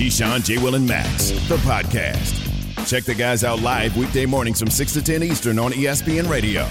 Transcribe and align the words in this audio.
Keyshawn, 0.00 0.42
J. 0.42 0.56
Will, 0.56 0.76
and 0.76 0.88
Max, 0.88 1.28
the 1.46 1.58
podcast. 1.58 2.88
Check 2.88 3.04
the 3.04 3.14
guys 3.14 3.44
out 3.44 3.60
live 3.60 3.94
weekday 3.98 4.24
mornings 4.24 4.58
from 4.58 4.70
6 4.70 4.94
to 4.94 5.02
10 5.02 5.22
Eastern 5.22 5.58
on 5.58 5.72
ESPN 5.72 6.26
Radio. 6.26 6.66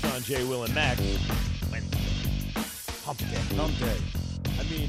John 0.00 0.22
J. 0.22 0.42
Will 0.44 0.64
and 0.64 0.74
Max. 0.74 1.02
Wednesday. 1.70 1.98
Hump 3.04 3.18
day. 3.18 3.56
Hump 3.56 3.78
day. 3.78 3.96
I 4.58 4.62
mean, 4.70 4.88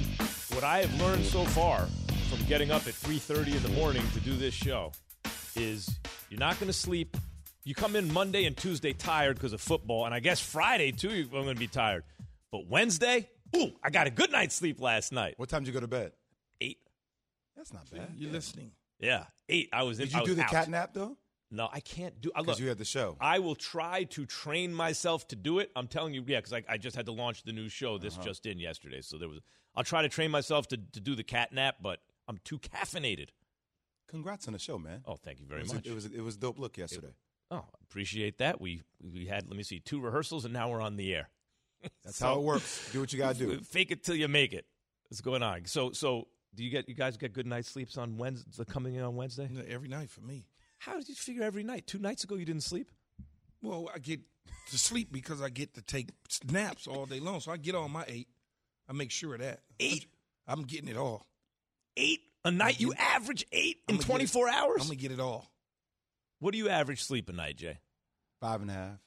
what 0.54 0.64
I 0.64 0.80
have 0.80 1.02
learned 1.02 1.26
so 1.26 1.44
far 1.44 1.86
from 2.30 2.42
getting 2.48 2.72
up 2.72 2.88
at 2.88 2.94
3:30 2.94 3.58
in 3.58 3.64
the 3.64 3.76
morning 3.78 4.04
to 4.14 4.22
do 4.22 4.38
this 4.38 4.54
show 4.54 4.94
is 5.58 6.00
you're 6.30 6.40
not 6.40 6.58
going 6.58 6.68
to 6.68 6.74
sleep. 6.74 7.18
You 7.66 7.76
come 7.76 7.98
in 7.98 8.14
Monday 8.14 8.46
and 8.46 8.56
Tuesday 8.56 8.94
tired 8.94 9.36
because 9.36 9.52
of 9.52 9.60
football, 9.60 10.06
and 10.06 10.16
I 10.16 10.22
guess 10.22 10.40
Friday 10.40 10.94
too. 10.94 11.28
I'm 11.34 11.44
going 11.44 11.54
to 11.54 11.60
be 11.60 11.68
tired, 11.68 12.06
but 12.50 12.66
Wednesday, 12.70 13.28
ooh, 13.56 13.72
I 13.84 13.90
got 13.90 14.08
a 14.08 14.10
good 14.12 14.32
night's 14.32 14.56
sleep 14.56 14.80
last 14.82 15.12
night. 15.12 15.36
What 15.38 15.50
time 15.50 15.62
did 15.64 15.68
you 15.68 15.74
go 15.74 15.80
to 15.80 15.88
bed? 15.88 16.12
Eight. 16.62 16.78
That's 17.56 17.74
not 17.74 17.90
bad. 17.92 18.10
You're 18.18 18.32
listening. 18.32 18.72
Yeah, 19.00 19.26
eight. 19.48 19.70
I 19.74 19.84
was. 19.84 20.00
in, 20.00 20.08
Did 20.08 20.16
I 20.16 20.18
you 20.18 20.22
was 20.24 20.30
do 20.30 20.36
the 20.36 20.44
out. 20.44 20.50
cat 20.52 20.70
nap 20.70 20.92
though? 20.94 21.18
No, 21.52 21.68
I 21.72 21.80
can't 21.80 22.20
do. 22.22 22.32
I 22.36 22.42
Because 22.42 22.60
you 22.60 22.68
had 22.70 22.78
the 22.78 22.86
show. 22.86 23.18
I 23.20 23.40
will 23.40 23.56
try 23.56 24.04
to 24.04 24.26
train 24.26 24.72
myself 24.74 25.28
to 25.30 25.36
do 25.36 25.60
it. 25.60 25.72
I'm 25.76 25.88
telling 25.88 26.14
you, 26.14 26.24
yeah, 26.28 26.38
because 26.38 26.54
I, 26.54 26.64
I 26.70 26.78
just 26.78 26.96
had 26.96 27.08
to 27.08 27.12
launch 27.12 27.44
the 27.44 27.52
new 27.54 27.70
show. 27.70 27.98
This 27.98 28.14
Uh-huh. 28.16 28.24
just 28.24 28.46
in 28.46 28.60
yesterday, 28.60 29.02
so 29.02 29.18
there 29.18 29.28
was. 29.30 29.40
I'll 29.76 29.84
try 29.84 30.02
to 30.04 30.10
train 30.10 30.30
myself 30.32 30.68
to, 30.70 30.78
to 30.78 31.00
do 31.00 31.16
the 31.16 31.24
cat 31.24 31.52
nap, 31.54 31.78
but 31.82 32.02
I'm 32.28 32.40
too 32.44 32.60
caffeinated. 32.60 33.30
Congrats 34.08 34.48
on 34.48 34.54
the 34.54 34.60
show, 34.60 34.78
man. 34.78 35.02
Oh, 35.06 35.16
thank 35.16 35.40
you 35.40 35.46
very 35.46 35.62
it 35.62 35.64
was 35.64 35.74
much. 35.74 35.86
A, 35.88 35.90
it 35.92 35.96
was 35.96 36.06
it 36.06 36.22
was 36.22 36.38
dope 36.38 36.60
look 36.60 36.78
yesterday. 36.78 37.14
oh, 37.52 37.66
appreciate 37.84 38.38
that. 38.40 38.60
We 38.62 38.84
we 39.02 39.26
had 39.26 39.48
let 39.48 39.56
me 39.58 39.64
see 39.64 39.80
two 39.80 40.00
rehearsals, 40.02 40.46
and 40.46 40.54
now 40.54 40.70
we're 40.70 40.82
on 40.82 40.98
the 40.98 41.14
air. 41.16 41.30
That's 42.04 42.18
So- 42.18 42.26
how 42.26 42.40
it 42.40 42.44
works. 42.44 42.90
Do 42.92 43.00
what 43.00 43.12
you 43.14 43.20
gotta 43.20 43.38
do. 43.38 43.60
Fake 43.64 43.92
it 43.92 44.04
till 44.04 44.16
you 44.16 44.28
make 44.28 44.54
it. 44.54 44.66
What's 45.10 45.22
going 45.22 45.44
on? 45.44 45.66
So 45.66 45.92
so 45.92 46.28
do 46.56 46.64
you 46.64 46.70
get 46.70 46.88
you 46.90 46.96
guys 46.96 47.18
get 47.18 47.34
good 47.34 47.48
night's 47.48 47.70
sleeps 47.70 47.98
on 47.98 48.18
Wednesday? 48.18 48.64
Coming 48.66 48.96
in 48.96 49.02
on 49.04 49.16
Wednesday? 49.16 49.50
You 49.52 49.64
Every 49.68 49.88
night 49.88 50.10
for 50.10 50.22
me. 50.22 50.46
How 50.80 50.98
did 50.98 51.10
you 51.10 51.16
figure 51.16 51.44
every 51.44 51.64
night? 51.64 51.88
Two 51.88 52.00
nights 52.00 52.24
ago 52.24 52.36
you 52.36 52.46
didn't 52.46 52.64
sleep. 52.64 52.92
Well, 53.62 53.90
I 53.94 54.00
get 54.00 54.22
to 54.72 54.78
sleep 54.78 55.12
because 55.12 55.42
I 55.42 55.50
get 55.50 55.74
to 55.76 55.82
take 55.82 56.10
naps 56.50 56.88
all 56.88 57.06
day 57.06 57.20
long. 57.20 57.40
So 57.42 57.52
I 57.52 57.58
get 57.58 57.76
on 57.76 57.92
my 57.92 58.06
eight. 58.08 58.28
I 58.88 58.94
make 58.94 59.12
sure 59.12 59.34
of 59.36 59.42
that. 59.42 59.60
Eight? 59.80 60.06
I'm 60.48 60.64
getting 60.64 60.88
it 60.88 60.98
all. 60.98 61.26
Eight 61.98 62.22
a 62.46 62.52
night? 62.52 62.80
You 62.80 62.94
average 62.98 63.46
eight 63.52 63.78
in 63.88 63.96
I'ma 63.96 63.98
get 63.98 64.04
it- 64.06 64.08
24 64.08 64.50
hours? 64.50 64.82
I'm 64.82 64.88
gonna 64.88 64.96
get 64.96 65.12
it 65.12 65.20
all. 65.20 65.52
What 66.40 66.52
do 66.54 66.58
you 66.58 66.70
average 66.70 67.04
sleep 67.04 67.28
a 67.30 67.34
night, 67.34 67.58
Jay? 67.58 67.80
Five 68.40 68.62
and 68.62 68.70
a 68.72 68.74
half, 68.74 69.00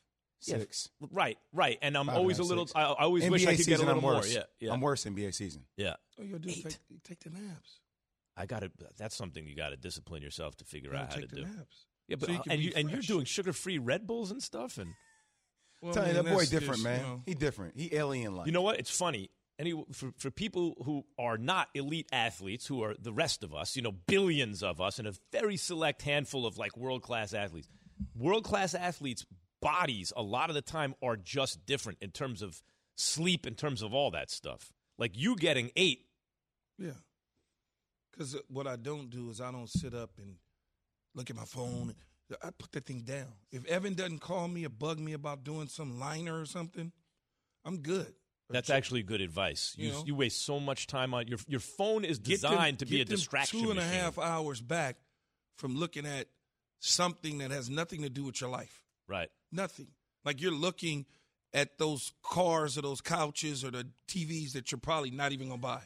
Yeah, 0.46 0.58
six. 0.58 0.88
Right, 1.12 1.38
right. 1.52 1.78
And 1.82 1.96
I'm 1.96 2.06
Five 2.06 2.16
always 2.16 2.38
a 2.38 2.42
a 2.42 2.44
little. 2.44 2.66
six. 2.66 2.76
I, 2.76 2.82
I 2.82 3.04
always 3.04 3.24
NBA 3.24 3.30
wish 3.30 3.42
I 3.46 3.50
could 3.50 3.56
season, 3.58 3.70
get 3.72 3.80
a 3.80 3.86
little 3.86 3.94
I'm 3.96 4.14
more. 4.14 4.26
Yeah, 4.26 4.42
yeah, 4.60 4.72
I'm 4.72 4.80
worse 4.80 5.04
NBA 5.04 5.34
season. 5.34 5.64
yeah. 5.76 5.94
Oh, 6.18 6.22
you 6.24 6.28
gotta 6.32 6.42
do 6.42 6.50
take, 6.52 6.78
take 7.04 7.20
the 7.20 7.30
naps. 7.30 7.78
I 8.36 8.46
got 8.46 8.60
to. 8.62 8.70
That's 8.96 9.14
something 9.14 9.46
you 9.46 9.54
got 9.54 9.70
to 9.70 9.76
discipline 9.76 10.22
yourself 10.22 10.56
to 10.56 10.64
figure 10.64 10.94
out 10.94 11.10
gotta 11.10 11.14
how 11.14 11.14
to 11.16 11.20
take 11.22 11.30
do. 11.30 11.36
the 11.44 11.48
naps. 11.56 11.86
Yeah, 12.08 12.16
but 12.16 12.26
So 12.26 12.32
you 12.32 12.38
uh, 12.38 12.42
and 12.50 12.58
be 12.58 12.64
you 12.66 12.72
and 12.76 12.90
you're 12.90 13.00
doing 13.00 13.24
sugar 13.24 13.52
free 13.52 13.78
Red 13.78 14.06
Bulls 14.06 14.30
and 14.30 14.42
stuff. 14.42 14.78
And 14.78 14.94
Well, 15.82 15.92
Tell 15.94 16.04
I 16.04 16.08
you 16.10 16.14
mean, 16.14 16.24
that 16.24 16.32
boy 16.32 16.44
different, 16.44 16.74
just, 16.74 16.84
man. 16.84 17.00
you 17.00 17.06
know, 17.06 17.22
he 17.26 17.34
different. 17.34 17.76
He 17.76 17.94
alien 17.94 18.36
like. 18.36 18.46
you 18.46 18.52
know 18.52 18.62
what? 18.62 18.78
It's 18.78 18.90
funny. 18.96 19.30
Any 19.58 19.72
for 19.92 20.12
for 20.16 20.30
people 20.30 20.76
who 20.84 21.04
are 21.18 21.36
not 21.36 21.68
elite 21.74 22.08
athletes, 22.12 22.66
who 22.66 22.82
are 22.84 22.94
the 22.98 23.12
rest 23.12 23.42
of 23.44 23.52
us, 23.54 23.76
you 23.76 23.82
know, 23.82 23.92
billions 23.92 24.62
of 24.62 24.80
us, 24.80 24.98
and 24.98 25.06
a 25.08 25.12
very 25.32 25.56
select 25.56 26.02
handful 26.02 26.46
of 26.46 26.56
like 26.56 26.76
world 26.76 27.02
class 27.02 27.34
athletes. 27.34 27.68
World 28.16 28.44
class 28.44 28.74
athletes' 28.74 29.26
bodies 29.62 30.12
a 30.16 30.22
lot 30.22 30.50
of 30.50 30.54
the 30.54 30.60
time 30.62 30.94
are 31.02 31.16
just 31.16 31.64
different 31.64 31.98
in 32.02 32.10
terms 32.10 32.42
of 32.42 32.62
sleep, 32.96 33.46
in 33.46 33.54
terms 33.54 33.80
of 33.80 33.94
all 33.94 34.10
that 34.10 34.30
stuff. 34.30 34.70
Like 34.98 35.12
you 35.16 35.36
getting 35.36 35.70
eight 35.76 36.06
Yeah. 36.78 36.90
Because 38.10 38.36
what 38.48 38.66
I 38.66 38.76
don't 38.76 39.08
do 39.08 39.30
is 39.30 39.40
I 39.40 39.50
don't 39.50 39.70
sit 39.70 39.94
up 39.94 40.10
and 40.18 40.36
look 41.14 41.30
at 41.30 41.36
my 41.36 41.44
phone. 41.46 41.94
I 42.42 42.50
put 42.50 42.72
that 42.72 42.84
thing 42.86 43.00
down. 43.00 43.28
If 43.50 43.64
Evan 43.66 43.94
doesn't 43.94 44.20
call 44.20 44.48
me 44.48 44.64
or 44.64 44.68
bug 44.70 44.98
me 44.98 45.12
about 45.14 45.44
doing 45.44 45.68
some 45.68 45.98
liner 45.98 46.38
or 46.40 46.46
something, 46.46 46.92
I'm 47.64 47.78
good. 47.78 48.12
That's 48.50 48.68
actually 48.70 49.02
good 49.02 49.20
advice. 49.22 49.74
You, 49.78 49.86
You 49.86 49.92
know? 49.92 50.02
you 50.06 50.14
waste 50.14 50.42
so 50.44 50.60
much 50.60 50.86
time 50.86 51.14
on 51.14 51.26
your 51.28 51.38
your 51.48 51.60
phone 51.60 52.04
is 52.04 52.18
Get 52.18 52.40
them- 52.42 52.50
designed 52.50 52.78
to 52.80 52.86
be 52.86 53.00
a 53.00 53.04
distraction. 53.04 53.62
Two 53.62 53.70
and 53.70 53.78
a 53.78 53.84
half 53.84 54.18
hours 54.18 54.60
back 54.60 54.96
from 55.56 55.76
looking 55.76 56.04
at 56.06 56.28
something 56.80 57.38
that 57.38 57.50
has 57.50 57.70
nothing 57.70 58.02
to 58.02 58.10
do 58.10 58.24
with 58.24 58.40
your 58.42 58.50
life. 58.50 58.82
Right. 59.12 59.28
Nothing. 59.52 59.88
Like 60.24 60.40
you're 60.40 60.50
looking 60.52 61.06
at 61.54 61.76
those 61.78 62.12
cars 62.22 62.78
or 62.78 62.82
those 62.82 63.00
couches 63.02 63.62
or 63.64 63.70
the 63.70 63.86
TVs 64.08 64.52
that 64.52 64.72
you're 64.72 64.78
probably 64.78 65.10
not 65.10 65.32
even 65.32 65.48
gonna 65.48 65.58
buy. 65.60 65.82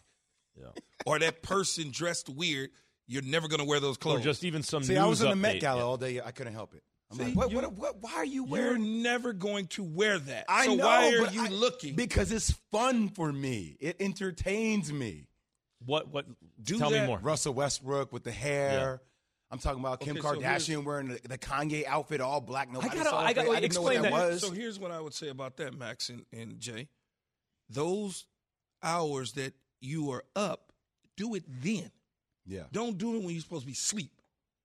Yeah. 0.59 0.67
Or 1.05 1.19
that 1.21 1.43
person 1.43 1.91
dressed 1.93 2.29
weird. 2.29 2.71
You're 3.07 3.23
never 3.23 3.47
gonna 3.49 3.65
wear 3.65 3.79
those 3.81 3.97
clothes. 3.97 4.15
Or 4.15 4.19
clothes. 4.19 4.25
just 4.25 4.45
even 4.45 4.63
some 4.65 4.83
See, 4.83 4.95
news 4.95 5.03
I 5.03 5.07
was 5.07 5.21
in 5.23 5.29
the. 5.31 5.37
Met 5.37 5.61
Gala 5.61 5.79
Yeah. 5.81 5.85
all 5.85 5.97
day. 5.97 6.21
I 6.25 6.31
couldn't 6.33 6.53
help 6.55 6.75
it. 6.75 6.83
I'm 7.11 7.19
See, 7.19 7.25
like, 7.27 7.35
what, 7.37 7.53
what, 7.53 7.73
what, 7.75 7.97
why 8.03 8.15
are 8.15 8.25
you 8.25 8.43
wearing? 8.45 8.83
You're 8.85 9.03
never 9.03 9.33
going 9.33 9.67
to 9.69 9.85
wear 9.85 10.19
that. 10.19 10.47
I 10.49 10.67
so 10.67 10.75
know, 10.75 10.85
why 10.87 11.15
are 11.15 11.21
but 11.27 11.35
you 11.35 11.45
I- 11.45 11.49
looking? 11.49 11.95
Because 11.95 12.33
it's 12.33 12.51
fun 12.73 13.09
for 13.11 13.33
me. 13.33 13.77
It 13.79 13.97
entertains 14.01 14.93
me. 14.93 15.29
What? 15.85 16.09
What? 16.13 16.27
Do 16.61 16.79
tell 16.79 16.91
me 16.91 16.99
that. 16.99 17.07
more. 17.07 17.19
Russell 17.21 17.55
Westbrook 17.55 18.13
with 18.13 18.25
the 18.25 18.33
hair. 18.33 19.01
I'm 19.51 19.59
talking 19.59 19.79
about 19.81 20.01
Kim 20.01 20.17
Okay, 20.17 20.21
so 20.21 20.35
Kardashian 20.35 20.85
wearing 20.85 21.09
the, 21.09 21.21
the 21.29 21.39
Kanye 21.39 21.85
outfit, 21.87 22.21
all 22.21 22.41
black. 22.41 22.71
Nobody 22.73 22.97
gotta- 22.97 23.11
saw 23.11 23.21
I 23.21 23.33
gotta- 23.33 23.51
I 23.51 23.61
didn't 23.61 23.75
know 23.75 23.83
what 23.83 23.93
explain 23.93 24.03
that, 24.03 24.13
that. 24.13 24.29
was. 24.33 24.41
So 24.41 24.51
here's 24.51 24.79
what 24.79 24.91
I 24.91 25.01
would 25.01 25.15
say 25.15 25.29
about 25.29 25.57
that, 25.59 25.75
Max 25.79 26.09
and, 26.09 26.25
and 26.33 26.59
Jay. 26.59 26.89
Those 27.69 28.27
hours 28.83 29.33
that 29.33 29.55
you 29.81 30.11
are 30.11 30.25
up, 30.35 30.73
do 31.17 31.35
it 31.35 31.45
then. 31.47 31.91
yeah. 32.47 32.65
Don't 32.73 32.99
do 32.99 33.17
it 33.17 33.19
when 33.23 33.31
you're 33.31 33.41
supposed 33.41 33.63
to 33.63 33.67
be 33.67 33.73
asleep. 33.73 34.11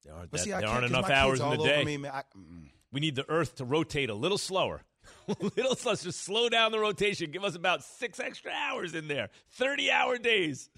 There 0.03 0.13
aren't, 0.13 0.31
But 0.31 0.39
that- 0.39 0.43
see, 0.43 0.53
I 0.53 0.61
there 0.61 0.69
aren't 0.69 0.85
enough 0.85 1.09
hours 1.09 1.39
in 1.39 1.49
the 1.49 1.57
day. 1.57 1.83
Me. 1.83 2.07
I, 2.07 2.23
mm. 2.37 2.69
We 2.91 2.99
need 2.99 3.15
the 3.15 3.29
Earth 3.29 3.55
to 3.57 3.65
rotate 3.65 4.09
a 4.09 4.15
little 4.15 4.37
slower. 4.37 4.81
a 5.27 5.35
little 5.55 5.75
slower. 5.75 5.95
Just 5.95 6.21
slow 6.23 6.49
down 6.49 6.71
the 6.71 6.79
rotation. 6.79 7.31
Give 7.31 7.43
us 7.43 7.55
about 7.55 7.83
six 7.83 8.19
extra 8.19 8.51
hours 8.51 8.93
in 8.95 9.07
there. 9.07 9.29
30 9.51 9.91
hour 9.91 10.17
days. 10.17 10.69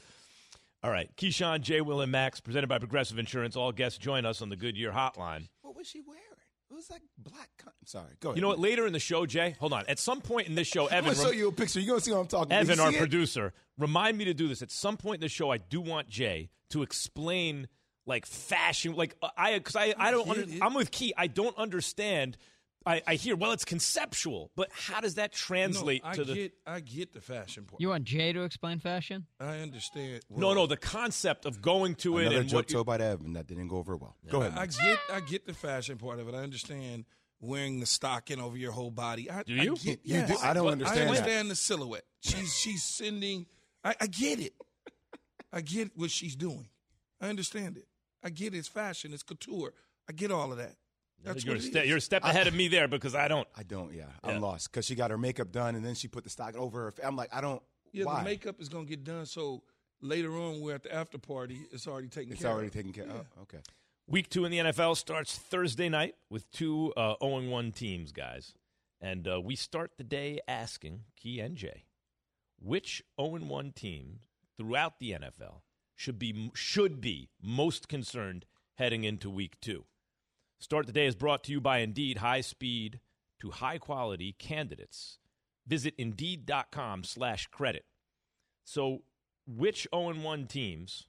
All 0.83 0.91
right. 0.91 1.09
Keyshawn, 1.15 1.61
J. 1.61 1.81
Will, 1.81 2.01
and 2.01 2.11
Max, 2.11 2.39
presented 2.41 2.67
by 2.67 2.77
Progressive 2.77 3.17
Insurance. 3.17 3.55
All 3.55 3.71
guests 3.71 3.97
join 3.97 4.25
us 4.25 4.41
on 4.41 4.49
the 4.49 4.55
Goodyear 4.55 4.91
Hotline. 4.91 5.47
What 5.61 5.75
was 5.75 5.87
she 5.87 6.01
wearing? 6.01 6.21
It 6.69 6.73
was 6.73 6.89
like 6.89 7.03
black. 7.17 7.49
Con- 7.57 7.71
Sorry. 7.85 8.15
Go 8.19 8.29
ahead. 8.29 8.37
You 8.37 8.41
know 8.41 8.47
what? 8.49 8.59
Later 8.59 8.87
in 8.87 8.93
the 8.93 8.99
show, 8.99 9.25
Jay, 9.25 9.55
hold 9.59 9.73
on. 9.73 9.85
At 9.87 9.99
some 9.99 10.21
point 10.21 10.47
in 10.47 10.55
this 10.55 10.67
show, 10.67 10.85
Evan. 10.87 11.11
I'm 11.11 11.15
gonna 11.15 11.27
show 11.27 11.31
you 11.31 11.47
a 11.47 11.51
picture. 11.51 11.79
You're 11.79 11.93
gonna 11.93 12.01
see 12.01 12.11
what 12.11 12.19
I'm 12.19 12.27
talking 12.27 12.51
about. 12.51 12.61
Evan, 12.61 12.79
our 12.79 12.91
it? 12.91 12.97
producer, 12.97 13.53
remind 13.77 14.17
me 14.17 14.25
to 14.25 14.33
do 14.33 14.47
this. 14.47 14.61
At 14.61 14.71
some 14.71 14.97
point 14.97 15.15
in 15.15 15.21
the 15.21 15.29
show, 15.29 15.51
I 15.51 15.57
do 15.57 15.79
want 15.79 16.09
Jay 16.09 16.49
to 16.71 16.81
explain 16.81 17.67
like 18.05 18.25
fashion, 18.25 18.95
like 18.95 19.15
uh, 19.21 19.29
I, 19.37 19.53
because 19.57 19.75
I, 19.75 19.93
I 19.97 20.11
don't, 20.11 20.27
under. 20.27 20.45
I'm 20.61 20.73
with 20.73 20.91
Key. 20.91 21.13
I 21.15 21.27
don't 21.27 21.55
understand. 21.57 22.37
I, 22.85 23.01
I 23.07 23.15
hear, 23.15 23.35
well, 23.37 23.53
it's 23.53 23.63
conceptual, 23.65 24.51
but 24.57 24.69
how 24.73 24.99
does 24.99 25.15
that 25.15 25.31
translate 25.31 26.03
no, 26.03 26.09
I 26.09 26.13
to 26.15 26.23
the? 26.25 26.33
get, 26.33 26.53
I 26.67 26.79
get 26.81 27.13
the 27.13 27.21
fashion 27.21 27.63
part. 27.63 27.79
You 27.79 27.89
want 27.89 28.03
Jay 28.03 28.33
to 28.33 28.43
explain 28.43 28.79
fashion? 28.79 29.25
I 29.39 29.59
understand. 29.59 30.21
no, 30.29 30.47
well, 30.47 30.55
no, 30.55 30.67
the 30.67 30.75
concept 30.77 31.45
of 31.45 31.61
going 31.61 31.95
to 31.95 32.17
it 32.17 32.23
Another 32.23 32.39
and 32.41 32.49
joke 32.49 32.57
what. 32.57 32.69
you- 32.69 32.73
told 32.75 32.87
by 32.87 32.97
Evan 32.97 33.33
that 33.33 33.47
didn't 33.47 33.67
go 33.69 33.77
over 33.77 33.95
well. 33.95 34.17
Go 34.29 34.41
ahead. 34.41 34.57
I 34.57 34.65
get, 34.65 34.99
I 35.11 35.19
get 35.21 35.45
the 35.45 35.53
fashion 35.53 35.97
part 35.97 36.19
of 36.19 36.27
it. 36.27 36.35
I 36.35 36.39
understand 36.39 37.05
wearing 37.39 37.79
the 37.79 37.85
stocking 37.85 38.39
over 38.41 38.57
your 38.57 38.71
whole 38.71 38.91
body. 38.91 39.29
I, 39.31 39.43
Do 39.43 39.53
you? 39.53 39.73
I 39.73 39.75
get, 39.75 39.99
You 40.03 40.15
yes. 40.15 40.29
do- 40.29 40.45
I 40.45 40.53
don't 40.53 40.65
What- 40.65 40.71
understand 40.73 40.99
I 40.99 41.03
that. 41.03 41.09
understand 41.19 41.51
the 41.51 41.55
silhouette. 41.55 42.05
She's 42.21 42.53
she's 42.57 42.83
sending. 42.83 43.45
I, 43.83 43.95
I 44.01 44.07
get 44.07 44.39
it. 44.39 44.53
I 45.51 45.61
get 45.61 45.91
what 45.95 46.09
she's 46.11 46.35
doing. 46.35 46.67
I 47.21 47.29
understand 47.29 47.77
it. 47.77 47.85
I 48.23 48.29
get 48.29 48.53
it's 48.53 48.67
fashion. 48.67 49.13
It's 49.13 49.23
couture. 49.23 49.73
I 50.09 50.13
get 50.13 50.31
all 50.31 50.51
of 50.51 50.57
that. 50.57 50.75
That's 51.23 51.45
you're, 51.45 51.55
a 51.55 51.57
what 51.57 51.65
it 51.65 51.67
ste- 51.83 51.87
you're 51.87 51.97
a 51.97 52.01
step 52.01 52.23
ahead 52.23 52.47
of 52.47 52.53
me 52.53 52.67
there 52.67 52.87
because 52.87 53.15
I 53.15 53.27
don't. 53.27 53.47
I 53.55 53.63
don't. 53.63 53.93
Yeah, 53.93 54.03
Yeah. 54.23 54.29
I'm 54.31 54.41
lost 54.41 54.71
because 54.71 54.85
she 54.85 54.95
got 54.95 55.11
her 55.11 55.17
makeup 55.17 55.51
done 55.51 55.75
and 55.75 55.85
then 55.85 55.95
she 55.95 56.07
put 56.07 56.23
the 56.23 56.29
stock 56.29 56.55
over 56.55 56.83
her. 56.85 56.91
fa- 56.91 57.05
I'm 57.07 57.15
like, 57.15 57.33
I 57.33 57.41
don't. 57.41 57.61
yeah, 57.91 58.05
why? 58.05 58.19
the 58.19 58.25
makeup 58.25 58.59
is 58.61 58.69
gonna 58.69 58.85
get 58.85 59.03
done. 59.03 59.25
So 59.25 59.63
later 60.01 60.31
on, 60.37 60.61
we're 60.61 60.75
at 60.75 60.83
the 60.83 60.93
after 60.93 61.17
party. 61.17 61.59
It's 61.71 61.87
already 61.87 62.09
taken 62.09 62.33
It's 62.33 62.41
care. 62.41 62.51
already 62.51 62.67
of. 62.67 62.73
taken 62.73 62.91
care. 62.93 63.05
Yeah. 63.07 63.13
Oh, 63.37 63.41
okay. 63.43 63.59
Week 64.07 64.29
two 64.29 64.43
in 64.43 64.51
the 64.51 64.57
NFL 64.59 64.97
starts 64.97 65.37
Thursday 65.37 65.87
night 65.87 66.15
with 66.29 66.51
two 66.51 66.91
uh, 66.97 67.15
0 67.23 67.47
1 67.49 67.71
teams, 67.71 68.11
guys. 68.11 68.53
And 68.99 69.25
uh, 69.27 69.39
we 69.41 69.55
start 69.55 69.91
the 69.97 70.03
day 70.03 70.39
asking 70.47 71.01
Key 71.15 71.39
and 71.39 71.55
Jay, 71.55 71.85
which 72.59 73.01
0 73.19 73.37
1 73.39 73.71
team 73.71 74.19
throughout 74.57 74.99
the 74.99 75.11
NFL 75.11 75.61
should 75.95 76.19
be 76.19 76.51
should 76.53 76.99
be 76.99 77.29
most 77.41 77.87
concerned 77.87 78.45
heading 78.75 79.03
into 79.05 79.29
week 79.29 79.55
2. 79.61 79.85
Start 80.63 80.87
the 80.87 80.93
day 80.93 81.07
is 81.07 81.15
brought 81.15 81.43
to 81.43 81.51
you 81.51 81.59
by 81.59 81.79
Indeed, 81.79 82.19
high 82.19 82.39
speed 82.39 83.01
to 83.41 83.51
high 83.51 83.77
quality 83.77 84.33
candidates. 84.39 85.17
Visit 85.67 85.93
Indeed.com 85.97 87.03
slash 87.03 87.47
credit. 87.47 87.83
So, 88.63 88.99
which 89.45 89.89
0 89.93 90.13
1 90.13 90.47
teams 90.47 91.07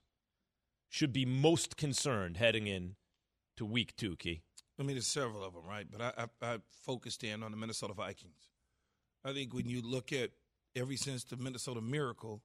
should 0.89 1.13
be 1.13 1.25
most 1.25 1.77
concerned 1.77 2.37
heading 2.37 2.67
in 2.67 2.97
to 3.57 3.65
week 3.65 3.95
2, 3.95 4.17
Key? 4.17 4.43
I 4.77 4.83
mean, 4.83 4.97
there's 4.97 5.07
several 5.07 5.45
of 5.45 5.55
them, 5.55 5.63
right? 5.69 5.87
But 5.89 6.01
I, 6.01 6.27
I, 6.43 6.55
I 6.55 6.59
focused 6.83 7.23
in 7.23 7.45
on 7.45 7.53
the 7.53 7.57
Minnesota 7.57 7.95
Vikings. 7.95 8.49
I 9.25 9.33
think 9.33 9.55
when 9.55 9.69
you 9.69 9.83
look 9.83 10.13
at 10.13 10.31
ever 10.75 10.97
since 10.97 11.23
the 11.23 11.37
Minnesota 11.37 11.81
Miracle, 11.81 12.43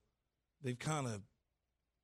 they've 0.62 0.78
kind 0.78 1.08
of 1.08 1.24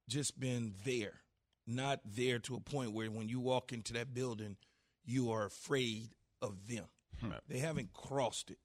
just 0.10 0.40
been 0.40 0.74
there, 0.84 1.22
not 1.68 2.00
there 2.04 2.40
to 2.40 2.56
a 2.56 2.60
point 2.60 2.94
where 2.94 3.12
when 3.12 3.30
you 3.30 3.40
walk 3.40 3.72
into 3.72 3.94
that 3.94 4.12
building, 4.12 4.58
you 5.06 5.32
are 5.32 5.46
afraid 5.46 6.10
of 6.42 6.68
them. 6.68 6.86
Right. 7.22 7.40
They 7.48 7.60
haven't 7.60 7.94
crossed 7.94 8.52
it. 8.52 8.58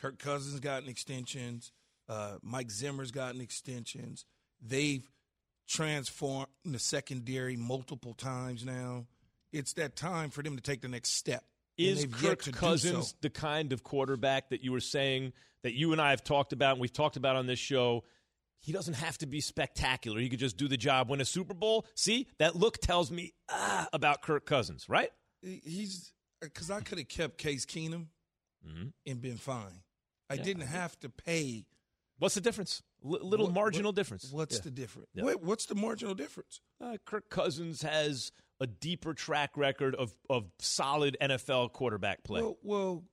Kirk 0.00 0.18
Cousins 0.18 0.60
gotten 0.60 0.88
extensions. 0.88 1.72
Uh, 2.08 2.36
Mike 2.42 2.70
Zimmer's 2.70 3.10
gotten 3.10 3.40
extensions. 3.40 4.24
They've 4.62 5.08
transformed 5.68 6.48
the 6.64 6.78
secondary 6.78 7.56
multiple 7.56 8.14
times 8.14 8.64
now. 8.64 9.06
It's 9.52 9.74
that 9.74 9.96
time 9.96 10.30
for 10.30 10.42
them 10.42 10.56
to 10.56 10.62
take 10.62 10.80
the 10.80 10.88
next 10.88 11.10
step. 11.10 11.44
Is 11.76 12.06
Kirk 12.06 12.42
Cousins 12.52 13.08
so. 13.08 13.16
the 13.20 13.30
kind 13.30 13.72
of 13.72 13.84
quarterback 13.84 14.50
that 14.50 14.64
you 14.64 14.72
were 14.72 14.80
saying 14.80 15.32
that 15.62 15.74
you 15.74 15.92
and 15.92 16.00
I 16.00 16.10
have 16.10 16.24
talked 16.24 16.52
about 16.52 16.72
and 16.72 16.80
we've 16.80 16.92
talked 16.92 17.16
about 17.16 17.36
on 17.36 17.46
this 17.46 17.58
show? 17.58 18.04
He 18.60 18.72
doesn't 18.72 18.94
have 18.94 19.16
to 19.18 19.26
be 19.26 19.40
spectacular. 19.40 20.18
He 20.18 20.28
could 20.28 20.40
just 20.40 20.56
do 20.56 20.66
the 20.66 20.76
job, 20.76 21.08
win 21.08 21.20
a 21.20 21.24
Super 21.24 21.54
Bowl. 21.54 21.86
See, 21.94 22.26
that 22.38 22.56
look 22.56 22.78
tells 22.78 23.12
me 23.12 23.32
ah, 23.48 23.86
about 23.92 24.22
Kirk 24.22 24.44
Cousins, 24.44 24.88
right? 24.88 25.10
He's 25.42 26.12
because 26.40 26.70
I 26.70 26.80
could 26.80 26.98
have 26.98 27.08
kept 27.08 27.38
Case 27.38 27.64
Keenum 27.66 28.06
Mhm. 28.66 28.92
and 29.06 29.20
been 29.20 29.36
fine. 29.38 29.82
I 30.30 30.34
Yeah, 30.34 30.42
didn't 30.42 30.62
I 30.64 30.66
have 30.66 30.98
to 31.00 31.08
pay. 31.08 31.66
What's 32.18 32.34
the 32.34 32.40
difference? 32.40 32.82
L- 33.04 33.10
little 33.26 33.46
What- 33.46 33.54
marginal 33.54 33.88
what- 33.90 33.96
difference. 33.96 34.30
What's 34.30 34.56
Yeah. 34.56 34.60
the 34.62 34.70
difference? 34.70 35.08
Yeah. 35.14 35.22
What, 35.24 35.42
what's 35.42 35.66
the 35.66 35.74
marginal 35.74 36.14
difference? 36.14 36.60
Uh, 36.80 36.98
Kirk 37.04 37.28
Cousins 37.30 37.82
has 37.82 38.32
a 38.60 38.66
deeper 38.66 39.14
track 39.14 39.56
record 39.56 39.94
of, 39.94 40.14
of 40.28 40.50
solid 40.58 41.16
NFL 41.20 41.68
quarterback 41.70 42.24
play. 42.24 42.40
Well, 42.42 42.58
well, 42.62 43.04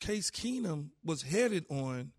Case 0.00 0.30
Keenum 0.30 0.90
was 1.04 1.22
headed 1.22 1.66
on 1.70 2.12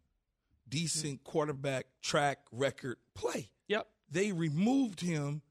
decent 0.68 1.24
quarterback 1.24 1.88
track 2.02 2.40
record 2.52 2.98
play. 3.14 3.52
yep. 3.68 3.88
They 4.10 4.32
removed 4.32 5.02
him 5.02 5.42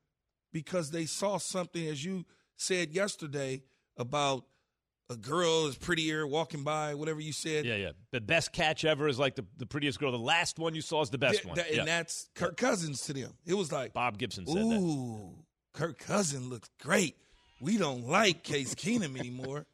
because 0.53 0.91
they 0.91 1.07
saw 1.07 1.39
something, 1.39 1.87
as 1.87 2.05
you 2.05 2.25
said 2.57 2.93
yesterday, 2.93 3.63
about 3.97 4.45
a 5.11 5.17
girl 5.17 5.67
is 5.67 5.77
prettier 5.77 6.27
walking 6.27 6.65
by, 6.65 6.95
whatever 6.95 7.21
you 7.21 7.33
said. 7.33 7.65
Yeah, 7.65 7.77
yeah. 7.77 7.91
The 8.11 8.21
best 8.21 8.53
catch 8.53 8.85
ever 8.85 9.07
is 9.09 9.19
like 9.19 9.35
the, 9.35 9.45
the 9.59 9.67
prettiest 9.67 9.99
girl. 9.99 10.13
The 10.13 10.19
last 10.19 10.59
one 10.59 10.75
you 10.75 10.81
saw 10.81 11.03
is 11.03 11.11
the 11.11 11.19
best 11.19 11.43
Th- 11.43 11.47
one. 11.47 11.57
Yeah. 11.57 11.81
And 11.81 11.89
that's 11.89 12.29
Kirk 12.35 12.57
Cousins 12.57 13.03
to 13.03 13.13
them. 13.13 13.33
It 13.45 13.55
was 13.55 13.71
like, 13.71 13.93
Bob 13.93 14.19
Gibson 14.19 14.47
said 14.47 14.57
that. 14.57 14.63
Ooh, 14.63 15.35
Kirk 15.73 15.99
Cousin 15.99 16.49
looks 16.49 16.71
great. 16.81 17.17
We 17.61 17.77
don't 17.77 18.07
like 18.09 18.43
Case 18.43 18.75
Keenum 18.75 19.19
anymore. 19.19 19.67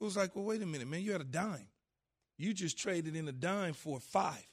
It 0.00 0.04
was 0.04 0.16
like, 0.16 0.34
well, 0.34 0.44
wait 0.44 0.62
a 0.62 0.66
minute, 0.66 0.88
man. 0.88 1.02
You 1.02 1.12
had 1.12 1.20
a 1.20 1.24
dime. 1.24 1.68
You 2.36 2.52
just 2.52 2.76
traded 2.76 3.14
in 3.14 3.28
a 3.28 3.32
dime 3.32 3.74
for 3.74 3.98
a 3.98 4.00
five. 4.00 4.46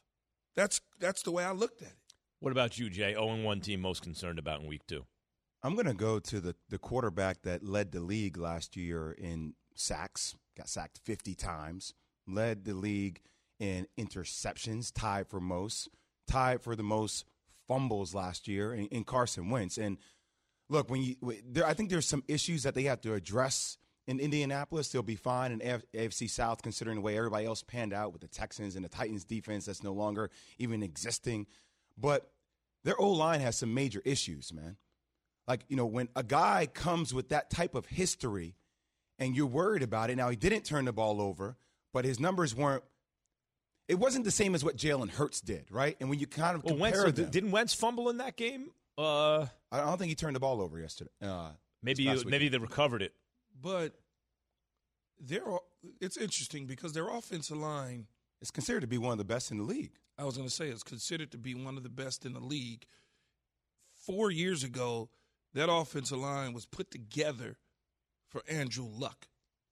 That's 0.56 0.80
that's 1.00 1.24
the 1.24 1.32
way 1.32 1.44
I 1.44 1.54
looked 1.54 1.82
at 1.82 1.88
it. 1.88 1.96
What 2.40 2.52
about 2.52 2.78
you, 2.78 2.90
Jay? 2.90 3.14
0 3.14 3.42
1 3.42 3.62
team 3.62 3.82
most 3.82 4.04
concerned 4.04 4.38
about 4.38 4.62
in 4.62 4.68
week 4.68 4.86
two? 4.88 5.06
I'm 5.62 5.74
going 5.74 5.88
to 5.88 5.94
go 5.94 6.20
to 6.20 6.40
the, 6.40 6.56
the 6.70 6.78
quarterback 6.78 7.42
that 7.44 7.64
led 7.64 7.92
the 7.92 8.00
league 8.00 8.38
last 8.38 8.78
year 8.78 9.12
in 9.12 9.56
sacks, 9.76 10.36
got 10.58 10.70
sacked 10.70 11.00
50 11.04 11.36
times, 11.36 11.94
led 12.28 12.66
the 12.66 12.74
league 12.74 13.22
in 13.60 13.88
interceptions, 13.98 14.92
tied 14.94 15.28
for 15.28 15.40
most, 15.40 15.90
tied 16.28 16.62
for 16.62 16.76
the 16.76 16.84
most 16.84 17.26
fumbles 17.68 18.16
last 18.16 18.48
year 18.48 18.74
in, 18.74 18.86
in 18.88 19.04
Carson 19.04 19.50
Wentz. 19.50 19.78
And 19.78 19.98
look, 20.70 20.90
when 20.90 21.02
you 21.02 21.16
there, 21.46 21.66
I 21.66 21.74
think 21.74 21.90
there's 21.90 22.08
some 22.08 22.24
issues 22.28 22.64
that 22.64 22.74
they 22.74 22.84
have 22.84 23.02
to 23.02 23.14
address 23.14 23.78
in 24.08 24.20
Indianapolis. 24.20 24.90
They'll 24.90 25.04
be 25.04 25.16
fine 25.16 25.52
in 25.52 25.62
AF, 25.62 25.84
AFC 25.94 26.30
South, 26.30 26.62
considering 26.62 26.96
the 26.96 27.02
way 27.02 27.18
everybody 27.18 27.46
else 27.46 27.64
panned 27.64 27.94
out 27.94 28.14
with 28.14 28.22
the 28.22 28.28
Texans 28.28 28.76
and 28.76 28.86
the 28.86 28.90
Titans 28.90 29.26
defense 29.26 29.66
that's 29.66 29.84
no 29.84 29.94
longer 29.94 30.30
even 30.58 30.82
existing. 30.84 31.48
But 31.98 32.32
their 32.84 33.00
O 33.00 33.10
line 33.10 33.42
has 33.42 33.58
some 33.58 33.74
major 33.74 34.02
issues, 34.06 34.54
man. 34.54 34.78
Like, 35.50 35.66
you 35.68 35.76
know, 35.76 35.88
when 35.88 36.08
a 36.16 36.22
guy 36.24 36.68
comes 36.72 37.14
with 37.14 37.30
that 37.30 37.50
type 37.50 37.74
of 37.74 37.88
history 37.88 38.56
and 39.18 39.36
you're 39.36 39.48
worried 39.48 39.82
about 39.82 40.12
it, 40.12 40.16
now 40.16 40.30
he 40.30 40.36
didn't 40.36 40.62
turn 40.64 40.86
the 40.86 40.94
ball 40.94 41.20
over, 41.20 41.58
but 41.92 42.06
his 42.06 42.20
numbers 42.20 42.56
weren't, 42.56 42.84
it 43.88 43.96
wasn't 43.96 44.26
the 44.26 44.32
same 44.32 44.54
as 44.54 44.64
what 44.64 44.78
Jalen 44.78 45.10
Hurts 45.10 45.42
did, 45.42 45.66
right? 45.72 45.98
And 46.00 46.08
when 46.08 46.20
you 46.20 46.28
kind 46.28 46.56
of 46.56 46.64
Well, 46.64 46.76
compare 46.76 47.04
Wentz, 47.04 47.20
them, 47.20 47.32
didn't 47.32 47.50
Wentz 47.50 47.74
fumble 47.74 48.10
in 48.10 48.18
that 48.18 48.38
game? 48.38 48.70
Uh, 48.96 49.48
I 49.72 49.80
don't 49.80 49.98
think 49.98 50.10
he 50.10 50.16
turned 50.16 50.36
the 50.36 50.40
ball 50.40 50.62
over 50.62 50.80
yesterday. 50.80 51.10
Uh, 51.20 51.50
maybe 51.82 52.06
this 52.06 52.24
past 52.24 52.28
maybe 52.28 52.48
they 52.50 52.60
recovered 52.60 53.02
it. 53.02 53.14
But 53.60 53.96
they're 55.20 55.44
it's 56.00 56.18
interesting 56.18 56.68
because 56.68 56.94
their 56.94 57.10
offensive 57.10 57.58
line, 57.58 58.06
is 58.42 58.52
considered 58.52 58.82
to 58.82 58.88
be 58.88 58.98
one 58.98 59.14
of 59.14 59.18
the 59.18 59.26
best 59.26 59.52
in 59.52 59.58
the 59.58 59.64
league. 59.64 59.94
I 60.18 60.26
was 60.26 60.38
going 60.38 60.48
to 60.48 60.54
say, 60.54 60.68
it's 60.68 60.84
considered 60.84 61.32
to 61.32 61.38
be 61.38 61.56
one 61.56 61.76
of 61.76 61.84
the 61.84 61.90
best 61.90 62.26
in 62.26 62.34
the 62.34 62.40
league. 62.40 62.86
Four 64.06 64.32
years 64.32 64.64
ago, 64.64 65.10
that 65.54 65.72
offensive 65.72 66.18
line 66.18 66.54
was 66.54 66.66
put 66.66 66.92
together 66.92 67.58
for 68.28 68.44
Andrew 68.48 68.88
Luck. 68.88 69.28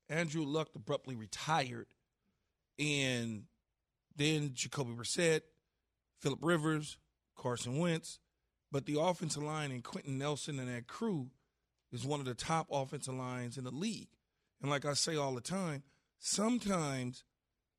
Andrew 0.09 0.43
Luck 0.43 0.69
abruptly 0.75 1.15
retired, 1.15 1.87
and 2.79 3.43
then 4.15 4.51
Jacoby 4.53 4.93
Brissett, 4.93 5.41
Philip 6.19 6.39
Rivers, 6.41 6.97
Carson 7.35 7.77
Wentz. 7.77 8.19
But 8.71 8.85
the 8.85 8.99
offensive 8.99 9.43
line 9.43 9.71
and 9.71 9.83
Quenton 9.83 10.17
Nelson 10.17 10.59
and 10.59 10.67
that 10.67 10.87
crew 10.87 11.29
is 11.91 12.05
one 12.05 12.19
of 12.19 12.25
the 12.25 12.33
top 12.33 12.67
offensive 12.69 13.13
lines 13.13 13.57
in 13.57 13.63
the 13.63 13.71
league. 13.71 14.09
And 14.61 14.69
like 14.69 14.85
I 14.85 14.93
say 14.93 15.15
all 15.15 15.33
the 15.33 15.41
time, 15.41 15.83
sometimes 16.19 17.23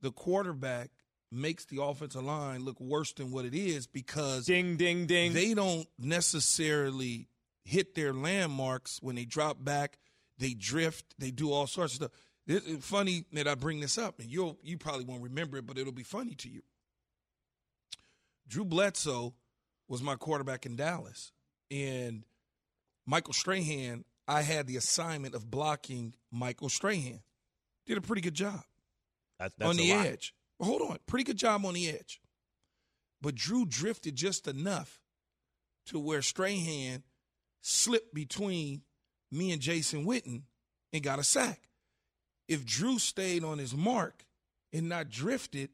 the 0.00 0.12
quarterback 0.12 0.90
makes 1.30 1.66
the 1.66 1.82
offensive 1.82 2.22
line 2.24 2.64
look 2.64 2.80
worse 2.80 3.12
than 3.12 3.30
what 3.30 3.44
it 3.44 3.54
is 3.54 3.86
because 3.86 4.46
Ding, 4.46 4.76
ding, 4.76 5.06
ding. 5.06 5.34
they 5.34 5.52
don't 5.52 5.86
necessarily 5.98 7.28
hit 7.68 7.94
their 7.94 8.14
landmarks 8.14 8.98
when 9.02 9.14
they 9.14 9.26
drop 9.26 9.62
back, 9.62 9.98
they 10.38 10.54
drift, 10.54 11.14
they 11.18 11.30
do 11.30 11.52
all 11.52 11.66
sorts 11.66 11.92
of 11.92 11.96
stuff. 11.96 12.10
It's 12.46 12.86
funny 12.86 13.26
that 13.34 13.46
I 13.46 13.54
bring 13.54 13.80
this 13.80 13.98
up, 13.98 14.20
and 14.20 14.30
you'll 14.30 14.58
you 14.62 14.78
probably 14.78 15.04
won't 15.04 15.22
remember 15.22 15.58
it, 15.58 15.66
but 15.66 15.76
it'll 15.76 15.92
be 15.92 16.02
funny 16.02 16.34
to 16.36 16.48
you. 16.48 16.62
Drew 18.46 18.64
Bledsoe 18.64 19.34
was 19.86 20.00
my 20.02 20.14
quarterback 20.16 20.64
in 20.64 20.76
Dallas, 20.76 21.32
and 21.70 22.24
Michael 23.06 23.34
Strahan. 23.34 24.04
I 24.26 24.42
had 24.42 24.66
the 24.66 24.76
assignment 24.76 25.34
of 25.34 25.50
blocking 25.50 26.14
Michael 26.30 26.68
Strahan. 26.68 27.20
Did 27.86 27.96
a 27.98 28.02
pretty 28.02 28.20
good 28.22 28.34
job 28.34 28.62
That- 29.38 29.56
that's 29.58 29.68
on 29.70 29.76
the 29.76 29.92
edge. 29.92 30.34
Hold 30.60 30.82
on, 30.82 30.98
pretty 31.06 31.24
good 31.24 31.38
job 31.38 31.64
on 31.66 31.74
the 31.74 31.88
edge. 31.88 32.20
But 33.20 33.34
Drew 33.34 33.66
drifted 33.66 34.16
just 34.16 34.46
enough 34.48 35.02
to 35.86 35.98
where 35.98 36.22
Strahan 36.22 37.04
slipped 37.68 38.14
between 38.14 38.82
me 39.30 39.52
and 39.52 39.60
Jason 39.60 40.06
Witten 40.06 40.42
and 40.92 41.02
got 41.02 41.18
a 41.18 41.24
sack. 41.24 41.68
If 42.48 42.64
Drew 42.64 42.98
stayed 42.98 43.44
on 43.44 43.58
his 43.58 43.76
mark 43.76 44.24
and 44.72 44.88
not 44.88 45.10
drifted, 45.10 45.70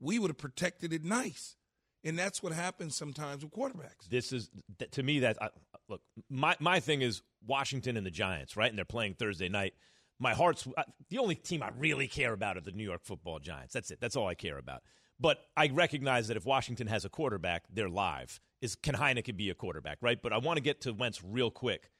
we 0.00 0.18
would 0.18 0.30
have 0.30 0.38
protected 0.38 0.92
it 0.92 1.04
nice. 1.04 1.56
And 2.04 2.18
that's 2.18 2.42
what 2.42 2.52
happens 2.52 2.94
sometimes 2.94 3.42
with 3.42 3.52
quarterbacks. 3.52 4.08
This 4.10 4.32
is 4.32 4.50
to 4.92 5.02
me 5.02 5.20
that 5.20 5.42
I, 5.42 5.48
look. 5.88 6.02
My 6.28 6.54
my 6.60 6.78
thing 6.78 7.00
is 7.00 7.22
Washington 7.46 7.96
and 7.96 8.06
the 8.06 8.10
Giants, 8.10 8.56
right? 8.56 8.68
And 8.68 8.76
they're 8.76 8.84
playing 8.84 9.14
Thursday 9.14 9.48
night. 9.48 9.72
My 10.20 10.34
heart's 10.34 10.68
the 11.08 11.18
only 11.18 11.34
team 11.34 11.62
I 11.62 11.70
really 11.76 12.06
care 12.06 12.32
about 12.32 12.56
are 12.56 12.60
the 12.60 12.72
New 12.72 12.84
York 12.84 13.04
Football 13.04 13.38
Giants. 13.38 13.72
That's 13.72 13.90
it. 13.90 14.00
That's 14.00 14.16
all 14.16 14.28
I 14.28 14.34
care 14.34 14.58
about. 14.58 14.82
But 15.20 15.38
I 15.56 15.68
recognize 15.68 16.28
that 16.28 16.36
if 16.36 16.44
Washington 16.44 16.86
has 16.88 17.04
a 17.04 17.08
quarterback, 17.08 17.64
they're 17.72 17.88
live. 17.88 18.40
Is 18.60 18.74
can 18.74 18.94
Heinicke 18.94 19.36
be 19.36 19.50
a 19.50 19.54
quarterback, 19.54 19.98
right? 20.00 20.20
But 20.20 20.32
I 20.32 20.38
want 20.38 20.56
to 20.56 20.62
get 20.62 20.82
to 20.82 20.92
Wentz 20.92 21.22
real 21.22 21.50
quick. 21.50 21.90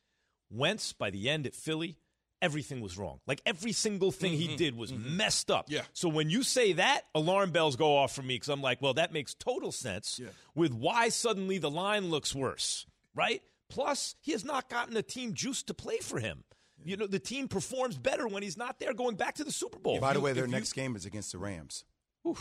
Wentz 0.50 0.92
by 0.92 1.10
the 1.10 1.28
end 1.28 1.46
at 1.46 1.54
Philly, 1.54 1.98
everything 2.44 2.80
was 2.80 2.98
wrong. 2.98 3.20
Like 3.26 3.40
every 3.46 3.72
single 3.72 4.12
thing 4.12 4.32
he 4.32 4.48
mm-hmm. 4.48 4.56
did 4.56 4.76
was 4.76 4.92
mm-hmm. 4.92 5.16
messed 5.16 5.50
up. 5.50 5.66
Yeah. 5.68 5.82
So 5.92 6.08
when 6.08 6.30
you 6.30 6.42
say 6.42 6.74
that, 6.74 7.02
alarm 7.14 7.50
bells 7.52 7.76
go 7.76 7.96
off 7.96 8.14
for 8.14 8.22
me 8.22 8.34
because 8.34 8.48
I'm 8.48 8.62
like, 8.62 8.82
well, 8.82 8.94
that 8.94 9.12
makes 9.12 9.34
total 9.34 9.72
sense 9.72 10.20
Yeah. 10.22 10.28
with 10.54 10.72
why 10.72 11.08
suddenly 11.08 11.58
the 11.58 11.70
line 11.70 12.10
looks 12.10 12.34
worse, 12.34 12.86
right? 13.14 13.42
Plus, 13.70 14.14
he 14.20 14.32
has 14.32 14.44
not 14.44 14.68
gotten 14.68 14.96
a 14.96 15.02
team 15.02 15.34
juiced 15.34 15.68
to 15.68 15.74
play 15.74 15.98
for 15.98 16.18
him. 16.18 16.44
You 16.84 16.98
know, 16.98 17.06
the 17.06 17.18
team 17.18 17.48
performs 17.48 17.96
better 17.96 18.28
when 18.28 18.42
he's 18.42 18.58
not 18.58 18.78
there 18.78 18.92
going 18.92 19.16
back 19.16 19.36
to 19.36 19.44
the 19.44 19.52
Super 19.52 19.78
Bowl. 19.78 19.98
By 20.00 20.12
the 20.12 20.18
you- 20.18 20.24
way, 20.24 20.32
their 20.34 20.44
if 20.44 20.50
you- 20.50 20.56
next 20.56 20.74
game 20.74 20.96
is 20.96 21.06
against 21.06 21.32
the 21.32 21.38
Rams. 21.38 21.84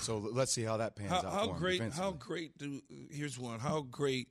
So 0.01 0.17
let's 0.17 0.51
see 0.53 0.63
how 0.63 0.77
that 0.77 0.95
pans 0.95 1.11
How, 1.11 1.17
out. 1.17 1.23
how 1.25 1.45
for 1.47 1.53
'em 1.53 1.59
great? 1.59 1.93
How 1.93 2.11
great 2.11 2.57
do? 2.57 2.81
Here's 3.11 3.37
one. 3.37 3.59
How 3.59 3.81
great 3.81 4.29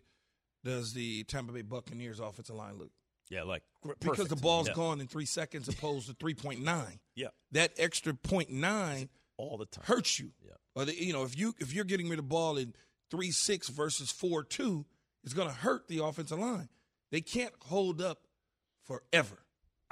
does 0.65 0.93
the 0.95 1.25
Tampa 1.25 1.53
Bay 1.53 1.63
Buccaneers 1.63 2.21
offensive 2.21 2.57
line 2.57 2.79
look? 2.79 2.91
Yeah, 3.29 3.43
like 3.43 3.63
gr- 3.83 3.93
Because 4.01 4.17
the 4.19 4.25
perfect. 4.25 4.43
ball's 4.43 4.69
Yeah. 4.69 4.75
gone 4.75 5.01
in 5.01 5.09
three 5.09 5.27
seconds 5.27 5.69
opposed 5.69 6.07
to 6.09 6.15
3.9. 6.15 7.01
Yeah, 7.15 7.29
That 7.51 7.73
extra 7.77 8.15
point 8.15 8.51
nine 8.51 9.09
all 9.37 9.57
the 9.59 9.67
time. 9.67 9.85
hurts 9.87 10.19
you. 10.19 10.33
Yeah. 10.45 10.53
Or 10.75 10.85
the, 10.87 10.95
you 10.95 11.13
know, 11.13 11.25
if 11.25 11.37
you 11.39 11.55
if 11.59 11.73
you're 11.75 11.85
getting 11.85 12.09
rid 12.09 12.19
of 12.19 12.25
the 12.25 12.29
ball 12.29 12.57
in 12.57 12.75
three 13.11 13.31
six 13.31 13.69
versus 13.69 14.11
four 14.11 14.43
two, 14.45 14.87
it's 15.25 15.35
going 15.35 15.49
to 15.49 15.55
hurt 15.55 15.89
the 15.89 15.99
offensive 16.03 16.39
line. 16.39 16.69
They 17.11 17.21
can't 17.21 17.55
hold 17.63 18.01
up 18.01 18.27
forever. 18.85 19.42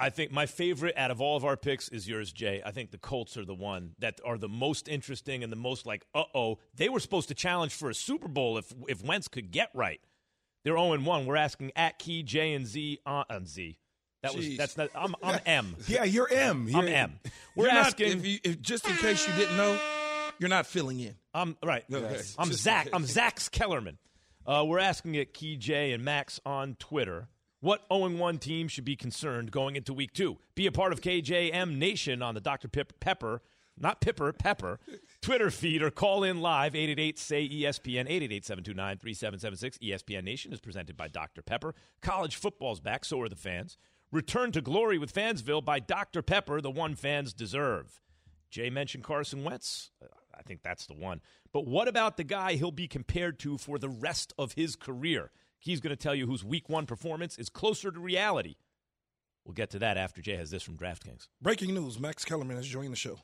I 0.01 0.09
think 0.09 0.31
my 0.31 0.45
favorite 0.47 0.97
out 0.97 1.11
of 1.11 1.21
all 1.21 1.37
of 1.37 1.45
our 1.45 1.55
picks 1.55 1.87
is 1.89 2.07
yours, 2.07 2.31
Jay. 2.31 2.61
I 2.65 2.71
think 2.71 2.91
the 2.91 2.97
Colts 2.97 3.37
are 3.37 3.45
the 3.45 3.53
one 3.53 3.91
that 3.99 4.19
are 4.25 4.37
the 4.37 4.49
most 4.49 4.87
interesting 4.87 5.43
and 5.43 5.51
the 5.51 5.55
most 5.57 5.85
like, 5.85 6.05
uh 6.15 6.23
oh, 6.33 6.57
they 6.75 6.89
were 6.89 6.99
supposed 6.99 7.27
to 7.27 7.35
challenge 7.35 7.73
for 7.73 7.89
a 7.89 7.93
Super 7.93 8.27
Bowl 8.27 8.57
if 8.57 8.73
if 8.89 9.03
Wentz 9.03 9.27
could 9.27 9.51
get 9.51 9.69
right. 9.73 10.01
They're 10.63 10.77
0 10.77 10.99
1. 10.99 11.25
We're 11.25 11.35
asking 11.35 11.71
at 11.75 11.97
Key, 11.99 12.23
J, 12.23 12.53
and 12.53 12.65
Z 12.67 12.99
on, 13.05 13.25
on 13.29 13.45
Z. 13.45 13.77
That 14.23 14.35
was 14.35 14.45
Jeez. 14.45 14.57
that's 14.57 14.77
not. 14.77 14.89
I'm 14.95 15.15
I'm 15.23 15.39
M. 15.45 15.75
Yeah, 15.87 16.03
you're 16.03 16.31
M. 16.31 16.67
I'm 16.75 16.87
You're 16.87 16.95
M. 16.95 17.19
We're 17.55 17.65
You're 17.65 17.73
not- 17.73 17.85
asking. 17.87 18.11
if 18.19 18.25
you, 18.25 18.39
if, 18.43 18.61
just 18.61 18.87
in 18.87 18.95
case 18.97 19.27
you 19.27 19.33
didn't 19.35 19.57
know, 19.57 19.77
you're 20.39 20.49
not 20.49 20.65
filling 20.67 20.99
in. 20.99 21.15
I'm 21.33 21.57
right. 21.63 21.83
Okay. 21.91 22.21
I'm 22.37 22.49
Just- 22.49 22.61
Zach. 22.63 22.89
I'm 22.93 23.05
Zach's 23.05 23.49
Kellerman. 23.49 23.97
Uh, 24.45 24.63
we're 24.67 24.79
asking 24.79 25.17
at 25.17 25.33
Key 25.33 25.57
J 25.57 25.91
and 25.93 26.03
Max 26.03 26.39
on 26.45 26.75
Twitter 26.79 27.27
what 27.61 27.85
0 27.91 28.09
1 28.09 28.37
team 28.39 28.67
should 28.67 28.83
be 28.85 28.95
concerned 28.95 29.51
going 29.51 29.75
into 29.75 29.93
week 29.93 30.13
two. 30.13 30.37
Be 30.55 30.67
a 30.67 30.71
part 30.71 30.91
of 30.91 31.01
KJM 31.01 31.77
Nation 31.77 32.21
on 32.21 32.33
the 32.33 32.41
Dr. 32.41 32.67
Pip- 32.67 32.99
Pepper, 32.99 33.41
not 33.77 34.01
Pipper, 34.01 34.33
Pepper, 34.33 34.79
Twitter 35.21 35.49
feed 35.49 35.81
or 35.81 35.91
call 35.91 36.23
in 36.23 36.41
live 36.41 36.75
888 36.75 37.17
say 37.17 37.47
ESPN 37.47 38.01
888 38.09 38.45
729 38.45 38.97
3776. 38.97 39.77
ESPN 39.77 40.23
Nation 40.23 40.51
is 40.51 40.59
presented 40.59 40.97
by 40.97 41.07
Dr. 41.07 41.41
Pepper. 41.41 41.73
College 42.01 42.35
football's 42.35 42.79
back, 42.79 43.05
so 43.05 43.21
are 43.21 43.29
the 43.29 43.35
fans. 43.35 43.77
Return 44.11 44.51
to 44.51 44.61
glory 44.61 44.97
with 44.97 45.13
Fansville 45.13 45.63
by 45.63 45.79
Dr. 45.79 46.21
Pepper, 46.21 46.59
the 46.59 46.69
one 46.69 46.95
fans 46.95 47.33
deserve. 47.33 48.01
Jay 48.49 48.69
mentioned 48.69 49.05
Carson 49.05 49.43
Wentz. 49.45 49.91
I 50.37 50.41
think 50.41 50.63
that's 50.63 50.85
the 50.85 50.93
one. 50.93 51.21
But 51.53 51.65
what 51.65 51.87
about 51.87 52.17
the 52.17 52.23
guy 52.23 52.53
he'll 52.53 52.71
be 52.71 52.87
compared 52.87 53.39
to 53.39 53.57
for 53.57 53.77
the 53.77 53.87
rest 53.87 54.33
of 54.37 54.53
his 54.53 54.75
career? 54.75 55.31
He's 55.61 55.79
going 55.79 55.95
to 55.95 56.01
tell 56.01 56.15
you 56.15 56.25
whose 56.25 56.43
week 56.43 56.69
one 56.69 56.87
performance 56.87 57.37
is 57.37 57.47
closer 57.47 57.91
to 57.91 57.99
reality. 57.99 58.55
We'll 59.45 59.53
get 59.53 59.69
to 59.71 59.79
that 59.79 59.95
after 59.95 60.19
Jay 60.19 60.35
has 60.35 60.49
this 60.49 60.63
from 60.63 60.75
DraftKings. 60.75 61.27
Breaking 61.39 61.75
news: 61.75 61.99
Max 61.99 62.25
Kellerman 62.25 62.57
has 62.57 62.67
joined 62.67 62.91
the 62.91 62.97
show. 62.97 63.19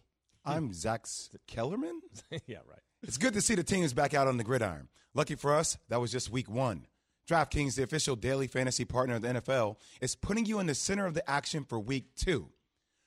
I'm 0.46 0.72
Zach 0.72 1.06
Kellerman. 1.48 2.00
yeah, 2.46 2.58
right. 2.70 2.80
It's 3.02 3.18
good 3.18 3.34
to 3.34 3.42
see 3.42 3.56
the 3.56 3.64
teams 3.64 3.92
back 3.94 4.14
out 4.14 4.28
on 4.28 4.38
the 4.38 4.44
gridiron. 4.44 4.88
Lucky 5.16 5.34
for 5.34 5.54
us, 5.56 5.80
that 5.90 6.00
was 6.00 6.12
just 6.12 6.32
week 6.32 6.48
one. 6.50 6.86
DraftKings, 7.28 7.76
the 7.76 7.84
official 7.84 8.16
daily 8.16 8.46
fantasy 8.48 8.86
partner 8.86 9.16
of 9.16 9.24
the 9.24 9.30
NFL, 9.30 9.78
is 10.00 10.16
putting 10.16 10.46
you 10.46 10.60
in 10.60 10.68
the 10.68 10.76
center 10.76 11.08
of 11.08 11.16
the 11.16 11.28
action 11.30 11.64
for 11.64 11.80
week 11.80 12.16
two. 12.16 12.50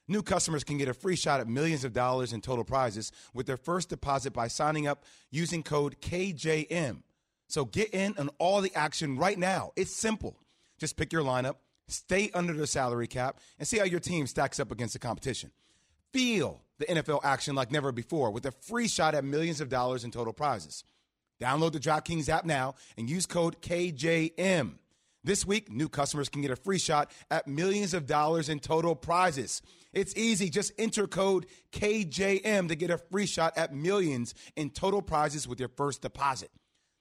New 0.09 0.23
customers 0.25 0.65
can 0.65 0.77
get 0.77 0.89
a 0.89 0.95
free 0.95 1.15
shot 1.15 1.39
at 1.39 1.47
millions 1.47 1.85
of 1.85 1.93
dollars 1.93 2.33
in 2.33 2.41
total 2.41 2.65
prizes 2.65 3.13
with 3.33 3.47
their 3.47 3.57
first 3.57 3.89
deposit 3.89 4.33
by 4.33 4.49
signing 4.49 4.89
up 4.89 5.05
using 5.31 5.63
code 5.63 6.01
KJM. 6.01 7.03
So 7.51 7.65
get 7.65 7.93
in 7.93 8.15
on 8.17 8.31
all 8.39 8.61
the 8.61 8.73
action 8.75 9.17
right 9.17 9.39
now. 9.39 9.73
It's 9.75 9.95
simple. 9.95 10.37
Just 10.79 10.97
pick 10.97 11.13
your 11.13 11.23
lineup, 11.23 11.57
stay 11.89 12.31
under 12.33 12.53
the 12.53 12.67
salary 12.67 13.09
cap, 13.09 13.41
and 13.59 13.67
see 13.67 13.79
how 13.79 13.85
your 13.85 14.01
team 14.01 14.27
stacks 14.29 14.61
up 14.61 14.71
against 14.71 14.93
the 14.93 15.01
competition. 15.01 15.51
Feel 16.13 16.63
the 16.79 16.87
NFL 16.87 17.21
action 17.25 17.55
like 17.57 17.73
never 17.73 17.91
before 17.91 18.31
with 18.31 18.47
a 18.47 18.53
free 18.53 18.87
shot 18.87 19.15
at 19.15 19.25
millions 19.25 19.61
of 19.61 19.69
dollars 19.69 20.05
in 20.05 20.13
total 20.13 20.33
prizes. 20.33 20.85
Download 21.41 21.73
the 21.73 21.81
DraftKings 21.81 22.29
app 22.29 22.45
now 22.45 22.77
and 22.97 23.11
use 23.11 23.27
code 23.27 23.61
KJM. 23.61 24.75
This 25.25 25.45
week, 25.45 25.71
new 25.71 25.89
customers 25.89 26.29
can 26.29 26.43
get 26.43 26.51
a 26.51 26.57
free 26.57 26.79
shot 26.79 27.11
at 27.31 27.49
millions 27.49 27.95
of 27.95 28.07
dollars 28.07 28.49
in 28.49 28.61
total 28.61 28.95
prizes. 28.95 29.61
It's 29.93 30.17
easy. 30.17 30.51
Just 30.51 30.73
enter 30.79 31.07
code 31.07 31.47
KJM 31.73 32.69
to 32.69 32.77
get 32.77 32.91
a 32.91 32.99
free 32.99 33.27
shot 33.27 33.59
at 33.59 33.75
millions 33.75 34.35
in 34.55 34.71
total 34.71 35.03
prizes 35.03 35.49
with 35.49 35.59
your 35.59 35.69
first 35.69 36.01
deposit. 36.01 36.51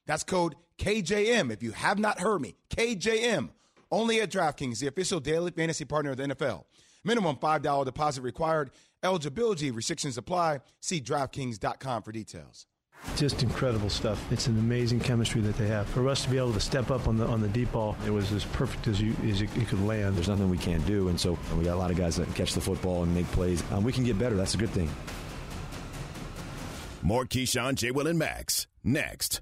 That's 0.10 0.24
code 0.24 0.56
KJM. 0.80 1.52
If 1.52 1.62
you 1.62 1.72
have 1.72 2.00
not 2.00 2.20
heard 2.20 2.42
me, 2.42 2.56
KJM. 2.72 3.50
Only 3.92 4.22
at 4.22 4.32
DraftKings, 4.32 4.80
the 4.80 4.88
official 4.88 5.20
daily 5.20 5.52
fantasy 5.52 5.86
partner 5.86 6.10
of 6.10 6.18
the 6.18 6.24
NFL. 6.24 6.64
Minimum 7.04 7.36
$5 7.36 7.86
deposit 7.86 8.24
required. 8.24 8.72
Eligibility 9.04 9.70
restrictions 9.70 10.18
apply. 10.18 10.62
See 10.80 11.00
DraftKings.com 11.00 12.02
for 12.02 12.12
details. 12.12 12.66
Just 13.18 13.44
incredible 13.44 13.92
stuff. 13.92 14.20
It's 14.32 14.48
an 14.48 14.58
amazing 14.58 15.00
chemistry 15.00 15.42
that 15.42 15.56
they 15.58 15.68
have. 15.68 15.88
For 15.90 16.10
us 16.10 16.24
to 16.24 16.30
be 16.32 16.40
able 16.40 16.54
to 16.54 16.60
step 16.60 16.90
up 16.90 17.08
on 17.08 17.18
the 17.18 17.28
on 17.28 17.40
the 17.40 17.48
deep 17.48 17.72
ball, 17.72 17.96
it 18.08 18.10
was 18.10 18.32
as 18.32 18.44
perfect 18.46 18.88
as 18.88 19.00
you 19.00 19.16
as 19.30 19.44
it, 19.44 19.56
it 19.56 19.68
could 19.68 19.82
land. 19.86 20.16
There's 20.16 20.28
nothing 20.28 20.50
we 20.50 20.58
can't 20.58 20.86
do, 20.88 21.10
and 21.10 21.20
so 21.20 21.38
we 21.56 21.66
got 21.66 21.76
a 21.76 21.80
lot 21.80 21.92
of 21.92 21.98
guys 21.98 22.16
that 22.18 22.26
can 22.26 22.34
catch 22.34 22.56
the 22.56 22.62
football 22.62 23.04
and 23.04 23.14
make 23.14 23.28
plays. 23.28 23.64
Um, 23.72 23.84
we 23.84 23.94
can 23.94 24.04
get 24.04 24.18
better. 24.18 24.36
That's 24.36 24.56
a 24.56 24.58
good 24.58 24.72
thing. 24.72 24.90
More 27.04 27.26
Keyshawn, 27.26 27.76
J. 27.76 27.92
Will, 27.92 28.08
and 28.08 28.18
Max 28.20 28.68
next. 28.84 29.42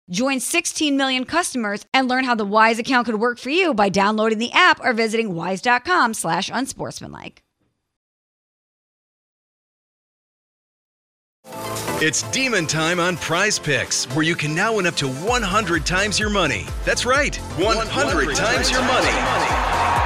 Join 0.11 0.39
16 0.39 0.95
million 0.97 1.25
customers 1.25 1.85
and 1.93 2.07
learn 2.07 2.25
how 2.25 2.35
the 2.35 2.45
Wise 2.45 2.77
account 2.77 3.05
could 3.05 3.15
work 3.15 3.39
for 3.39 3.49
you 3.49 3.73
by 3.73 3.89
downloading 3.89 4.37
the 4.37 4.51
app 4.51 4.79
or 4.83 4.93
visiting 4.93 5.33
wise.com 5.33 6.13
slash 6.13 6.51
unsportsmanlike. 6.53 7.41
It's 12.03 12.23
demon 12.31 12.65
time 12.65 12.99
on 12.99 13.15
Prize 13.15 13.59
Picks, 13.59 14.05
where 14.15 14.25
you 14.25 14.35
can 14.35 14.55
now 14.55 14.75
win 14.75 14.87
up 14.87 14.95
to 14.95 15.07
100 15.07 15.85
times 15.85 16.19
your 16.19 16.31
money. 16.31 16.65
That's 16.83 17.05
right, 17.05 17.35
100, 17.35 18.35
times 18.35 18.71
your 18.71 18.81
money. 18.81 19.80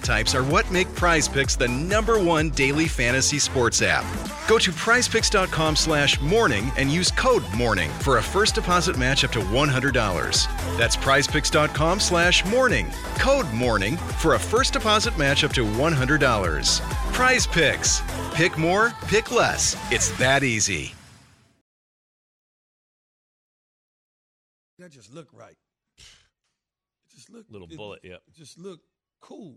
stat 0.00 0.16
types 0.16 0.34
are 0.34 0.42
what 0.44 0.70
make 0.70 0.92
Prize 0.94 1.28
Picks 1.28 1.56
the 1.56 1.68
number 1.68 2.18
one 2.22 2.50
daily 2.50 2.86
fantasy 2.88 3.38
sports 3.38 3.82
app. 3.82 4.04
Go 4.48 4.58
to 4.58 4.70
prizepicks.com 4.72 5.76
slash 5.76 6.20
morning 6.20 6.70
and 6.76 6.90
use 6.90 7.10
code 7.10 7.44
morning 7.54 7.90
for 8.00 8.18
a 8.18 8.22
first 8.22 8.54
deposit 8.54 8.98
match 8.98 9.24
up 9.24 9.30
to 9.32 9.40
$100. 9.40 10.78
That's 10.78 10.96
prizepicks.com 10.96 12.00
slash 12.00 12.44
morning. 12.46 12.90
Code 13.18 13.50
morning 13.52 13.96
for 13.96 14.34
a 14.34 14.38
first 14.38 14.72
deposit 14.72 15.16
match 15.18 15.44
up 15.44 15.52
to 15.52 15.64
$100. 15.64 16.80
Prize 17.12 17.46
Picks. 17.46 18.02
Pick 18.34 18.58
more, 18.58 18.92
pick 19.06 19.30
less. 19.30 19.76
It's 19.92 20.10
that 20.18 20.42
easy. 20.42 20.94
That 24.78 24.90
just 24.90 25.12
looked 25.14 25.34
right. 25.34 25.56
It 25.98 27.14
just 27.14 27.30
looked 27.30 27.52
Little 27.52 27.68
it- 27.70 27.76
bullet, 27.76 28.00
yeah. 28.02 28.16
Just 28.34 28.58
looked 28.58 28.84
cool. 29.20 29.56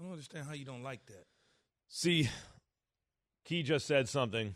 I 0.00 0.02
don't 0.02 0.12
understand 0.12 0.46
how 0.46 0.54
you 0.54 0.64
don't 0.64 0.82
like 0.82 1.04
that. 1.06 1.26
See, 1.88 2.28
Key 3.44 3.62
just 3.62 3.86
said 3.86 4.08
something 4.08 4.54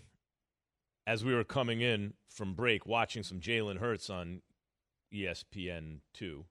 as 1.06 1.22
we 1.24 1.34
were 1.34 1.44
coming 1.44 1.80
in 1.82 2.14
from 2.30 2.54
break, 2.54 2.86
watching 2.86 3.22
some 3.22 3.40
Jalen 3.40 3.78
Hurts 3.78 4.08
on 4.08 4.40
ESPN 5.12 5.98
two. 6.14 6.46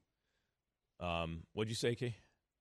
Um, 0.99 1.43
what'd 1.53 1.69
you 1.69 1.75
say, 1.75 1.95
Key? 1.95 2.15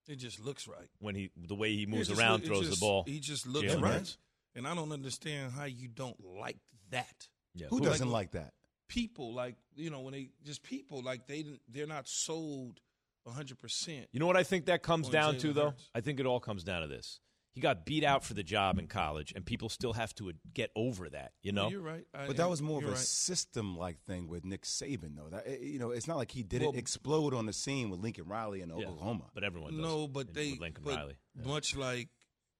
It 0.09 0.17
just 0.17 0.41
looks 0.41 0.67
right. 0.67 0.89
When 1.01 1.15
he 1.15 1.31
the 1.37 1.55
way 1.55 1.75
he 1.75 1.87
moves 1.87 2.11
around, 2.11 2.33
look- 2.35 2.43
it 2.45 2.47
throws 2.47 2.67
just- 2.69 2.81
the 2.81 2.85
ball. 2.87 3.05
He 3.07 3.21
just 3.21 3.47
looks 3.47 3.67
Jalen 3.73 3.83
right. 3.83 3.93
Hurts. 3.95 4.19
And 4.55 4.67
I 4.67 4.75
don't 4.75 4.93
understand 4.93 5.53
how 5.53 5.65
you 5.65 5.89
don't 5.89 6.19
like 6.25 6.59
that. 6.91 7.29
Yeah. 7.55 7.69
Who 7.69 7.77
Like- 7.79 7.85
doesn't 7.91 8.11
like 8.11 8.33
that? 8.33 8.55
People 8.89 9.33
like 9.33 9.57
you 9.75 9.91
know 9.91 10.01
when 10.01 10.12
they 10.12 10.31
just 10.45 10.62
people 10.62 11.03
like 11.03 11.27
they 11.27 11.45
they're 11.69 11.87
not 11.87 12.09
sold 12.09 12.81
hundred 13.26 13.59
percent. 13.59 14.09
You 14.12 14.21
know 14.21 14.26
what 14.26 14.37
I 14.37 14.43
think 14.43 14.67
that 14.67 14.83
comes 14.83 15.09
down 15.09 15.35
Jalen 15.37 15.41
to, 15.41 15.52
though? 15.52 15.64
Hurts. 15.71 15.91
I 15.95 16.00
think 16.00 16.21
it 16.21 16.26
all 16.26 16.41
comes 16.41 16.64
down 16.64 16.83
to 16.83 16.88
this. 16.88 17.21
He 17.55 17.61
got 17.61 17.85
beat 17.85 18.02
out 18.02 18.25
for 18.25 18.33
the 18.33 18.43
job 18.43 18.79
in 18.79 18.87
college, 18.87 19.35
and 19.37 19.45
people 19.45 19.69
still 19.69 19.93
have 19.93 20.14
to 20.14 20.33
get 20.55 20.71
over 20.75 21.11
that. 21.11 21.33
You 21.43 21.52
know, 21.52 21.69
you're 21.69 21.83
right. 21.83 22.07
I- 22.14 22.26
But 22.26 22.38
that 22.38 22.49
was 22.49 22.62
more 22.62 22.79
of 22.79 22.85
a 22.87 22.93
right. 22.93 22.97
system-like 22.99 24.00
thing 24.00 24.26
with 24.26 24.43
Nick 24.43 24.62
Saban, 24.62 25.17
though. 25.17 25.29
That 25.31 25.47
eh, 25.47 25.59
you 25.61 25.79
know, 25.79 25.91
it's 25.91 26.09
not 26.09 26.17
like 26.17 26.31
he 26.31 26.43
didn't 26.43 26.69
Well- 26.71 26.79
explode 26.79 27.35
on 27.35 27.45
the 27.45 27.52
scene 27.52 27.91
with 27.91 28.00
Lincoln 28.00 28.25
Riley 28.25 28.62
in 28.62 28.71
Yeah. 28.71 28.76
Oklahoma. 28.76 29.31
but 29.35 29.45
everyone 29.45 29.73
does. 29.73 29.81
No, 29.83 30.09
but 30.09 30.29
in- 30.29 30.33
they 30.33 30.50
with 30.52 30.61
Lincoln 30.61 30.85
but 30.85 30.97
Riley. 30.97 31.17
Yeah. 31.38 31.47
much 31.47 31.76
like 31.76 32.09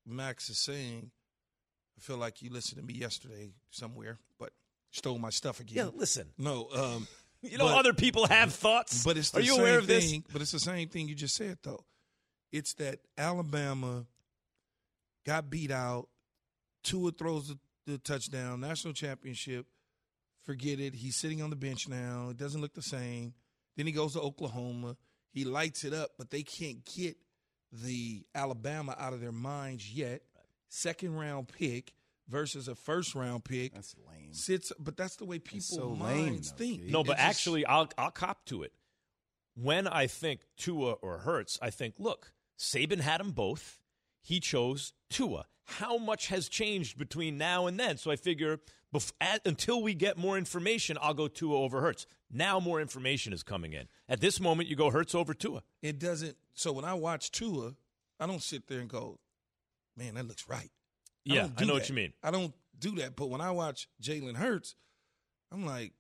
Max 0.05 0.51
is 0.51 0.59
saying. 0.59 1.11
I 1.97 2.01
feel 2.01 2.17
like 2.19 2.43
you 2.43 2.51
listened 2.51 2.79
to 2.81 2.87
me 2.87 2.95
yesterday 2.95 3.53
somewhere, 3.71 4.19
but 4.39 4.53
stole 4.91 5.19
my 5.19 5.31
stuff 5.31 5.61
again. 5.61 5.77
Yeah, 5.87 5.91
listen. 5.95 6.33
No, 6.37 6.69
um, 6.75 7.07
You 7.51 7.59
know, 7.59 7.67
but- 7.67 7.79
other 7.79 7.93
people 7.93 8.27
have 8.27 8.53
thoughts. 8.55 9.03
But 9.05 9.17
it's 9.17 9.31
the 9.31 9.39
Are 9.39 9.43
you 9.43 9.53
same 9.55 9.61
aware 9.61 9.79
of 9.79 9.87
this? 9.87 10.11
thing, 10.11 10.25
But 10.33 10.43
it's 10.43 10.53
the 10.53 10.61
same 10.61 10.89
thing 10.89 11.09
you 11.09 11.15
just 11.15 11.35
said 11.35 11.59
though. 11.63 11.85
It's 12.53 12.75
that 12.75 13.01
Alabama 13.19 14.07
got 15.27 15.51
beat 15.51 15.71
out. 15.71 16.09
Tua 16.85 17.13
throws 17.13 17.49
the, 17.49 17.59
the 17.87 17.99
touchdown, 17.99 18.61
national 18.61 18.93
championship. 18.95 19.67
Forget 20.45 20.81
it. 20.81 20.95
He's 20.95 21.17
sitting 21.17 21.41
on 21.43 21.51
the 21.51 21.57
bench 21.57 21.89
now. 21.89 22.29
It 22.31 22.37
doesn't 22.37 22.61
look 22.61 22.75
the 22.75 22.83
same. 22.83 23.33
Then 23.77 23.87
he 23.87 23.93
goes 23.93 24.13
to 24.15 24.21
Oklahoma. 24.21 24.97
He 25.33 25.45
lights 25.45 25.85
it 25.85 25.95
up, 25.95 26.11
but 26.19 26.31
they 26.31 26.43
can't 26.43 26.85
get 26.85 27.17
the 27.73 28.25
Alabama 28.35 28.95
out 28.99 29.15
of 29.15 29.21
their 29.21 29.33
minds 29.33 29.91
yet. 29.91 30.23
Second 30.69 31.15
round 31.17 31.49
pick 31.49 31.93
versus 32.29 32.69
a 32.69 32.75
first 32.75 33.15
round 33.15 33.45
pick. 33.45 33.75
That's 33.75 33.95
lame. 34.09 34.33
Sits, 34.33 34.73
but 34.79 34.97
that's 34.97 35.17
the 35.17 35.25
way 35.25 35.39
people 35.39 35.61
so 35.63 35.91
minds 35.91 36.51
though, 36.53 36.57
think. 36.59 36.83
Keith. 36.83 36.91
No, 36.91 37.03
but 37.05 37.17
just- 37.17 37.29
actually, 37.29 37.67
I'll 37.67 37.89
I'll 37.99 38.11
cop 38.11 38.45
to 38.47 38.63
it. 38.63 38.73
When 39.55 39.87
I 39.87 40.07
think 40.07 40.41
Tua 40.57 40.93
or 40.93 41.19
Hurts, 41.19 41.59
I 41.61 41.71
think, 41.71 41.97
look, 41.99 42.33
Saban 42.59 43.01
had 43.01 43.21
them 43.21 43.33
both. 43.33 43.81
He 44.23 44.41
chose 44.41 44.95
Tua. 45.11 45.45
How 45.65 45.99
much 45.99 46.29
has 46.29 46.49
changed 46.49 46.97
between 46.99 47.37
now 47.39 47.67
and 47.67 47.79
then? 47.79 47.97
So 47.99 48.11
I 48.11 48.17
figure 48.17 48.61
bef- 48.95 49.13
at, 49.21 49.47
until 49.47 49.83
we 49.83 49.95
get 49.95 50.17
more 50.17 50.39
information, 50.39 50.97
I'll 51.01 51.13
go 51.15 51.29
Tua 51.29 51.57
over 51.59 51.81
Hurts. 51.83 52.07
Now 52.31 52.61
more 52.61 52.81
information 52.81 53.33
is 53.35 53.43
coming 53.43 53.75
in. 53.75 53.89
At 54.09 54.21
this 54.21 54.41
moment, 54.41 54.69
you 54.71 54.77
go 54.77 54.91
Hurts 54.91 55.15
over 55.15 55.35
Tua. 55.35 55.63
it 55.83 55.99
doesn't. 55.99 56.37
So 56.55 56.73
when 56.73 56.85
I 56.87 56.95
watch 56.95 57.31
Tua, 57.31 57.75
I 58.19 58.27
don't 58.27 58.43
sit 58.43 58.69
there 58.69 58.81
and 58.81 58.89
go, 58.89 59.19
"Man, 59.97 60.15
that 60.15 60.27
looks 60.27 60.49
right." 60.49 60.71
I 61.29 61.35
Yeah, 61.35 61.41
don't 61.43 61.53
I, 61.57 61.61
do 61.61 61.65
know 61.67 61.75
what 61.75 61.89
you 61.89 61.95
mean. 61.95 62.13
I 62.23 62.31
don't 62.31 62.53
do 62.79 62.97
that. 62.97 63.17
But 63.17 63.29
when 63.31 63.41
I 63.41 63.51
watch 63.53 63.89
Jalen 64.03 64.37
Hurts, 64.37 64.75
I'm 65.53 65.65
like, 65.67 65.93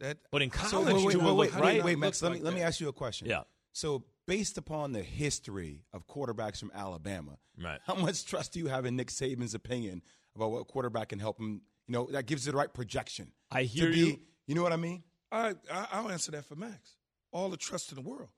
that. 0.00 0.18
But 0.30 0.42
in 0.42 0.50
So 0.50 0.58
college, 0.58 0.94
wait, 0.96 1.04
wait, 1.06 1.12
Tua 1.12 1.24
wait, 1.34 1.36
wait, 1.36 1.52
do 1.52 1.58
right. 1.62 1.84
wait, 1.84 1.92
not 1.92 2.00
Max. 2.00 2.22
look 2.22 2.30
Let 2.30 2.38
me 2.38 2.44
like 2.44 2.52
let 2.52 2.54
me 2.54 2.62
ask 2.62 2.80
you 2.80 2.88
a 2.88 2.92
question. 2.92 3.28
Yeah. 3.28 3.42
So, 3.72 4.04
based 4.26 4.58
upon 4.58 4.92
the 4.92 5.02
history 5.02 5.84
of 5.92 6.06
quarterbacks 6.06 6.58
from 6.58 6.70
Alabama, 6.74 7.38
Right. 7.62 7.80
how 7.86 7.94
much 7.94 8.24
trust 8.26 8.52
do 8.52 8.58
you 8.58 8.66
have 8.66 8.84
in 8.84 8.96
Nick 8.96 9.08
Saban's 9.08 9.54
opinion 9.54 10.02
about 10.36 10.50
what 10.50 10.66
quarterback 10.68 11.08
can 11.08 11.18
help 11.18 11.38
him? 11.38 11.62
You 11.86 11.92
know, 11.94 12.08
that 12.12 12.26
gives 12.26 12.46
it 12.46 12.52
the 12.52 12.56
right 12.56 12.72
projection. 12.72 13.32
I 13.50 13.62
to 13.62 13.66
hear 13.68 13.90
be- 13.90 13.98
you. 13.98 14.20
You 14.46 14.54
know 14.54 14.62
what 14.62 14.72
I 14.72 14.76
mean? 14.76 15.02
I, 15.30 15.54
I 15.72 15.86
I'll 15.92 16.10
answer 16.10 16.32
that 16.32 16.44
for 16.44 16.56
Max. 16.56 16.96
All 17.32 17.48
the 17.48 17.56
trust 17.56 17.90
in 17.92 17.96
the 17.96 18.02
world, 18.08 18.28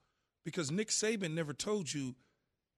because 0.45 0.71
Nick 0.71 0.87
Saban 0.87 1.33
never 1.33 1.51
told 1.53 1.91
you 1.93 2.15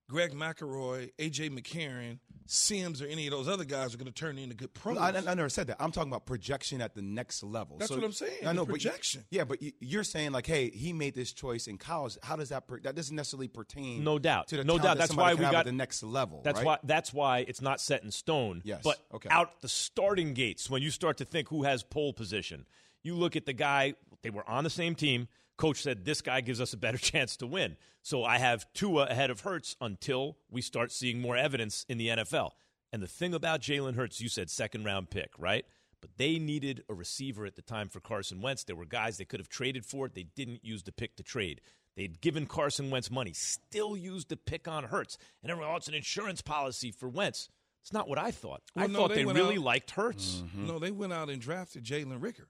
Greg 0.10 0.32
McElroy, 0.34 1.12
AJ 1.20 1.50
McCarron, 1.52 2.20
Sims, 2.46 3.02
or 3.02 3.08
any 3.08 3.28
of 3.28 3.32
those 3.32 3.50
other 3.50 3.66
guys 3.66 3.94
are 3.94 3.98
going 3.98 4.06
to 4.08 4.14
turn 4.14 4.38
into 4.38 4.56
good 4.56 4.74
pros. 4.74 4.98
I, 4.98 5.10
I 5.10 5.34
never 5.34 5.50
said 5.50 5.68
that. 5.68 5.76
I'm 5.82 5.92
talking 5.92 6.10
about 6.10 6.26
projection 6.26 6.80
at 6.80 6.96
the 6.96 7.02
next 7.02 7.44
level. 7.44 7.78
That's 7.78 7.90
So- 7.90 7.96
what 7.98 8.06
I'm 8.06 8.14
saying, 8.14 8.38
I 8.44 8.48
the 8.48 8.54
know, 8.54 8.66
but 8.66 8.72
projection. 8.72 9.26
yeah, 9.30 9.44
but 9.44 9.62
you- 9.62 9.74
you're 9.82 10.06
saying 10.06 10.32
like, 10.32 10.48
hey, 10.48 10.70
he 10.70 10.94
made 10.94 11.14
this 11.14 11.34
choice 11.34 11.68
in 11.68 11.78
college. 11.78 12.18
How 12.24 12.38
does 12.38 12.50
that? 12.50 12.68
Per, 12.68 12.80
that 12.82 12.96
doesn't 12.96 13.16
necessarily 13.18 13.50
pertain. 13.50 14.02
No 14.06 14.18
doubt. 14.18 14.48
To 14.48 14.58
the 14.58 14.64
No 14.64 14.78
doubt. 14.78 14.84
that 14.84 14.98
That's 15.00 15.08
somebody 15.10 15.36
why 15.36 15.50
we 15.50 15.52
got- 15.52 15.66
the 15.66 15.74
next 15.74 16.02
level. 16.04 16.40
That's 16.42 16.60
right? 16.60 16.66
why. 16.66 16.78
That's 16.86 17.12
why 17.14 17.40
it's 17.40 17.62
not 17.62 17.82
set 17.82 18.04
in 18.04 18.12
stone. 18.12 18.62
Yes. 18.64 18.82
But 18.86 18.98
Okay. 19.14 19.28
out 19.30 19.60
the 19.62 19.68
starting 19.68 20.34
gates, 20.34 20.70
when 20.70 20.82
you 20.82 20.90
start 20.90 21.18
to 21.18 21.26
think 21.26 21.50
who 21.50 21.64
has 21.64 21.84
pole 21.84 22.14
position, 22.14 22.66
you 23.04 23.16
look 23.16 23.36
at 23.36 23.46
the 23.46 23.54
guy. 23.54 23.96
They 24.22 24.30
were 24.30 24.50
on 24.50 24.64
the 24.64 24.70
same 24.70 24.96
team. 24.96 25.28
Coach 25.58 25.82
said 25.82 26.06
this 26.06 26.22
guy 26.22 26.42
gives 26.42 26.62
us 26.62 26.74
a 26.74 26.78
better 26.78 26.98
chance 27.12 27.36
to 27.38 27.48
win. 27.48 27.78
So 28.02 28.24
I 28.24 28.38
have 28.38 28.72
Tua 28.74 29.06
ahead 29.08 29.30
of 29.30 29.42
Hurts 29.42 29.76
until 29.82 30.38
we 30.50 30.62
start 30.62 30.92
seeing 30.92 31.20
more 31.20 31.36
evidence 31.36 31.86
in 31.90 31.98
the 31.98 32.08
NFL. 32.10 32.52
And 32.94 33.02
the 33.04 33.08
thing 33.08 33.34
about 33.34 33.62
Jalen 33.62 33.96
Hurts, 33.96 34.22
you 34.22 34.30
said 34.30 34.50
second 34.50 34.86
round 34.86 35.10
pick, 35.10 35.32
right? 35.38 35.66
But 36.00 36.12
they 36.18 36.40
needed 36.40 36.84
a 36.90 36.94
receiver 36.94 37.46
at 37.46 37.56
the 37.56 37.62
time 37.62 37.90
for 37.90 38.00
Carson 38.00 38.40
Wentz. 38.40 38.64
There 38.64 38.76
were 38.76 38.86
guys 38.86 39.18
they 39.18 39.26
could 39.26 39.40
have 39.40 39.50
traded 39.50 39.86
for 39.86 40.06
it. 40.06 40.14
They 40.14 40.28
didn't 40.36 40.64
use 40.64 40.84
the 40.84 40.92
pick 40.92 41.16
to 41.18 41.24
trade. 41.24 41.60
They'd 41.96 42.22
given 42.22 42.46
Carson 42.46 42.92
Wentz 42.92 43.10
money, 43.10 43.34
still 43.34 43.98
used 43.98 44.30
the 44.30 44.38
pick 44.38 44.68
on 44.68 44.84
Hurts. 44.86 45.18
And 45.42 45.52
everyone, 45.52 45.74
oh, 45.74 45.78
it's 45.78 45.88
an 45.88 45.96
insurance 45.96 46.42
policy 46.44 46.92
for 46.92 47.10
Wentz. 47.10 47.50
It's 47.82 47.92
not 47.92 48.08
what 48.08 48.20
I 48.20 48.30
thought. 48.32 48.62
I 48.76 48.86
no, 48.86 49.00
thought 49.00 49.10
they 49.10 49.24
they, 49.24 49.34
really 49.34 49.56
out- 49.58 49.64
liked 49.64 49.92
Hurts. 49.92 50.44
Mm-hmm. 50.46 50.68
No, 50.68 50.78
they 50.80 50.92
went 50.92 51.12
out 51.14 51.30
and 51.30 51.42
drafted 51.42 51.84
Jalen 51.84 52.20
Reagor. 52.20 52.46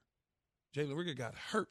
Jalen 0.76 0.94
Reagor 0.96 1.16
got 1.18 1.36
hurt, 1.36 1.70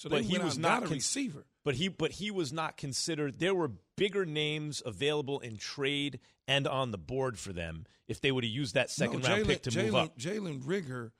so 0.00 0.08
But 0.08 0.22
he 0.22 0.38
was 0.38 0.56
not 0.56 0.84
a 0.84 0.86
con- 0.86 0.94
receiver. 0.94 1.44
But 1.62 1.74
he 1.74 1.88
but 1.88 2.12
he 2.12 2.30
was 2.30 2.54
not 2.54 2.78
considered 2.78 3.38
there 3.38 3.54
were 3.54 3.72
bigger 3.98 4.24
names 4.24 4.82
available 4.86 5.40
in 5.40 5.58
trade 5.58 6.20
and 6.48 6.66
on 6.66 6.90
the 6.90 6.96
board 6.96 7.38
for 7.38 7.52
them 7.52 7.84
if 8.08 8.18
they 8.18 8.32
would 8.32 8.42
have 8.42 8.50
used 8.50 8.76
that 8.76 8.88
second 8.88 9.22
no, 9.22 9.28
round 9.28 9.44
Jalen, 9.44 9.46
pick 9.46 9.62
to 9.64 9.76
move 9.76 9.92
Jalen, 9.92 10.04
up. 10.04 10.16
Jalen 10.16 10.62
Reagor 10.62 11.10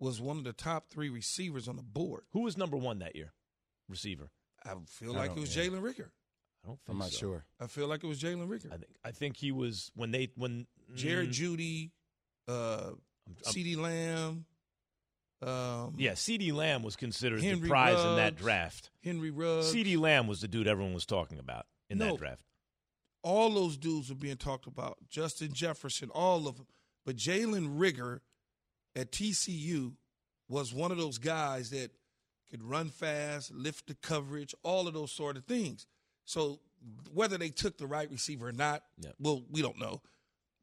was 0.00 0.20
one 0.20 0.38
of 0.38 0.42
the 0.42 0.52
top 0.52 0.88
three 0.90 1.08
receivers 1.08 1.68
on 1.68 1.76
the 1.76 1.84
board. 1.84 2.24
Who 2.32 2.40
was 2.40 2.58
number 2.58 2.76
one 2.76 2.98
that 2.98 3.14
year? 3.14 3.32
Receiver. 3.88 4.28
I 4.64 4.74
feel 4.88 5.12
I 5.12 5.18
like 5.18 5.36
it 5.36 5.38
was 5.38 5.56
yeah. 5.56 5.62
Jalen 5.62 5.82
Reagor. 5.82 6.08
I 6.64 6.66
don't 6.66 6.80
think 6.80 6.88
I'm 6.88 6.98
not 6.98 7.10
so. 7.10 7.18
sure. 7.18 7.44
I 7.60 7.68
feel 7.68 7.86
like 7.86 8.02
it 8.02 8.08
was 8.08 8.20
Jalen 8.20 8.48
Reagor. 8.48 8.72
I 8.72 8.76
think 8.78 8.96
I 9.04 9.12
think 9.12 9.36
he 9.36 9.52
was 9.52 9.92
when 9.94 10.10
they 10.10 10.30
when 10.34 10.66
Jared 10.96 11.30
mm, 11.30 11.32
Jeudy, 11.32 11.90
uh, 12.48 12.90
CeeDee 13.44 13.76
Lamb, 13.76 14.46
um, 15.46 15.94
Yeah, 15.96 16.12
CeeDee 16.12 16.52
Lamb 16.52 16.82
was 16.82 16.96
considered 16.96 17.40
the 17.40 17.46
Henry 17.46 17.68
prize 17.68 18.02
in 18.04 18.16
that 18.16 18.36
draft. 18.36 18.90
Henry 19.04 19.30
Ruggs. 19.30 19.72
CeeDee 19.74 19.98
Lamb 19.98 20.26
was 20.26 20.40
the 20.40 20.48
dude 20.48 20.66
everyone 20.66 20.94
was 20.94 21.06
talking 21.06 21.38
about 21.38 21.66
in 21.88 21.98
No. 21.98 22.06
that 22.12 22.18
draft. 22.18 22.42
all 23.22 23.50
those 23.50 23.76
dudes 23.76 24.08
were 24.08 24.14
being 24.16 24.36
talked 24.36 24.66
about. 24.66 24.98
Justin 25.08 25.52
Jefferson, 25.52 26.10
all 26.10 26.46
of 26.46 26.56
them. 26.56 26.66
But 27.04 27.16
Jalen 27.16 27.76
Reagor 27.78 28.20
at 28.94 29.10
TCU 29.12 29.94
was 30.48 30.72
one 30.72 30.90
of 30.92 30.98
those 30.98 31.18
guys 31.18 31.70
that 31.70 31.90
could 32.50 32.62
run 32.62 32.88
fast, 32.88 33.52
lift 33.52 33.88
the 33.88 33.94
coverage, 33.94 34.54
all 34.62 34.86
of 34.86 34.94
those 34.94 35.10
sort 35.10 35.36
of 35.36 35.44
things. 35.44 35.86
So 36.24 36.60
whether 37.12 37.36
they 37.36 37.48
took 37.50 37.78
the 37.78 37.86
right 37.86 38.08
receiver 38.10 38.48
or 38.48 38.52
not, 38.52 38.84
Yeah. 38.98 39.10
well, 39.18 39.44
we 39.50 39.60
don't 39.62 39.78
know. 39.78 40.02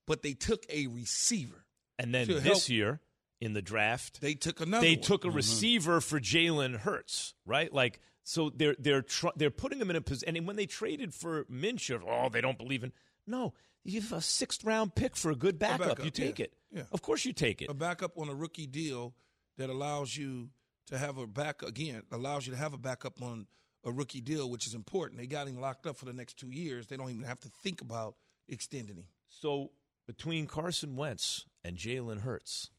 But 0.08 0.22
they 0.22 0.34
took 0.34 0.66
a 0.70 0.88
receiver. 0.88 1.66
And 2.00 2.14
then 2.14 2.28
this 2.28 2.44
help- 2.44 2.70
year 2.70 3.02
in 3.44 3.54
the 3.54 3.62
draft, 3.62 4.22
They 4.22 4.36
took 4.36 4.62
another. 4.62 4.86
they 4.86 4.96
one. 4.96 5.04
took 5.04 5.26
a 5.26 5.28
mm-hmm. 5.28 5.36
receiver 5.36 6.02
for 6.02 6.20
Jalen 6.20 6.78
Hurts, 6.78 7.36
right? 7.46 7.72
Like 7.74 8.00
so 8.24 8.50
they're 8.50 8.76
they're 8.80 9.02
tr- 9.02 9.36
they're 9.36 9.52
putting 9.52 9.80
him 9.80 9.90
in 9.90 9.96
a 9.96 10.02
position. 10.02 10.38
And 10.38 10.48
when 10.48 10.56
they 10.56 10.66
traded 10.66 11.14
for 11.14 11.44
Minshew, 11.46 12.02
oh, 12.08 12.30
they 12.30 12.42
don't 12.42 12.58
believe 12.58 12.84
in. 12.84 12.94
No, 13.28 13.54
you 13.84 14.00
have 14.02 14.14
a 14.14 14.22
sixth 14.22 14.64
round 14.64 14.96
pick 14.96 15.18
for 15.18 15.30
a 15.30 15.36
good 15.36 15.60
backup. 15.60 15.80
backup, 15.80 16.06
you 16.06 16.12
take 16.12 16.40
yeah, 16.40 16.46
it. 16.46 16.54
yeah. 16.72 16.84
Of 16.92 17.02
course, 17.02 17.26
you 17.26 17.34
take 17.34 17.62
it. 17.62 17.70
a 17.70 17.74
backup 17.74 18.18
on 18.18 18.30
a 18.30 18.36
rookie 18.36 18.68
deal 18.68 19.14
that 19.58 19.70
allows 19.70 20.16
you 20.16 20.50
to 20.88 20.98
have 20.98 21.18
a 21.18 21.28
back 21.28 21.62
again 21.62 22.04
allows 22.12 22.48
you 22.48 22.54
to 22.54 22.60
have 22.60 22.74
a 22.74 22.78
backup 22.78 23.22
on 23.22 23.48
a 23.84 23.92
rookie 23.92 24.22
deal, 24.22 24.50
which 24.50 24.66
is 24.66 24.74
important. 24.74 25.20
They 25.20 25.28
got 25.28 25.48
him 25.48 25.60
locked 25.60 25.86
up 25.86 25.98
for 25.98 26.06
the 26.06 26.14
next 26.14 26.38
two 26.38 26.50
years. 26.50 26.88
They 26.88 26.96
don't 26.96 27.10
even 27.10 27.24
have 27.24 27.42
to 27.42 27.50
think 27.50 27.82
about 27.82 28.16
extending 28.48 28.96
him. 28.96 29.08
So 29.28 29.72
between 30.08 30.48
Carson 30.48 30.96
Wentz 30.96 31.46
and 31.64 31.76
Jalen 31.76 32.22
Hurts, 32.22 32.70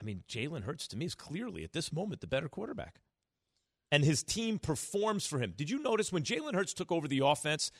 I 0.00 0.04
mean, 0.04 0.22
Jalen 0.28 0.62
Hurts 0.64 0.88
to 0.88 0.96
me 0.96 1.04
is 1.06 1.14
clearly 1.14 1.64
at 1.64 1.72
this 1.72 1.92
moment 1.92 2.20
the 2.20 2.26
better 2.26 2.48
quarterback. 2.48 3.00
And 3.92 4.04
his 4.04 4.22
team 4.22 4.58
performs 4.58 5.26
for 5.26 5.38
him. 5.40 5.52
Did 5.56 5.68
you 5.68 5.82
notice 5.82 6.12
when 6.12 6.22
Jalen 6.22 6.54
Hurts 6.54 6.72
took 6.74 6.92
over 6.92 7.08
the 7.08 7.20
offense, 7.24 7.72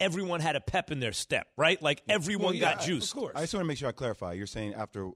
everyone 0.00 0.40
had 0.40 0.56
a 0.56 0.60
pep 0.60 0.90
in 0.90 0.98
their 1.00 1.12
step, 1.12 1.46
right? 1.56 1.80
Like 1.82 2.02
everyone 2.08 2.46
Well, 2.46 2.54
yeah, 2.54 2.74
got 2.74 2.82
juiced. 2.82 3.12
Of 3.12 3.18
course. 3.18 3.32
I 3.36 3.42
just 3.42 3.54
want 3.54 3.64
to 3.64 3.68
make 3.68 3.78
sure 3.78 3.88
I 3.88 3.92
clarify. 3.92 4.32
You're 4.32 4.46
saying 4.46 4.74
after, 4.74 5.10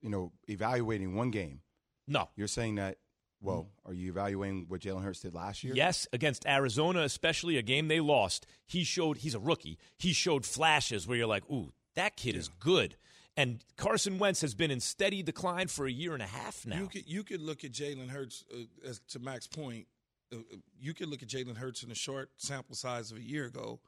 you 0.00 0.08
know, 0.08 0.32
evaluating 0.48 1.14
one 1.16 1.30
game, 1.30 1.60
No. 2.06 2.28
you're 2.36 2.46
saying 2.48 2.76
that. 2.76 2.98
Well, 3.44 3.66
are 3.84 3.92
you 3.92 4.08
evaluating 4.12 4.66
what 4.68 4.80
Jalen 4.82 5.02
Hurts 5.02 5.18
did 5.18 5.34
last 5.34 5.64
year? 5.64 5.74
Yes, 5.74 6.06
against 6.12 6.46
Arizona, 6.46 7.00
especially 7.00 7.56
a 7.56 7.62
game 7.62 7.88
they 7.88 7.98
lost, 7.98 8.46
he 8.66 8.84
showed 8.84 9.16
he's 9.16 9.34
a 9.34 9.40
rookie. 9.40 9.78
He 9.98 10.12
showed 10.12 10.46
flashes 10.46 11.08
where 11.08 11.18
you're 11.18 11.26
like, 11.26 11.42
ooh, 11.50 11.72
that 11.96 12.14
kid 12.16 12.36
is 12.36 12.46
good. 12.60 12.94
And 13.36 13.64
Carson 13.76 14.18
Wentz 14.18 14.42
has 14.42 14.54
been 14.54 14.70
in 14.70 14.80
steady 14.80 15.22
decline 15.22 15.68
for 15.68 15.86
a 15.86 15.90
year 15.90 16.12
and 16.12 16.22
a 16.22 16.26
half 16.26 16.66
now. 16.66 16.76
You 16.76 16.86
could 16.88 17.08
you 17.08 17.22
could 17.22 17.40
look 17.40 17.64
at 17.64 17.72
Jalen 17.72 18.10
Hurts 18.10 18.44
uh, 18.52 18.88
as 18.88 19.00
to 19.08 19.18
Max's 19.18 19.48
point. 19.48 19.86
Uh, 20.32 20.38
uh, 20.38 20.56
you 20.78 20.92
could 20.92 21.08
look 21.08 21.22
at 21.22 21.28
Jalen 21.28 21.56
Hurts 21.56 21.82
in 21.82 21.90
a 21.90 21.94
short 21.94 22.30
sample 22.36 22.74
size 22.74 23.10
of 23.10 23.16
a 23.16 23.22
year 23.22 23.46
ago, 23.46 23.80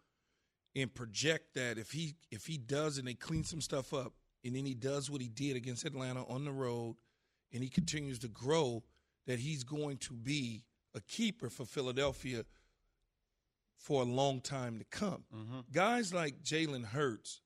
and 0.75 0.93
project 0.95 1.55
that 1.55 1.77
if 1.77 1.91
he 1.93 2.15
if 2.31 2.47
he 2.47 2.57
does 2.57 2.97
and 2.97 3.07
they 3.07 3.15
clean 3.15 3.45
some 3.45 3.61
stuff 3.61 3.93
up 3.93 4.15
and 4.45 4.57
then 4.57 4.65
he 4.65 4.75
does 4.75 5.11
what 5.11 5.21
he 5.21 5.29
did 5.29 5.57
against 5.57 5.85
Atlanta 5.85 6.25
on 6.27 6.45
the 6.45 6.53
road, 6.53 6.97
and 7.53 7.63
he 7.63 7.69
continues 7.69 8.19
to 8.21 8.29
grow, 8.29 8.83
that 9.27 9.39
he's 9.39 9.65
going 9.65 9.97
to 9.99 10.13
be 10.15 10.65
a 10.95 11.01
keeper 11.01 11.49
for 11.49 11.65
Philadelphia 11.65 12.45
for 13.77 14.03
a 14.03 14.05
long 14.05 14.41
time 14.41 14.79
to 14.79 14.85
come. 14.85 15.25
Mm-hmm. 15.35 15.61
Guys 15.73 16.15
like 16.15 16.43
Jalen 16.43 16.87
Hurts 16.87 17.41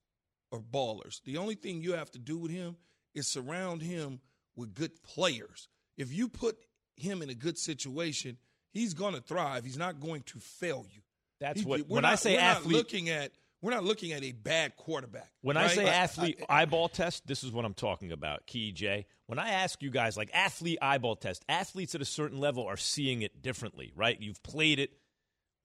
are 0.52 0.60
ballers. 0.60 1.22
The 1.24 1.36
only 1.36 1.54
thing 1.54 1.82
you 1.82 1.92
have 1.94 2.10
to 2.12 2.18
do 2.18 2.38
with 2.38 2.50
him 2.50 2.76
is 3.14 3.26
surround 3.26 3.82
him 3.82 4.20
with 4.56 4.74
good 4.74 5.02
players. 5.02 5.68
If 5.96 6.12
you 6.12 6.28
put 6.28 6.56
him 6.96 7.22
in 7.22 7.30
a 7.30 7.34
good 7.34 7.58
situation, 7.58 8.38
he's 8.72 8.94
going 8.94 9.14
to 9.14 9.20
thrive. 9.20 9.64
He's 9.64 9.78
not 9.78 10.00
going 10.00 10.22
to 10.24 10.38
fail 10.38 10.86
you. 10.92 11.00
That's 11.40 11.60
He- 11.60 11.66
what 11.66 11.88
when 11.88 12.02
not, 12.02 12.12
I 12.12 12.14
say 12.16 12.34
we're 12.34 12.40
athlete. 12.40 12.72
not 12.72 12.76
looking 12.78 13.08
at 13.08 13.32
we're 13.60 13.72
not 13.72 13.82
looking 13.82 14.12
at 14.12 14.22
a 14.22 14.30
bad 14.30 14.76
quarterback. 14.76 15.32
When 15.40 15.56
I 15.56 15.66
say 15.66 15.82
Like, 15.84 15.92
athlete 15.92 16.44
I- 16.48 16.62
eyeball 16.62 16.88
test, 16.88 17.26
this 17.26 17.42
is 17.42 17.50
what 17.50 17.64
I'm 17.64 17.74
talking 17.74 18.12
about, 18.12 18.46
Key 18.46 18.70
J. 18.70 19.06
When 19.26 19.40
I 19.40 19.50
ask 19.50 19.82
you 19.82 19.90
guys 19.90 20.16
like 20.16 20.30
athlete 20.32 20.78
eyeball 20.80 21.16
test, 21.16 21.44
athletes 21.48 21.94
at 21.96 22.00
a 22.00 22.04
certain 22.04 22.38
level 22.38 22.64
are 22.66 22.76
seeing 22.76 23.22
it 23.22 23.42
differently, 23.42 23.92
right? 23.96 24.20
You've 24.20 24.40
played 24.44 24.78
it. 24.78 24.92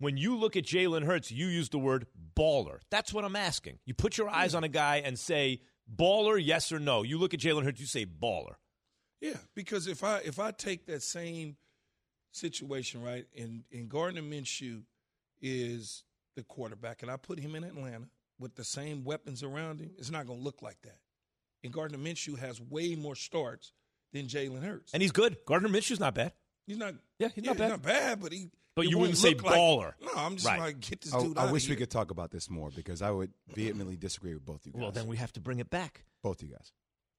When 0.04 0.18
you 0.18 0.36
look 0.36 0.56
at 0.58 0.66
Jalen 0.66 1.06
Hurts, 1.06 1.32
you 1.32 1.48
use 1.48 1.70
the 1.70 1.80
word 1.80 2.08
baller. 2.38 2.80
That's 2.90 3.14
what 3.14 3.24
I'm 3.24 3.36
asking. 3.38 3.80
You 3.86 3.94
put 3.94 4.18
your 4.18 4.30
eyes 4.30 4.54
on 4.54 4.64
a 4.64 4.68
guy 4.68 4.98
and 4.98 5.18
say 5.18 5.62
baller, 5.94 6.42
yes 6.44 6.72
or 6.72 6.80
no. 6.80 7.04
You 7.04 7.18
look 7.18 7.34
at 7.34 7.40
Jalen 7.40 7.64
Hurts, 7.64 7.80
you 7.80 7.86
say 7.86 8.06
baller. 8.06 8.56
Yeah, 9.22 9.38
because 9.56 9.88
if 9.88 10.04
I 10.04 10.18
if 10.26 10.40
I 10.40 10.52
take 10.52 10.88
that 10.88 11.02
same 11.04 11.56
situation 12.32 13.02
right, 13.02 13.26
and 13.38 13.64
and 13.72 13.88
Gardner 13.88 14.22
Minshew 14.22 14.84
is 15.42 16.04
the 16.36 16.44
quarterback, 16.44 17.02
and 17.02 17.10
I 17.10 17.16
put 17.16 17.40
him 17.40 17.56
in 17.56 17.64
Atlanta 17.64 18.08
with 18.40 18.56
the 18.56 18.66
same 18.66 19.06
weapons 19.06 19.42
around 19.42 19.80
him, 19.80 19.92
it's 19.98 20.12
not 20.12 20.28
going 20.28 20.40
to 20.40 20.44
look 20.44 20.62
like 20.62 20.82
that. 20.82 20.98
And 21.64 21.72
Gardner 21.72 21.98
Minshew 21.98 22.38
has 22.40 22.60
way 22.60 22.96
more 22.96 23.16
starts 23.16 23.72
than 24.12 24.28
Jalen 24.28 24.64
Hurts, 24.64 24.94
And 24.94 25.02
he's 25.02 25.14
good. 25.14 25.38
Gardner 25.46 25.70
Minshew's 25.70 26.00
not 26.00 26.14
bad. 26.14 26.34
he's 26.68 26.78
not. 26.78 26.96
Yeah, 27.20 27.30
he's 27.34 27.46
not 27.46 27.58
bad. 27.58 27.64
He's 27.64 27.72
not 27.72 27.82
bad, 27.82 28.20
but 28.22 28.34
he. 28.34 28.50
But 28.76 28.88
you 28.88 28.98
wouldn't 28.98 29.18
say 29.18 29.30
look 29.36 29.44
like- 29.44 29.56
baller. 29.56 29.94
no, 30.02 30.12
I'm 30.16 30.34
just 30.36 30.48
Right. 30.48 30.60
like 30.60 30.80
get 30.80 31.02
this 31.02 31.14
oh, 31.14 31.28
dude. 31.28 31.38
I 31.38 31.44
out 31.46 31.54
wish 31.54 31.64
of 31.66 31.70
we 31.70 31.76
here. 31.76 31.86
could 31.86 31.92
talk 31.92 32.10
about 32.12 32.32
this 32.32 32.50
more 32.50 32.72
because 32.72 33.02
I 33.02 33.12
would 33.12 33.32
vehemently 33.54 33.98
disagree 33.98 34.34
with 34.34 34.46
both 34.46 34.66
you 34.66 34.72
guys. 34.72 34.82
Well, 34.82 34.92
then 34.92 35.08
we 35.08 35.18
have 35.18 35.32
to 35.34 35.40
bring 35.42 35.60
it 35.60 35.70
back. 35.70 36.06
both 36.24 36.42
of 36.42 36.48
you 36.50 36.56
guys 36.56 36.72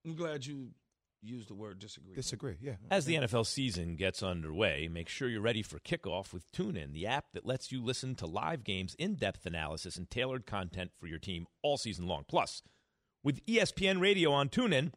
I'm 0.05 0.15
glad 0.17 0.47
you 0.47 0.71
used 1.23 1.49
the 1.49 1.55
word 1.55 1.79
disagree. 1.79 2.15
disagree. 2.15 2.57
Yeah. 2.61 2.77
As 2.91 3.05
the 3.07 3.15
NFL 3.15 3.45
season 3.47 3.97
gets 3.97 4.23
underway, 4.23 4.89
make 4.89 5.09
sure 5.09 5.29
you're 5.29 5.41
ready 5.41 5.63
for 5.63 5.79
kickoff 5.79 6.33
with 6.35 6.51
TuneIn, 6.53 6.93
the 6.93 7.07
app 7.07 7.27
that 7.33 7.47
lets 7.47 7.71
you 7.73 7.83
listen 7.83 8.15
to 8.17 8.27
live 8.27 8.63
games, 8.65 8.95
in 8.99 9.15
depth 9.15 9.47
analysis, 9.47 9.97
and 9.97 10.11
tailored 10.11 10.45
content 10.45 10.91
for 10.99 11.07
your 11.07 11.19
team 11.19 11.47
all 11.63 11.79
season 11.79 12.07
long. 12.07 12.25
Plus, 12.29 12.63
with 13.23 13.45
ESPN 13.47 14.01
Radio 14.01 14.33
on 14.33 14.51
TuneIn, 14.51 14.93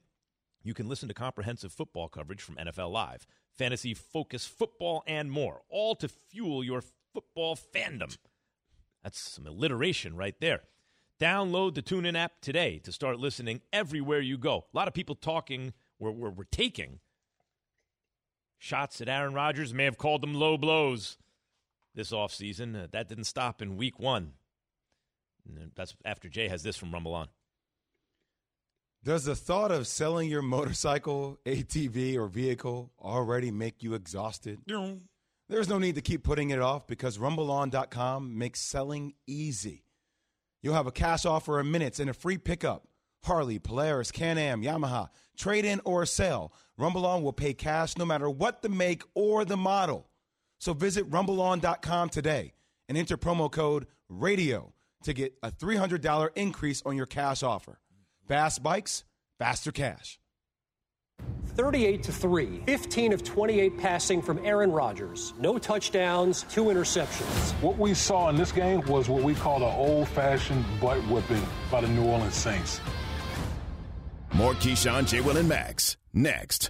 you 0.68 0.74
can 0.74 0.90
listen 0.90 1.08
to 1.08 1.14
comprehensive 1.14 1.72
football 1.72 2.10
coverage 2.10 2.42
from 2.42 2.56
NFL 2.56 2.92
Live, 2.92 3.26
fantasy 3.58 3.94
focus 3.94 4.46
football, 4.46 5.04
and 5.08 5.32
more, 5.32 5.62
all 5.70 5.96
to 5.96 6.08
fuel 6.08 6.64
your 6.64 6.82
football 7.14 7.56
fandom. 7.56 8.18
That's 9.04 9.20
some 9.20 9.48
alliteration 9.48 10.16
right 10.16 10.36
there. 10.40 10.64
Download 11.20 11.74
the 11.74 11.82
TuneIn 11.82 12.18
app 12.18 12.42
today 12.42 12.80
to 12.80 12.92
start 12.92 13.20
listening 13.20 13.62
everywhere 13.74 14.20
you 14.20 14.38
go. 14.38 14.66
A 14.72 14.78
lot 14.78 14.88
of 14.88 14.94
people 14.94 15.16
talking, 15.16 15.74
we're, 15.98 16.12
we're, 16.12 16.30
we're 16.30 16.44
taking 16.52 17.00
shots 18.60 19.02
at 19.02 19.10
Aaron 19.10 19.34
Rodgers, 19.34 19.74
may 19.74 19.86
have 19.86 19.98
called 19.98 20.22
them 20.22 20.36
low 20.36 20.58
blows 20.58 21.18
this 21.96 22.12
offseason. 22.12 22.84
Uh, 22.84 22.88
that 22.92 23.10
didn't 23.10 23.24
stop 23.24 23.62
in 23.62 23.78
week 23.78 24.00
one. 24.00 24.34
And 25.48 25.72
that's 25.76 25.96
after 26.06 26.30
Jay 26.30 26.48
has 26.50 26.64
this 26.64 26.76
from 26.76 26.92
Rumble 26.92 27.16
On. 27.16 27.30
Does 29.04 29.24
the 29.26 29.36
thought 29.36 29.72
of 29.72 29.88
selling 29.88 30.30
your 30.30 30.42
motorcycle, 30.42 31.40
ATV, 31.46 32.16
or 32.18 32.28
vehicle 32.28 32.92
already 33.00 33.52
make 33.52 33.82
you 33.84 33.94
exhausted? 33.94 34.60
There's 35.50 35.70
no 35.70 35.80
need 35.80 35.96
to 35.96 36.02
keep 36.02 36.24
putting 36.24 36.50
it 36.50 36.60
off 36.60 36.88
because 36.88 37.18
RumbleOn.com 37.18 38.38
makes 38.38 38.60
selling 38.60 39.14
easy. 39.26 39.86
You'll 40.62 40.74
have 40.74 40.88
a 40.88 40.92
cash 40.92 41.26
offer 41.26 41.60
in 41.60 41.72
minutes 41.72 42.00
and 42.00 42.10
a 42.10 42.14
free 42.14 42.38
pickup. 42.38 42.86
Harley, 43.24 43.60
Polaris, 43.60 44.12
Can 44.12 44.38
Am, 44.38 44.62
Yamaha, 44.62 45.10
trade 45.38 45.64
in 45.64 45.80
or 45.86 46.06
sell. 46.06 46.52
RumbleOn 46.80 47.22
will 47.22 47.34
pay 47.34 47.54
cash 47.54 47.98
no 47.98 48.06
matter 48.06 48.30
what 48.30 48.62
the 48.62 48.70
make 48.70 49.04
or 49.14 49.46
the 49.46 49.58
model. 49.58 50.10
So 50.60 50.74
visit 50.74 51.10
RumbleOn.com 51.10 52.10
today 52.10 52.54
and 52.90 52.98
enter 52.98 53.18
promo 53.18 53.50
code 53.50 53.88
RADIO 54.10 54.74
to 55.04 55.14
get 55.14 55.34
a 55.44 55.52
$300 55.52 56.30
increase 56.36 56.82
on 56.86 56.98
your 56.98 57.06
cash 57.06 57.44
offer. 57.44 57.80
Fast 58.28 58.62
bikes, 58.62 59.06
faster 59.40 59.72
cash. 59.72 60.20
38 61.56 62.04
to 62.04 62.12
3. 62.12 62.62
15 62.66 63.14
of 63.14 63.24
28 63.24 63.78
passing 63.78 64.22
from 64.22 64.40
Aaron 64.46 64.72
Rodgers. 64.72 65.34
No 65.40 65.58
touchdowns, 65.58 66.44
two 66.44 66.66
interceptions. 66.66 67.54
What 67.62 67.78
we 67.78 67.94
saw 67.94 68.30
in 68.30 68.36
this 68.36 68.52
game 68.52 68.82
was 68.82 69.10
what 69.10 69.24
we 69.24 69.34
call 69.34 69.58
an 69.58 69.76
old 69.76 70.08
fashioned 70.10 70.66
butt 70.80 71.00
whipping 71.08 71.44
by 71.72 71.82
the 71.82 71.88
New 71.88 72.04
Orleans 72.04 72.36
Saints. 72.36 72.82
More 74.34 74.54
Keyshawn, 74.54 75.08
J. 75.08 75.22
Will, 75.22 75.38
and 75.38 75.50
Max 75.50 75.98
next. 76.14 76.70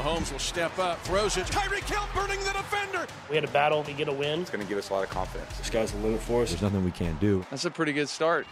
Mahomes 0.00 0.32
will 0.32 0.38
step 0.38 0.78
up, 0.78 0.98
throws 1.02 1.36
it. 1.36 1.44
Tyreek 1.46 1.86
Hill 1.86 2.02
burning 2.14 2.38
the 2.40 2.52
defender. 2.52 3.06
We 3.28 3.34
had 3.34 3.44
a 3.44 3.48
battle 3.48 3.84
to 3.84 3.92
get 3.92 4.08
a 4.08 4.12
win. 4.12 4.40
It's 4.40 4.48
going 4.48 4.62
to 4.64 4.68
give 4.68 4.78
us 4.78 4.88
a 4.88 4.94
lot 4.94 5.04
of 5.04 5.10
confidence. 5.10 5.54
The 5.58 5.64
sky's 5.64 5.92
the 5.92 5.98
limit 5.98 6.20
for 6.22 6.42
us. 6.42 6.48
There's 6.50 6.62
nothing 6.62 6.82
we 6.84 6.90
can't 6.90 7.20
do. 7.20 7.44
That's 7.50 7.66
a 7.66 7.70
pretty 7.70 7.92
good 7.92 8.08
start. 8.08 8.46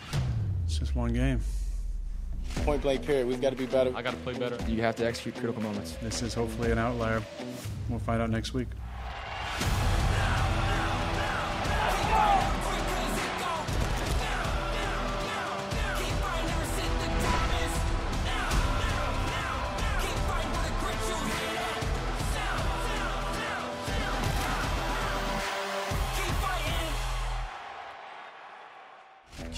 It's 0.66 0.78
just 0.78 0.94
one 0.94 1.14
game. 1.14 1.40
Point 2.64 2.82
blank 2.82 3.06
period. 3.06 3.26
We've 3.26 3.40
got 3.40 3.50
to 3.50 3.56
be 3.56 3.64
better. 3.64 3.96
I 3.96 4.02
got 4.02 4.10
to 4.10 4.18
play 4.18 4.34
better. 4.34 4.58
You 4.68 4.82
have 4.82 4.96
to 4.96 5.06
execute 5.06 5.36
critical 5.36 5.62
moments. 5.62 5.92
This 6.02 6.20
is 6.20 6.34
hopefully 6.34 6.70
an 6.70 6.76
outlier. 6.78 7.22
We'll 7.88 7.98
find 7.98 8.20
out 8.20 8.28
next 8.28 8.52
week. 8.52 8.68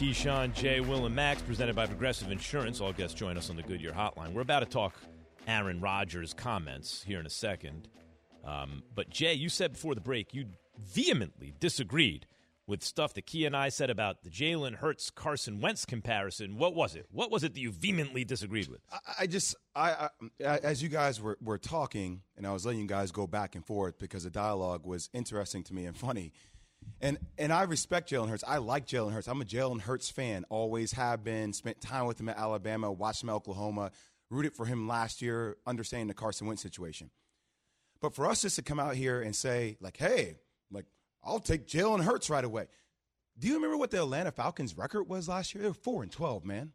Keyshawn, 0.00 0.54
Jay, 0.54 0.80
Will, 0.80 1.04
and 1.04 1.14
Max, 1.14 1.42
presented 1.42 1.76
by 1.76 1.84
Progressive 1.84 2.30
Insurance. 2.30 2.80
All 2.80 2.90
guests 2.90 3.12
join 3.12 3.36
us 3.36 3.50
on 3.50 3.56
the 3.56 3.62
Goodyear 3.62 3.92
Hotline. 3.92 4.32
We're 4.32 4.40
about 4.40 4.60
to 4.60 4.66
talk 4.66 4.94
Aaron 5.46 5.78
Rodgers' 5.78 6.32
comments 6.32 7.02
here 7.02 7.20
in 7.20 7.26
a 7.26 7.30
second. 7.30 7.86
Um, 8.42 8.82
but 8.94 9.10
Jay, 9.10 9.34
you 9.34 9.50
said 9.50 9.74
before 9.74 9.94
the 9.94 10.00
break 10.00 10.32
you 10.32 10.46
vehemently 10.78 11.52
disagreed 11.60 12.24
with 12.66 12.82
stuff 12.82 13.12
that 13.12 13.26
Key 13.26 13.44
and 13.44 13.54
I 13.54 13.68
said 13.68 13.90
about 13.90 14.22
the 14.22 14.30
Jalen 14.30 14.76
Hurts 14.76 15.10
Carson 15.10 15.60
Wentz 15.60 15.84
comparison. 15.84 16.56
What 16.56 16.74
was 16.74 16.94
it? 16.94 17.04
What 17.10 17.30
was 17.30 17.44
it 17.44 17.52
that 17.52 17.60
you 17.60 17.70
vehemently 17.70 18.24
disagreed 18.24 18.68
with? 18.68 18.80
I, 18.90 18.98
I 19.18 19.26
just, 19.26 19.54
I, 19.76 20.08
I, 20.42 20.56
as 20.62 20.82
you 20.82 20.88
guys 20.88 21.20
were, 21.20 21.36
were 21.42 21.58
talking, 21.58 22.22
and 22.38 22.46
I 22.46 22.52
was 22.54 22.64
letting 22.64 22.80
you 22.80 22.86
guys 22.86 23.12
go 23.12 23.26
back 23.26 23.54
and 23.54 23.66
forth 23.66 23.98
because 23.98 24.24
the 24.24 24.30
dialogue 24.30 24.86
was 24.86 25.10
interesting 25.12 25.62
to 25.64 25.74
me 25.74 25.84
and 25.84 25.94
funny. 25.94 26.32
And 27.00 27.18
and 27.38 27.52
I 27.52 27.62
respect 27.62 28.10
Jalen 28.10 28.28
Hurts. 28.28 28.44
I 28.46 28.58
like 28.58 28.86
Jalen 28.86 29.12
Hurts. 29.12 29.28
I'm 29.28 29.40
a 29.40 29.44
Jalen 29.44 29.82
Hurts 29.82 30.10
fan. 30.10 30.44
Always 30.50 30.92
have 30.92 31.24
been. 31.24 31.52
Spent 31.52 31.80
time 31.80 32.06
with 32.06 32.20
him 32.20 32.28
at 32.28 32.38
Alabama. 32.38 32.92
Watched 32.92 33.22
him 33.22 33.30
at 33.30 33.34
Oklahoma. 33.34 33.90
Rooted 34.30 34.54
for 34.54 34.66
him 34.66 34.86
last 34.86 35.22
year. 35.22 35.56
Understanding 35.66 36.08
the 36.08 36.14
Carson 36.14 36.46
Wentz 36.46 36.62
situation. 36.62 37.10
But 38.00 38.14
for 38.14 38.26
us 38.26 38.42
just 38.42 38.56
to 38.56 38.62
come 38.62 38.80
out 38.80 38.94
here 38.94 39.20
and 39.20 39.34
say 39.34 39.76
like, 39.80 39.96
hey, 39.96 40.36
like 40.70 40.86
I'll 41.24 41.40
take 41.40 41.66
Jalen 41.66 42.02
Hurts 42.04 42.28
right 42.30 42.44
away. 42.44 42.66
Do 43.38 43.48
you 43.48 43.54
remember 43.54 43.78
what 43.78 43.90
the 43.90 43.98
Atlanta 43.98 44.32
Falcons 44.32 44.76
record 44.76 45.04
was 45.04 45.28
last 45.28 45.54
year? 45.54 45.62
They 45.62 45.68
were 45.68 45.74
four 45.74 46.02
and 46.02 46.12
twelve, 46.12 46.44
man. 46.44 46.72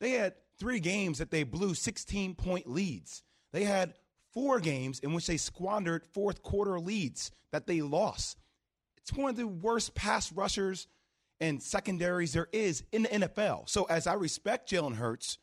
They 0.00 0.10
had 0.10 0.34
three 0.58 0.80
games 0.80 1.18
that 1.18 1.30
they 1.30 1.44
blew 1.44 1.74
16 1.74 2.34
point 2.34 2.68
leads. 2.68 3.22
They 3.52 3.64
had 3.64 3.94
four 4.32 4.60
games 4.60 4.98
in 4.98 5.14
which 5.14 5.26
they 5.26 5.36
squandered 5.36 6.04
fourth 6.12 6.42
quarter 6.42 6.78
leads 6.78 7.30
that 7.52 7.66
they 7.66 7.80
lost. 7.80 8.38
It's 9.04 9.16
one 9.16 9.28
of 9.28 9.36
the 9.36 9.46
worst 9.46 9.94
pass 9.94 10.32
rushers 10.32 10.86
and 11.38 11.62
secondaries 11.62 12.32
there 12.32 12.48
is 12.52 12.84
in 12.90 13.02
the 13.02 13.08
NFL. 13.08 13.68
So 13.68 13.84
as 13.84 14.06
I 14.06 14.14
respect 14.14 14.70
Jalen 14.70 14.94
Hurts 14.94 15.36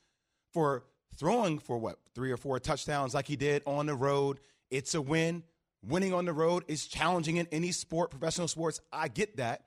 for 0.52 0.86
throwing 1.15 1.60
for 1.60 1.78
what 1.78 2.00
three 2.15 2.32
or 2.32 2.38
four 2.38 2.60
touchdowns 2.60 3.13
like 3.13 3.28
he 3.28 3.36
did 3.36 3.62
on 3.67 3.86
the 3.86 3.93
road, 3.93 4.39
it's 4.71 4.95
a 4.95 5.02
win. 5.02 5.43
Winning 5.84 6.12
on 6.13 6.26
the 6.26 6.34
road 6.34 6.63
is 6.67 6.88
challenging 6.88 7.38
in 7.38 7.47
any 7.52 7.71
sport, 7.71 8.10
professional 8.10 8.47
sports. 8.47 8.82
I 8.91 9.08
get 9.08 9.38
that. 9.38 9.65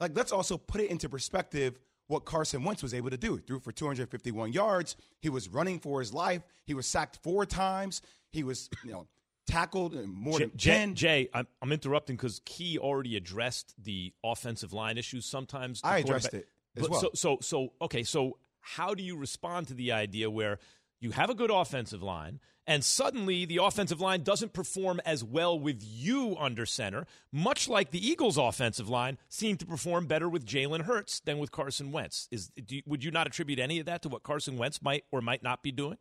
Like 0.00 0.16
let's 0.16 0.32
also 0.32 0.58
put 0.58 0.80
it 0.80 0.90
into 0.90 1.08
perspective 1.08 1.78
what 2.08 2.24
Carson 2.24 2.64
Wentz 2.64 2.82
was 2.82 2.94
able 2.94 3.10
to 3.10 3.16
do. 3.16 3.36
He 3.36 3.42
threw 3.42 3.60
for 3.60 3.70
251 3.70 4.52
yards. 4.52 4.96
He 5.20 5.28
was 5.28 5.48
running 5.48 5.78
for 5.78 6.00
his 6.00 6.12
life. 6.12 6.42
He 6.66 6.74
was 6.74 6.86
sacked 6.86 7.20
four 7.22 7.46
times. 7.46 8.02
He 8.30 8.42
was, 8.42 8.68
you 8.84 8.90
know, 8.90 9.06
tackled 9.46 9.94
more 10.06 10.38
Jay, 10.38 10.46
than 10.46 10.58
10. 10.58 10.94
Jay, 10.94 11.28
I'm, 11.32 11.46
I'm 11.62 11.72
interrupting 11.72 12.16
because 12.16 12.40
Key 12.44 12.78
already 12.78 13.16
addressed 13.16 13.74
the 13.82 14.12
offensive 14.22 14.72
line 14.72 14.98
issues. 14.98 15.26
Sometimes 15.26 15.80
I 15.84 15.98
addressed 15.98 16.34
it 16.34 16.48
as 16.76 16.82
But 16.82 16.90
well. 16.90 17.00
So, 17.00 17.10
so, 17.14 17.38
so, 17.40 17.72
okay. 17.82 18.02
So, 18.02 18.38
how 18.60 18.94
do 18.94 19.02
you 19.02 19.16
respond 19.16 19.68
to 19.68 19.74
the 19.74 19.92
idea 19.92 20.30
where 20.30 20.58
you 21.00 21.10
have 21.10 21.28
a 21.28 21.34
good 21.34 21.50
offensive 21.50 22.02
line 22.02 22.40
and 22.66 22.82
suddenly 22.82 23.44
the 23.44 23.58
offensive 23.58 24.00
line 24.00 24.22
doesn't 24.22 24.52
perform 24.52 25.00
as 25.04 25.22
well 25.22 25.58
with 25.58 25.82
you 25.82 26.34
under 26.38 26.64
center, 26.64 27.06
much 27.30 27.68
like 27.68 27.90
the 27.90 28.06
Eagles' 28.06 28.38
offensive 28.38 28.88
line 28.88 29.18
seemed 29.28 29.60
to 29.60 29.66
perform 29.66 30.06
better 30.06 30.28
with 30.28 30.46
Jalen 30.46 30.82
Hurts 30.82 31.20
than 31.20 31.38
with 31.38 31.52
Carson 31.52 31.92
Wentz? 31.92 32.28
Is 32.30 32.48
do 32.48 32.76
you, 32.76 32.82
would 32.86 33.04
you 33.04 33.10
not 33.10 33.26
attribute 33.26 33.58
any 33.58 33.80
of 33.80 33.86
that 33.86 34.02
to 34.02 34.08
what 34.08 34.22
Carson 34.22 34.56
Wentz 34.56 34.80
might 34.80 35.04
or 35.12 35.20
might 35.20 35.42
not 35.42 35.62
be 35.62 35.72
doing? 35.72 35.98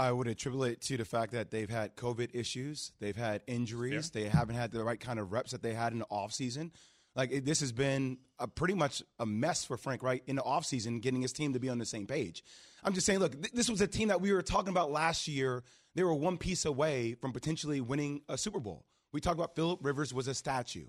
I 0.00 0.12
would 0.12 0.28
attribute 0.28 0.68
it 0.68 0.80
to 0.82 0.96
the 0.96 1.04
fact 1.04 1.32
that 1.32 1.50
they've 1.50 1.68
had 1.68 1.94
COVID 1.94 2.30
issues, 2.34 2.92
they've 3.00 3.16
had 3.16 3.42
injuries, 3.46 4.10
they 4.10 4.24
haven't 4.24 4.56
had 4.56 4.72
the 4.72 4.82
right 4.82 4.98
kind 4.98 5.18
of 5.18 5.30
reps 5.30 5.50
that 5.52 5.62
they 5.62 5.74
had 5.74 5.92
in 5.92 5.98
the 5.98 6.06
offseason. 6.06 6.70
Like 7.14 7.32
it, 7.32 7.44
this 7.44 7.60
has 7.60 7.72
been 7.72 8.18
a 8.38 8.48
pretty 8.48 8.74
much 8.74 9.02
a 9.18 9.26
mess 9.26 9.64
for 9.64 9.76
Frank 9.76 10.02
Reich 10.02 10.22
in 10.26 10.36
the 10.36 10.42
offseason, 10.42 11.02
getting 11.02 11.20
his 11.20 11.32
team 11.32 11.52
to 11.52 11.60
be 11.60 11.68
on 11.68 11.78
the 11.78 11.84
same 11.84 12.06
page. 12.06 12.42
I'm 12.82 12.94
just 12.94 13.04
saying, 13.04 13.18
look, 13.18 13.32
th- 13.32 13.52
this 13.52 13.68
was 13.68 13.80
a 13.80 13.86
team 13.86 14.08
that 14.08 14.20
we 14.20 14.32
were 14.32 14.42
talking 14.42 14.70
about 14.70 14.90
last 14.90 15.28
year. 15.28 15.64
They 15.94 16.02
were 16.02 16.14
one 16.14 16.38
piece 16.38 16.64
away 16.64 17.14
from 17.20 17.32
potentially 17.32 17.80
winning 17.80 18.22
a 18.28 18.38
Super 18.38 18.60
Bowl. 18.60 18.86
We 19.12 19.20
talked 19.20 19.38
about 19.38 19.54
Philip 19.54 19.80
Rivers 19.82 20.14
was 20.14 20.28
a 20.28 20.34
statue. 20.34 20.86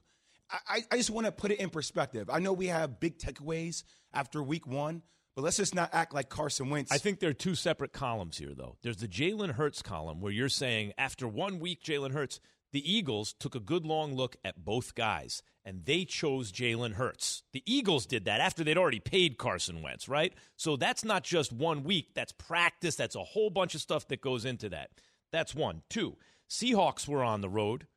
I, 0.50 0.58
I, 0.70 0.82
I 0.92 0.98
just 0.98 1.10
want 1.10 1.26
to 1.26 1.32
put 1.32 1.52
it 1.52 1.60
in 1.60 1.70
perspective. 1.70 2.30
I 2.30 2.40
know 2.40 2.54
we 2.54 2.68
have 2.68 3.00
big 3.00 3.18
takeaways 3.18 3.84
after 4.14 4.42
week 4.42 4.68
one, 4.68 5.02
but 5.36 5.44
let's 5.44 5.58
just 5.58 5.76
not 5.76 5.90
act 5.94 6.14
like 6.14 6.30
Carson 6.30 6.70
Wentz. 6.70 6.92
I 6.92 6.98
think 6.98 7.20
there 7.20 7.30
are 7.30 7.34
two 7.34 7.56
separate 7.56 7.94
columns 7.94 8.38
here, 8.38 8.54
though. 8.56 8.78
There's 8.82 8.98
the 8.98 9.08
Jalen 9.08 9.52
Hurts 9.52 9.82
column 9.82 10.22
where 10.22 10.32
you're 10.32 10.50
saying 10.50 10.94
after 10.98 11.28
one 11.28 11.60
week, 11.60 11.84
Jalen 11.84 12.12
Hurts, 12.14 12.40
the 12.74 12.92
Eagles 12.92 13.34
took 13.34 13.56
a 13.56 13.60
good 13.60 13.86
long 13.86 14.16
look 14.16 14.38
at 14.44 14.64
both 14.64 14.96
guys 14.96 15.42
and 15.64 15.86
they 15.86 16.06
chose 16.06 16.52
Jalen 16.52 16.94
Hurts. 16.94 17.44
The 17.54 17.64
Eagles 17.66 18.06
did 18.06 18.26
that 18.26 18.42
after 18.42 18.64
they'd 18.64 18.78
already 18.78 19.00
paid 19.00 19.38
Carson 19.38 19.82
Wentz, 19.82 20.10
right? 20.10 20.34
So 20.56 20.76
that's 20.76 21.04
not 21.04 21.24
just 21.24 21.52
one 21.52 21.84
week, 21.84 22.14
that's 22.16 22.32
practice, 22.32 22.96
that's 22.96 23.16
a 23.16 23.24
whole 23.24 23.50
bunch 23.50 23.76
of 23.76 23.82
stuff 23.82 24.08
that 24.08 24.22
goes 24.22 24.46
into 24.46 24.70
that. 24.70 24.90
That's 25.32 25.54
one. 25.54 25.84
Two, 25.90 26.18
Seahawks 26.50 27.08
were 27.08 27.24
on 27.24 27.42
the 27.42 27.50
road 27.50 27.88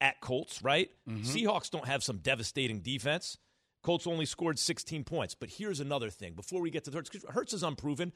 at 0.00 0.20
Colts, 0.20 0.62
right? 0.62 0.90
Mm-hmm. 1.08 1.22
Seahawks 1.22 1.70
don't 1.70 1.86
have 1.86 2.02
some 2.02 2.18
devastating 2.18 2.80
defense. 2.80 3.38
Colts 3.82 4.06
only 4.06 4.26
scored 4.26 4.58
16 4.58 5.04
points. 5.04 5.34
But 5.34 5.50
here's 5.50 5.80
another 5.80 6.10
thing. 6.10 6.34
Before 6.34 6.60
we 6.60 6.70
get 6.70 6.84
to 6.84 6.90
Hurts, 6.90 7.10
'cause 7.10 7.24
Hurts 7.28 7.52
is 7.52 7.62
unproven. 7.62 8.12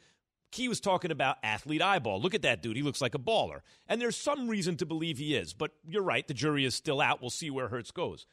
Key 0.53 0.69
was 0.69 0.81
talking 0.81 1.11
about 1.11 1.39
athlete 1.43 1.83
eyeball. 1.83 2.21
Look 2.21 2.35
at 2.35 2.43
that 2.43 2.63
dude. 2.63 2.77
He 2.77 2.83
looks 2.83 3.01
like 3.01 3.15
a 3.15 3.19
baller. 3.19 3.63
And 3.89 4.01
there's 4.01 4.17
some 4.17 4.49
reason 4.49 4.77
to 4.77 4.87
believe 4.87 5.19
he 5.19 5.35
is. 5.35 5.53
But 5.53 5.73
you're 5.87 6.03
right. 6.03 6.27
The 6.27 6.35
jury 6.35 6.65
is 6.65 6.75
still 6.75 7.01
out. 7.01 7.21
We'll 7.21 7.31
see 7.31 7.51
where 7.51 7.69
Hurts 7.69 7.91
goes. 7.91 8.27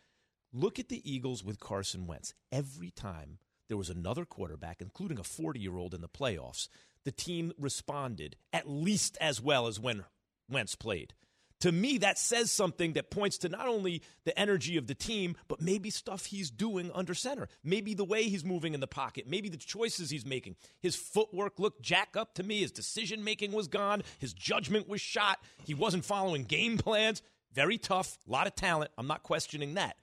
Look 0.51 0.77
at 0.77 0.89
the 0.89 1.01
Eagles 1.11 1.43
with 1.43 1.59
Carson 1.59 2.05
Wentz. 2.05 2.35
Every 2.51 2.91
time 2.91 3.39
there 3.67 3.77
was 3.77 3.89
another 3.89 4.25
quarterback, 4.25 4.79
including 4.79 5.17
a 5.17 5.23
40 5.23 5.59
year 5.59 5.77
old 5.77 5.95
in 5.95 6.01
the 6.01 6.07
playoffs, 6.07 6.67
the 7.03 7.11
team 7.11 7.51
responded 7.57 8.37
at 8.53 8.69
least 8.69 9.17
as 9.19 9.41
well 9.41 9.65
as 9.65 9.79
when 9.79 10.05
Wentz 10.47 10.75
played. 10.75 11.15
To 11.63 11.71
me, 11.71 11.99
that 11.99 12.19
says 12.19 12.51
something 12.51 12.91
that 12.93 13.09
points 13.09 13.37
to 13.37 13.47
not 13.47 13.69
only 13.69 14.01
the 14.25 14.37
energy 14.37 14.75
of 14.75 14.87
the 14.87 14.93
team, 14.93 15.37
but 15.47 15.61
maybe 15.61 15.89
stuff 15.89 16.25
he's 16.25 16.51
doing 16.51 16.91
under 16.93 17.13
center. 17.13 17.47
Maybe 17.63 17.93
the 17.93 18.03
way 18.03 18.23
he's 18.23 18.43
moving 18.43 18.73
in 18.73 18.81
the 18.81 18.85
pocket, 18.87 19.29
maybe 19.29 19.47
the 19.47 19.55
choices 19.55 20.09
he's 20.09 20.25
making. 20.25 20.57
His 20.81 20.97
footwork 20.97 21.59
looked 21.59 21.81
jack 21.81 22.17
up 22.17 22.33
to 22.33 22.43
me. 22.43 22.59
His 22.59 22.73
decision 22.73 23.23
making 23.23 23.53
was 23.53 23.69
gone. 23.69 24.03
His 24.19 24.33
judgment 24.33 24.89
was 24.89 24.99
shot. 24.99 25.39
He 25.63 25.73
wasn't 25.73 26.03
following 26.03 26.43
game 26.43 26.77
plans. 26.77 27.21
Very 27.53 27.77
tough, 27.77 28.17
a 28.27 28.31
lot 28.33 28.45
of 28.45 28.55
talent. 28.55 28.91
I'm 28.97 29.07
not 29.07 29.23
questioning 29.23 29.75
that. 29.75 29.95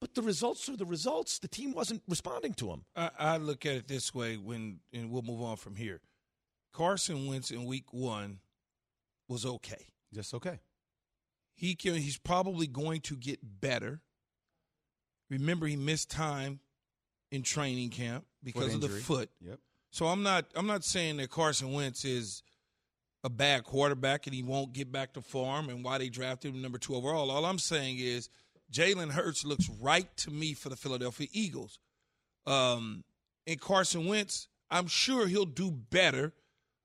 But 0.00 0.16
the 0.16 0.22
results 0.22 0.68
are 0.68 0.76
the 0.76 0.84
results. 0.84 1.38
The 1.38 1.46
team 1.46 1.74
wasn't 1.74 2.02
responding 2.08 2.54
to 2.54 2.70
him. 2.70 2.86
I, 2.96 3.10
I 3.16 3.36
look 3.36 3.64
at 3.66 3.76
it 3.76 3.86
this 3.86 4.12
way 4.12 4.34
when, 4.36 4.80
and 4.92 5.12
we'll 5.12 5.22
move 5.22 5.42
on 5.42 5.58
from 5.58 5.76
here. 5.76 6.00
Carson 6.72 7.28
Wentz 7.28 7.52
in 7.52 7.66
week 7.66 7.92
one 7.92 8.40
was 9.28 9.46
okay. 9.46 9.86
Just 10.12 10.34
okay. 10.34 10.58
He 11.54 11.74
can. 11.74 11.94
He's 11.94 12.18
probably 12.18 12.66
going 12.66 13.00
to 13.02 13.16
get 13.16 13.38
better. 13.42 14.00
Remember, 15.30 15.66
he 15.66 15.76
missed 15.76 16.10
time 16.10 16.60
in 17.30 17.42
training 17.42 17.90
camp 17.90 18.24
because 18.42 18.74
of 18.74 18.80
the 18.80 18.88
foot. 18.88 19.30
Yep. 19.40 19.58
So 19.90 20.06
I'm 20.06 20.22
not. 20.22 20.46
I'm 20.54 20.66
not 20.66 20.84
saying 20.84 21.18
that 21.18 21.30
Carson 21.30 21.72
Wentz 21.72 22.04
is 22.04 22.42
a 23.22 23.30
bad 23.30 23.64
quarterback 23.64 24.26
and 24.26 24.34
he 24.34 24.42
won't 24.42 24.74
get 24.74 24.92
back 24.92 25.14
to 25.14 25.22
form 25.22 25.70
and 25.70 25.82
why 25.82 25.96
they 25.96 26.10
drafted 26.10 26.54
him 26.54 26.60
number 26.60 26.78
two 26.78 26.94
overall. 26.94 27.30
All 27.30 27.46
I'm 27.46 27.58
saying 27.58 27.96
is 27.98 28.28
Jalen 28.70 29.10
Hurts 29.10 29.46
looks 29.46 29.68
right 29.80 30.14
to 30.18 30.30
me 30.30 30.52
for 30.52 30.68
the 30.68 30.76
Philadelphia 30.76 31.28
Eagles. 31.32 31.78
Um, 32.46 33.02
and 33.46 33.58
Carson 33.58 34.06
Wentz, 34.06 34.48
I'm 34.70 34.86
sure 34.86 35.26
he'll 35.26 35.46
do 35.46 35.70
better 35.70 36.34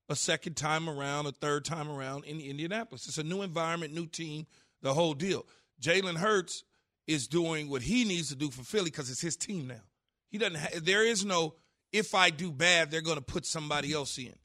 a 0.09 0.15
second 0.15 0.55
time 0.55 0.89
around, 0.89 1.27
a 1.27 1.31
third 1.31 1.63
time 1.63 1.89
around 1.89 2.25
in 2.25 2.41
Indianapolis. 2.41 3.07
It's 3.07 3.17
a 3.17 3.23
new 3.23 3.41
environment, 3.41 3.93
new 3.93 4.07
team, 4.07 4.47
the 4.81 4.93
whole 4.93 5.13
deal. 5.13 5.45
Jalen 5.81 6.17
Hurts 6.17 6.63
is 7.07 7.27
doing 7.27 7.69
what 7.69 7.83
he 7.83 8.03
needs 8.03 8.29
to 8.29 8.35
do 8.35 8.49
for 8.49 8.63
Philly 8.63 8.85
because 8.85 9.09
it's 9.09 9.21
his 9.21 9.35
team 9.35 9.67
now. 9.67 9.81
He 10.29 10.37
doesn't. 10.37 10.57
Ha- 10.57 10.79
there 10.81 11.05
is 11.05 11.25
no 11.25 11.55
if 11.91 12.13
I 12.13 12.29
do 12.29 12.51
bad, 12.51 12.91
they're 12.91 13.01
going 13.01 13.17
to 13.17 13.23
put 13.23 13.45
somebody 13.45 13.93
else 13.93 14.17
in. 14.17 14.35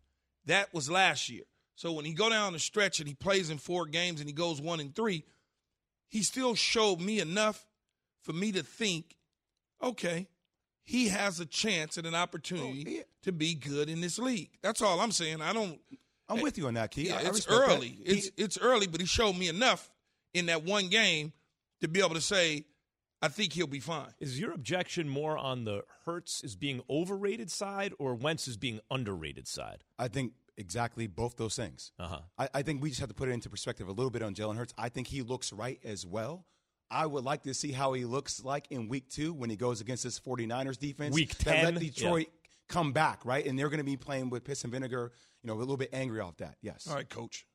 That 0.47 0.73
was 0.73 0.91
last 0.91 1.29
year. 1.29 1.45
So 1.77 1.93
when 1.93 2.05
he 2.05 2.13
go 2.13 2.31
down 2.31 2.53
the 2.53 2.59
stretch 2.59 3.01
and 3.01 3.09
he 3.09 3.15
plays 3.15 3.51
in 3.51 3.59
four 3.59 3.87
games 3.87 4.21
and 4.21 4.29
he 4.29 4.35
goes 4.35 4.61
one 4.61 4.81
and 4.81 4.95
three, 4.95 5.25
he 6.09 6.23
still 6.23 6.55
showed 6.55 7.01
me 7.01 7.21
enough 7.21 7.67
for 8.23 8.33
me 8.33 8.53
to 8.53 8.63
think, 8.63 9.17
okay, 9.83 10.29
he 10.83 11.09
has 11.09 11.41
a 11.41 11.47
chance 11.47 11.97
and 11.97 12.07
an 12.07 12.15
oh, 12.15 12.19
opportunity 12.19 13.03
to 13.25 13.33
be 13.33 13.55
good 13.55 13.89
in 13.89 14.01
this 14.01 14.19
league. 14.19 14.51
That's 14.63 14.81
all 14.83 15.01
I'm 15.01 15.13
saying. 15.13 15.41
I 15.43 15.53
don't. 15.53 15.79
I'm 16.29 16.41
with 16.41 16.57
you 16.57 16.67
on 16.69 16.75
that, 16.75 16.91
Key. 16.91 17.09
Yeah, 17.09 17.17
I- 17.17 17.19
I 17.19 17.21
it's 17.23 17.47
respect 17.47 17.69
that. 17.69 17.75
early. 17.77 17.99
It's 18.05 18.31
it's 18.37 18.59
early, 18.59 18.87
but 18.87 19.01
he 19.01 19.07
showed 19.07 19.37
me 19.37 19.49
enough 19.49 19.91
in 20.33 20.47
that 20.47 20.63
one 20.65 20.89
game 20.89 21.33
to 21.81 21.89
be 21.89 22.01
able 22.01 22.15
to 22.15 22.21
say, 22.21 22.65
I 23.21 23.29
think 23.29 23.53
he'll 23.53 23.67
be 23.67 23.81
fine. 23.81 24.09
Is 24.21 24.39
your 24.41 24.53
objection 24.53 25.09
more 25.09 25.37
on 25.37 25.65
the 25.65 25.83
Hurts 26.07 26.43
is 26.43 26.57
being 26.57 26.83
overrated 26.89 27.51
side 27.51 27.93
or 27.99 28.15
Wentz 28.15 28.49
is 28.49 28.57
being 28.57 28.81
underrated 28.91 29.47
side? 29.47 29.85
I 29.99 30.09
think 30.09 30.33
exactly 30.57 31.07
both 31.07 31.37
those 31.37 31.57
things. 31.57 31.93
Uh-huh. 31.99 32.21
I, 32.39 32.49
I 32.55 32.63
think 32.63 32.83
we 32.83 32.89
just 32.89 33.01
have 33.01 33.09
to 33.11 33.15
put 33.15 33.29
it 33.29 33.33
into 33.33 33.51
perspective 33.51 33.89
a 33.89 33.93
little 33.93 34.11
bit 34.11 34.23
on 34.23 34.35
Jalen 34.35 34.57
Hurts. 34.57 34.73
I 34.79 34.89
think 34.89 35.09
he 35.09 35.23
looks 35.23 35.53
right 35.53 35.79
as 35.85 36.07
well. 36.07 36.47
I 36.91 37.07
would 37.07 37.25
like 37.25 37.43
to 37.45 37.55
see 37.55 37.73
how 37.73 37.93
he 37.95 38.05
looks 38.05 38.45
like 38.45 38.67
in 38.71 38.89
week 38.89 39.09
two 39.11 39.33
when 39.33 39.51
he 39.51 39.57
goes 39.57 39.81
against 39.81 40.05
this 40.05 40.19
49ers 40.21 40.79
defense. 40.79 41.15
Week 41.15 41.37
that 41.39 41.63
10, 41.63 41.75
let 41.75 41.81
Detroit 41.81 42.27
come 42.69 42.93
back, 42.93 43.25
right? 43.25 43.45
And 43.45 43.59
they're 43.59 43.69
going 43.69 43.79
to 43.79 43.85
be 43.85 43.97
playing 43.97 44.31
with 44.31 44.45
piss 44.45 44.65
and 44.65 44.73
vinegar, 44.73 45.13
you 45.43 45.49
know, 45.49 45.55
a 45.55 45.59
little 45.59 45.77
bit 45.77 45.91
angry 45.93 46.21
off 46.21 46.37
that. 46.39 46.57
Yes. 46.63 46.87
All 46.89 46.97
right, 46.97 47.09
coach. 47.09 47.47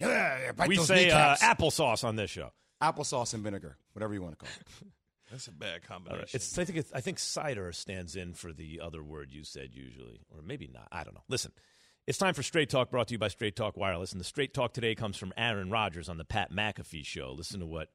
Yeah, 0.00 0.38
yeah, 0.38 0.52
bite 0.52 0.68
we 0.68 0.76
say 0.76 1.10
uh, 1.10 1.36
applesauce 1.36 2.04
on 2.04 2.16
this 2.16 2.30
show. 2.30 2.50
applesauce 2.82 3.32
and 3.32 3.42
vinegar, 3.42 3.78
whatever 3.92 4.12
you 4.12 4.20
want 4.20 4.38
to 4.38 4.44
call 4.44 4.54
it. 4.60 4.92
That's 5.30 5.48
a 5.48 5.52
bad 5.52 5.82
combination. 5.82 6.14
All 6.14 6.18
right. 6.20 6.34
It's, 6.34 6.58
I 6.58 6.64
think 6.64 6.78
it's, 6.78 6.92
I 6.92 7.00
think 7.00 7.18
cider 7.18 7.72
stands 7.72 8.14
in 8.14 8.34
for 8.34 8.52
the 8.52 8.80
other 8.82 9.02
word 9.02 9.32
you 9.32 9.42
said 9.42 9.70
usually, 9.72 10.20
or 10.30 10.42
maybe 10.42 10.68
not. 10.72 10.86
I 10.92 11.02
don't 11.02 11.14
know. 11.14 11.24
Listen, 11.28 11.52
it's 12.06 12.18
time 12.18 12.34
for 12.34 12.42
Straight 12.44 12.70
Talk, 12.70 12.90
brought 12.90 13.08
to 13.08 13.14
you 13.14 13.18
by 13.18 13.28
Straight 13.28 13.56
Talk 13.56 13.76
Wireless, 13.76 14.12
and 14.12 14.20
the 14.20 14.24
Straight 14.24 14.54
Talk 14.54 14.72
today 14.72 14.94
comes 14.94 15.16
from 15.16 15.32
Aaron 15.36 15.70
Rodgers 15.70 16.08
on 16.08 16.18
the 16.18 16.24
Pat 16.24 16.52
McAfee 16.52 17.04
Show. 17.04 17.34
Listen 17.36 17.58
to 17.60 17.66
what 17.66 17.88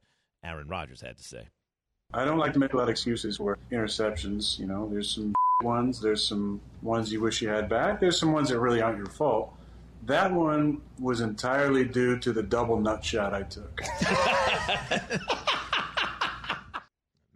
Aaron 0.44 0.68
Rodgers 0.68 1.00
had 1.00 1.16
to 1.16 1.22
say. 1.22 1.48
I 2.14 2.24
don't 2.24 2.38
like 2.38 2.52
to 2.52 2.58
make 2.58 2.74
a 2.74 2.76
lot 2.76 2.84
of 2.84 2.88
excuses 2.90 3.38
for 3.38 3.58
interceptions. 3.70 4.58
You 4.58 4.66
know, 4.66 4.88
there's 4.88 5.14
some 5.14 5.34
ones, 5.62 6.00
there's 6.00 6.26
some 6.26 6.60
ones 6.82 7.12
you 7.12 7.20
wish 7.20 7.40
you 7.40 7.48
had 7.48 7.68
back, 7.68 8.00
there's 8.00 8.18
some 8.18 8.32
ones 8.32 8.48
that 8.50 8.58
really 8.58 8.82
aren't 8.82 8.98
your 8.98 9.06
fault. 9.06 9.54
That 10.04 10.32
one 10.32 10.82
was 10.98 11.20
entirely 11.20 11.84
due 11.84 12.18
to 12.18 12.32
the 12.32 12.42
double 12.42 12.78
nut 12.80 13.04
shot 13.04 13.32
I 13.32 13.42
took. 13.44 13.80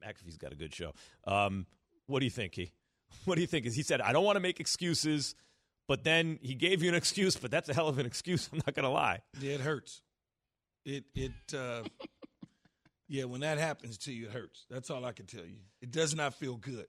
McAfee's 0.05 0.37
got 0.37 0.53
a 0.53 0.57
good 0.57 0.75
show. 0.75 0.93
Um, 1.27 1.67
what 2.07 2.19
do 2.21 2.27
you 2.27 2.31
think, 2.31 2.55
he? 2.55 2.73
What 3.25 3.37
do 3.37 3.41
you 3.41 3.47
think? 3.47 3.67
Is 3.67 3.75
he 3.75 3.83
said 3.83 4.01
I 4.01 4.13
don't 4.13 4.25
want 4.25 4.37
to 4.37 4.41
make 4.41 4.61
excuses, 4.61 5.35
but 5.89 6.05
then 6.05 6.39
he 6.43 6.55
gave 6.55 6.83
you 6.83 6.89
an 6.89 6.95
excuse, 6.95 7.37
but 7.37 7.51
that's 7.51 7.69
a 7.69 7.75
hell 7.75 7.89
of 7.89 7.99
an 7.99 8.07
excuse. 8.07 8.49
I'm 8.53 8.59
not 8.59 8.75
going 8.75 8.85
to 8.85 8.91
lie. 8.91 9.21
Yeah, 9.41 9.55
it 9.55 9.61
hurts. 9.61 10.03
It 10.85 11.05
it 11.15 11.33
uh, 11.53 11.83
yeah, 13.09 13.25
when 13.25 13.41
that 13.43 13.59
happens 13.59 13.99
to 13.99 14.13
you, 14.13 14.27
it 14.27 14.33
hurts. 14.33 14.67
That's 14.71 14.91
all 14.91 15.05
I 15.05 15.13
can 15.13 15.27
tell 15.27 15.45
you. 15.45 15.57
It 15.81 15.91
does 15.91 16.15
not 16.15 16.35
feel 16.35 16.57
good. 16.57 16.87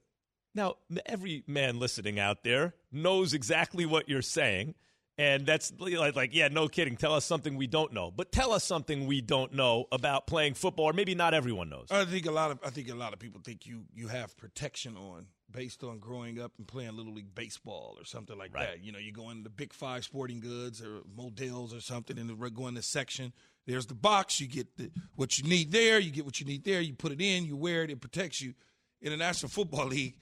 Now, 0.56 0.76
every 1.06 1.44
man 1.46 1.80
listening 1.80 2.20
out 2.20 2.44
there 2.44 2.74
knows 2.92 3.34
exactly 3.34 3.86
what 3.86 4.10
you're 4.10 4.22
saying. 4.24 4.76
And 5.20 5.48
that's 5.48 5.74
like, 5.80 6.16
like, 6.16 6.36
yeah, 6.36 6.48
no 6.48 6.68
kidding. 6.68 6.96
Tell 6.96 7.14
us 7.14 7.26
something 7.26 7.56
we 7.58 7.66
don't 7.66 7.92
know, 7.92 8.12
but 8.12 8.32
tell 8.32 8.54
us 8.54 8.64
something 8.64 9.08
we 9.08 9.20
don't 9.20 9.52
know 9.54 9.86
about 9.92 10.28
playing 10.28 10.54
football, 10.54 10.86
or 10.86 10.94
maybe 10.94 11.16
not 11.16 11.34
everyone 11.34 11.70
knows. 11.70 11.88
I 11.90 12.06
think 12.06 12.28
a 12.28 12.32
lot 12.32 12.52
of 12.52 12.60
I 12.64 12.70
think 12.70 12.88
a 12.90 12.94
lot 12.96 13.14
of 13.14 13.20
people 13.20 13.42
think 13.44 13.66
you 13.66 13.86
you 13.96 14.10
have 14.10 14.38
protection 14.38 14.96
on 14.96 15.26
based 15.50 15.84
on 15.84 15.98
growing 15.98 16.40
up 16.40 16.52
and 16.60 16.68
playing 16.68 16.96
little 16.96 17.14
league 17.14 17.34
baseball 17.34 17.96
or 18.00 18.06
something 18.06 18.38
like 18.38 18.54
Right. 18.54 18.68
that. 18.68 18.84
You 18.84 18.92
know, 18.92 19.00
you 19.00 19.12
go 19.12 19.32
into 19.32 19.44
the 19.44 19.50
big 19.50 19.74
five 19.74 20.04
sporting 20.04 20.40
goods 20.40 20.84
or 20.84 21.02
Modell's 21.16 21.74
or 21.74 21.82
something, 21.82 22.20
and 22.20 22.54
go 22.54 22.68
in 22.68 22.76
the 22.76 22.84
section. 22.84 23.34
There's 23.68 23.86
the 23.86 23.94
box. 23.94 24.40
You 24.40 24.48
get 24.48 24.76
the, 24.78 24.90
what 25.16 25.38
you 25.38 25.44
need 25.48 25.72
there. 25.72 26.00
You 26.00 26.10
get 26.10 26.26
what 26.26 26.40
you 26.40 26.46
need 26.48 26.64
there. 26.64 26.82
You 26.82 26.94
put 26.94 27.12
it 27.12 27.22
in. 27.22 27.46
You 27.46 27.56
wear 27.56 27.84
it. 27.84 27.92
It 27.92 28.02
protects 28.02 28.42
you. 28.42 28.54
In 29.02 29.12
the 29.12 29.18
National 29.18 29.50
Football 29.50 29.88
League, 29.88 30.16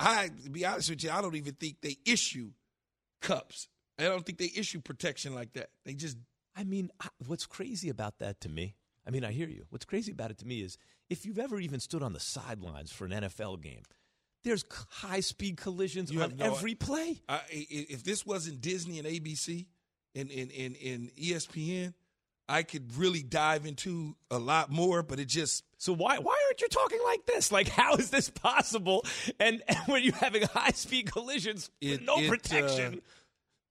I 0.00 0.30
to 0.44 0.50
be 0.50 0.64
honest 0.64 0.88
with 0.88 1.04
you, 1.04 1.10
I 1.10 1.20
don't 1.20 1.34
even 1.34 1.52
think 1.54 1.82
they 1.82 1.98
issue 2.06 2.52
cups. 3.20 3.68
I 3.98 4.04
don't 4.04 4.24
think 4.24 4.38
they 4.38 4.50
issue 4.56 4.80
protection 4.80 5.34
like 5.34 5.52
that. 5.54 5.68
They 5.84 5.94
just 5.94 6.16
I 6.56 6.64
mean, 6.64 6.90
what's 7.26 7.46
crazy 7.46 7.88
about 7.90 8.18
that 8.20 8.40
to 8.42 8.48
me? 8.48 8.76
I 9.06 9.10
mean, 9.10 9.24
I 9.24 9.32
hear 9.32 9.48
you. 9.48 9.64
What's 9.70 9.84
crazy 9.84 10.12
about 10.12 10.30
it 10.30 10.38
to 10.38 10.46
me 10.46 10.60
is 10.62 10.78
if 11.10 11.26
you've 11.26 11.38
ever 11.38 11.58
even 11.60 11.80
stood 11.80 12.02
on 12.02 12.12
the 12.12 12.20
sidelines 12.20 12.90
for 12.90 13.04
an 13.04 13.10
NFL 13.10 13.60
game, 13.60 13.82
there's 14.44 14.64
high 14.88 15.20
speed 15.20 15.56
collisions 15.58 16.10
You 16.10 16.22
on 16.22 16.36
no- 16.36 16.46
every 16.46 16.74
play. 16.74 17.20
I, 17.28 17.34
i- 17.36 17.42
if 17.50 18.04
this 18.04 18.24
wasn't 18.24 18.60
Disney 18.62 18.98
and 18.98 19.06
ABC 19.06 19.66
and 20.14 20.30
and, 20.30 20.50
and 20.52 20.76
and 20.82 21.10
ESPN, 21.16 21.92
I 22.48 22.62
could 22.62 22.96
really 22.96 23.22
dive 23.22 23.66
into 23.66 24.16
a 24.30 24.38
lot 24.38 24.70
more. 24.70 25.02
But 25.02 25.18
it 25.18 25.26
just 25.26 25.64
So 25.78 25.92
why 25.92 26.18
why 26.18 26.36
aren't 26.46 26.60
you 26.60 26.68
talking 26.68 27.00
like 27.04 27.26
this? 27.26 27.50
Like, 27.52 27.68
how 27.68 27.94
is 27.96 28.10
this 28.10 28.30
possible? 28.30 29.04
And, 29.40 29.62
and 29.68 29.78
when 29.86 30.02
you're 30.02 30.14
having 30.14 30.42
high 30.42 30.70
speed 30.70 31.10
collisions 31.10 31.70
with 31.82 32.02
no 32.02 32.18
it, 32.18 32.26
uh, 32.26 32.30
protection, 32.30 33.02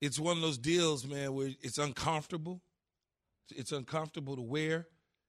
it's 0.02 0.20
one 0.20 0.38
of 0.38 0.42
those 0.42 0.58
deals, 0.58 1.06
man, 1.06 1.34
where 1.34 1.50
it's 1.62 1.78
uncomfortable. 1.78 2.62
It's 3.56 3.72
uncomfortable 3.72 4.36
to 4.36 4.42
wear, 4.42 4.88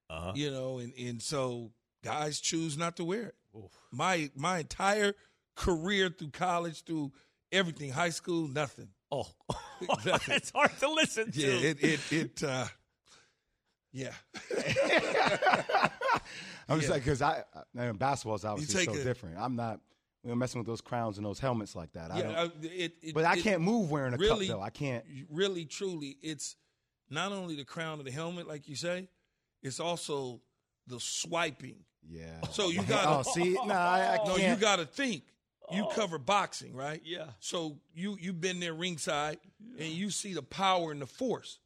uh-huh. 0.09 0.33
you 0.35 0.51
know, 0.51 0.79
and 0.79 0.93
and 0.97 1.21
so 1.21 1.71
guys 2.03 2.39
choose 2.39 2.77
not 2.77 2.97
to 2.97 3.03
wear 3.03 3.27
it. 3.27 3.35
My 3.91 4.31
my 4.35 4.59
entire 4.59 5.13
career 5.55 6.09
through 6.09 6.31
college, 6.31 6.83
through 6.83 7.11
everything, 7.51 7.91
high 7.91 8.09
school, 8.09 8.47
nothing. 8.47 8.89
Oh, 9.11 9.27
Nothing. 10.05 10.35
it's 10.35 10.51
hard 10.51 10.77
to 10.79 10.89
listen 10.89 11.31
to. 11.31 11.39
Yeah, 11.39 11.69
it 11.69 11.83
it 11.83 11.99
it. 12.11 12.43
Uh, 12.43 12.65
yeah. 13.95 14.11
I'm 16.67 16.77
just 16.79 16.87
Yeah. 16.89 16.93
like 16.95 17.03
because 17.03 17.21
I, 17.21 17.43
I 17.77 17.85
mean, 17.85 17.93
basketball 17.93 18.35
is 18.35 18.45
obviously 18.45 18.85
so 18.85 18.93
a- 18.93 19.03
different. 19.03 19.37
I'm 19.37 19.55
not 19.55 19.79
you 20.23 20.29
know, 20.29 20.35
messing 20.35 20.59
with 20.59 20.67
those 20.67 20.81
crowns 20.81 21.17
and 21.17 21.25
those 21.25 21.39
helmets 21.39 21.75
like 21.75 21.91
that. 21.93 22.11
I 22.11 22.17
Yeah, 22.17 22.23
don't, 22.23 22.35
uh, 22.35 22.49
it, 22.63 22.93
it, 23.01 23.13
but 23.13 23.25
I 23.25 23.35
it- 23.35 23.43
can't 23.43 23.61
move 23.61 23.91
wearing 23.91 24.13
a 24.13 24.17
really, 24.17 24.47
cup 24.47 24.57
though. 24.57 24.61
I 24.63 24.69
can't. 24.71 25.05
Really, 25.29 25.65
truly, 25.65 26.17
it's 26.21 26.55
not 27.09 27.31
only 27.31 27.55
the 27.55 27.65
crown 27.65 27.99
of 27.99 28.05
the 28.05 28.11
helmet, 28.11 28.47
like 28.47 28.67
you 28.67 28.75
say, 28.75 29.07
it's 29.61 29.79
also 29.79 30.41
the 30.87 30.99
swiping. 30.99 31.77
Yeah. 32.09 32.41
So 32.51 32.69
you 32.69 32.79
Oh, 32.83 32.83
got 32.89 33.25
see, 33.27 33.53
no, 33.53 33.73
I, 33.73 34.17
I 34.21 34.27
no, 34.27 34.37
you 34.37 34.55
got 34.55 34.77
to 34.77 34.85
think. 34.85 35.23
You 35.71 35.87
cover 35.95 36.19
boxing, 36.19 36.75
right? 36.75 37.01
Yeah. 37.03 37.25
So 37.39 37.79
you 37.95 38.17
you've 38.21 38.39
been 38.39 38.59
there 38.59 38.75
ringside, 38.75 39.39
and 39.79 39.87
you 39.89 40.11
see 40.11 40.33
the 40.35 40.43
power 40.43 40.91
and 40.91 41.01
the 41.01 41.07
force. 41.07 41.57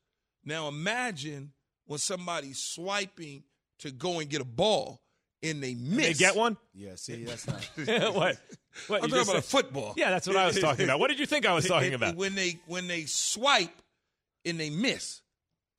Now 0.46 0.70
imagine 0.70 1.52
when 1.89 1.97
somebody's 1.97 2.60
swiping 2.60 3.41
to 3.80 3.89
go 3.89 4.19
and 4.19 4.30
get 4.30 4.41
a 4.41 4.45
ball, 4.45 5.02
and 5.41 5.62
they 5.63 5.73
miss. 5.73 6.06
They 6.06 6.13
get 6.13 6.36
one? 6.36 6.56
Yeah, 6.75 6.91
see, 6.95 7.23
that's 7.23 7.47
not. 7.47 7.67
what? 8.13 8.38
What, 8.88 9.04
I'm 9.04 9.10
talking 9.10 9.15
just 9.15 9.30
about 9.32 9.39
a 9.39 9.41
football. 9.41 9.93
Yeah, 9.97 10.12
that's 10.12 10.28
what 10.28 10.38
I 10.38 10.45
was 10.45 10.58
talking 10.58 10.86
about. 10.86 10.99
What 10.99 11.10
did 11.10 11.19
you 11.19 11.25
think 11.25 11.45
I 11.45 11.54
was 11.54 11.67
talking 11.67 11.95
about? 11.95 12.15
When 12.15 12.36
they 12.36 12.60
when 12.67 12.88
they 12.88 13.06
swipe 13.06 13.82
and 14.45 14.60
they 14.60 14.69
miss 14.69 15.21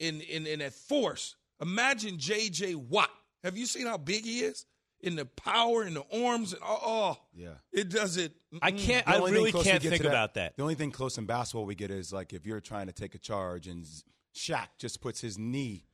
in 0.01 0.20
in 0.23 0.46
in 0.46 0.59
that 0.59 0.75
force. 0.75 1.37
Imagine 1.62 2.18
J.J. 2.18 2.75
Watt. 2.75 3.09
Have 3.44 3.57
you 3.57 3.64
seen 3.64 3.87
how 3.87 3.96
big 3.96 4.25
he 4.25 4.40
is 4.40 4.66
in 5.01 5.14
the 5.14 5.25
power 5.25 5.83
and 5.83 5.96
the 5.96 6.05
arms 6.27 6.53
and 6.53 6.61
oh, 6.64 6.81
oh 6.85 7.18
Yeah. 7.33 7.55
it 7.73 7.88
does 7.88 8.16
it. 8.16 8.33
I 8.61 8.73
mm-mm. 8.73 8.79
can't. 8.81 9.09
I 9.09 9.18
really 9.18 9.53
can't 9.53 9.83
think 9.83 10.03
to 10.03 10.09
about 10.09 10.35
that. 10.35 10.57
The 10.57 10.62
only 10.62 10.75
thing 10.75 10.90
close 10.90 11.16
in 11.16 11.27
basketball 11.27 11.64
we 11.64 11.77
get 11.77 11.92
is 11.92 12.12
like 12.12 12.33
if 12.33 12.44
you're 12.44 12.61
trying 12.61 12.88
to 12.88 12.92
take 12.92 13.14
a 13.14 13.18
charge 13.18 13.68
and 13.68 13.87
Shaq 14.35 14.66
just 14.79 15.01
puts 15.01 15.20
his 15.20 15.38
knee 15.38 15.87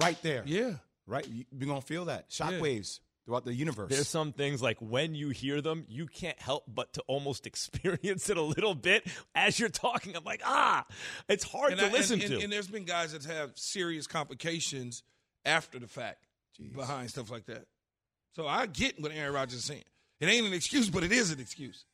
right 0.00 0.20
there. 0.22 0.42
Yeah. 0.46 0.74
Right? 1.06 1.26
You- 1.28 1.44
You're 1.52 1.68
going 1.68 1.80
to 1.80 1.86
feel 1.86 2.06
that. 2.06 2.30
Shockwaves 2.30 3.00
throughout 3.24 3.44
the 3.44 3.52
universe. 3.54 3.90
There's 3.90 4.08
some 4.08 4.32
things 4.32 4.62
like 4.62 4.76
when 4.80 5.14
you 5.14 5.30
hear 5.30 5.60
them, 5.60 5.84
you 5.88 6.06
can't 6.06 6.38
help 6.40 6.64
but 6.68 6.92
to 6.94 7.02
almost 7.08 7.46
experience 7.48 8.30
it 8.30 8.36
a 8.36 8.42
little 8.42 8.74
bit 8.74 9.06
as 9.34 9.58
you're 9.58 9.68
talking. 9.68 10.16
I'm 10.16 10.24
like, 10.24 10.42
ah, 10.44 10.84
it's 11.28 11.44
hard 11.44 11.72
And 11.72 11.80
to 11.80 11.86
I- 11.88 11.90
listen 11.92 12.20
and, 12.20 12.30
to. 12.30 12.40
And 12.42 12.52
there's 12.52 12.68
been 12.68 12.84
guys 12.84 13.12
that 13.12 13.24
have 13.24 13.50
serious 13.56 14.06
complications 14.06 15.02
after 15.44 15.78
the 15.78 15.86
fact 15.88 16.26
behind 16.74 17.10
stuff 17.10 17.30
like 17.30 17.46
that. 17.46 17.66
So 18.34 18.46
I 18.46 18.66
get 18.66 19.00
what 19.00 19.12
Aaron 19.12 19.32
Rodgers 19.34 19.58
is 19.58 19.64
saying. 19.64 19.84
It 20.20 20.26
ain't 20.26 20.46
an 20.46 20.52
excuse, 20.54 20.88
but 20.90 21.04
it 21.04 21.12
is 21.12 21.30
an 21.30 21.40
excuse. 21.40 21.84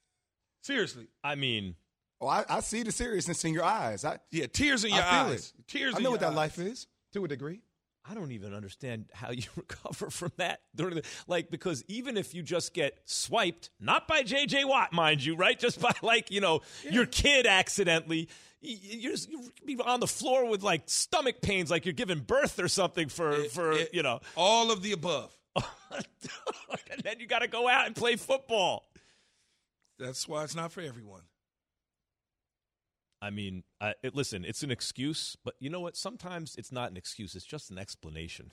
Seriously. 0.63 1.09
I 1.25 1.35
mean, 1.35 1.75
oh, 2.21 2.29
I, 2.29 2.45
I 2.49 2.61
see 2.61 2.83
the 2.83 2.93
seriousness 2.93 3.45
in 3.45 3.53
your 3.55 3.65
eyes. 3.65 4.05
I, 4.05 4.19
Yeah, 4.31 4.47
tears 4.47 4.85
in 4.85 4.91
your 4.93 5.03
I 5.03 5.25
feel 5.25 5.33
eyes. 5.33 5.53
it. 5.59 5.69
Tears 5.69 5.95
I 5.95 5.99
in 5.99 6.03
know 6.05 6.11
your 6.11 6.19
what 6.19 6.21
that 6.21 6.35
life 6.35 6.59
is 6.59 6.87
to 7.15 7.25
a 7.25 7.29
degree. 7.29 7.61
I 8.09 8.15
don't 8.15 8.33
even 8.33 8.53
understand 8.53 9.07
how 9.13 9.31
you 9.31 9.45
recover 9.57 10.11
from 10.11 10.33
that 10.37 10.61
during 10.75 10.97
the 10.97 11.03
like 11.29 11.51
because 11.51 11.85
even 11.89 12.17
if 12.17 12.35
you 12.35 12.43
just 12.43 12.75
get 12.75 12.99
swiped, 13.05 13.71
not 13.79 14.09
by 14.09 14.23
J.J. 14.23 14.65
Watt, 14.65 14.93
mind 14.93 15.25
you, 15.25 15.37
right? 15.37 15.59
Just 15.59 15.81
by 15.81 15.93
like 16.03 16.31
you 16.31 16.41
know 16.41 16.63
your 16.91 17.07
kid 17.07 17.47
accidentally, 17.47 18.29
y- 18.63 18.71
y- 18.71 18.79
you're, 18.99 19.13
just, 19.13 19.31
you're 19.31 19.41
be 19.65 19.79
on 19.81 20.01
the 20.01 20.09
floor 20.09 20.49
with 20.49 20.63
like 20.65 20.83
stomach 20.87 21.41
pains, 21.43 21.71
like 21.71 21.85
you're 21.87 21.93
giving 21.93 22.19
birth 22.19 22.59
or 22.59 22.67
something 22.69 23.09
for 23.09 23.35
for 23.45 23.73
it- 23.73 23.91
you 23.95 24.03
know, 24.03 24.21
All 24.37 24.73
of 24.73 24.83
the 24.83 24.93
above. 24.93 25.33
and 25.57 27.03
then 27.05 27.21
you 27.21 27.27
got 27.27 27.41
to 27.41 27.49
go 27.49 27.69
out 27.69 27.87
and 27.87 27.95
play 27.95 28.17
football. 28.17 28.89
That's 29.99 30.27
why 30.27 30.43
it's 30.45 30.55
not 30.57 30.73
for 30.73 30.81
everyone. 30.81 31.21
I 33.23 33.31
mean, 33.31 33.63
I, 33.81 33.95
it, 34.03 34.17
listen, 34.17 34.45
it's 34.45 34.65
an 34.65 34.73
excuse, 34.73 35.37
but 35.45 35.55
you 35.61 35.71
know 35.71 35.81
what? 35.81 35.97
Sometimes 35.97 36.57
it's 36.57 36.73
not 36.73 36.91
an 36.91 36.97
excuse; 36.97 37.37
it's 37.37 37.45
just 37.45 37.71
an 37.71 37.79
explanation. 37.79 38.53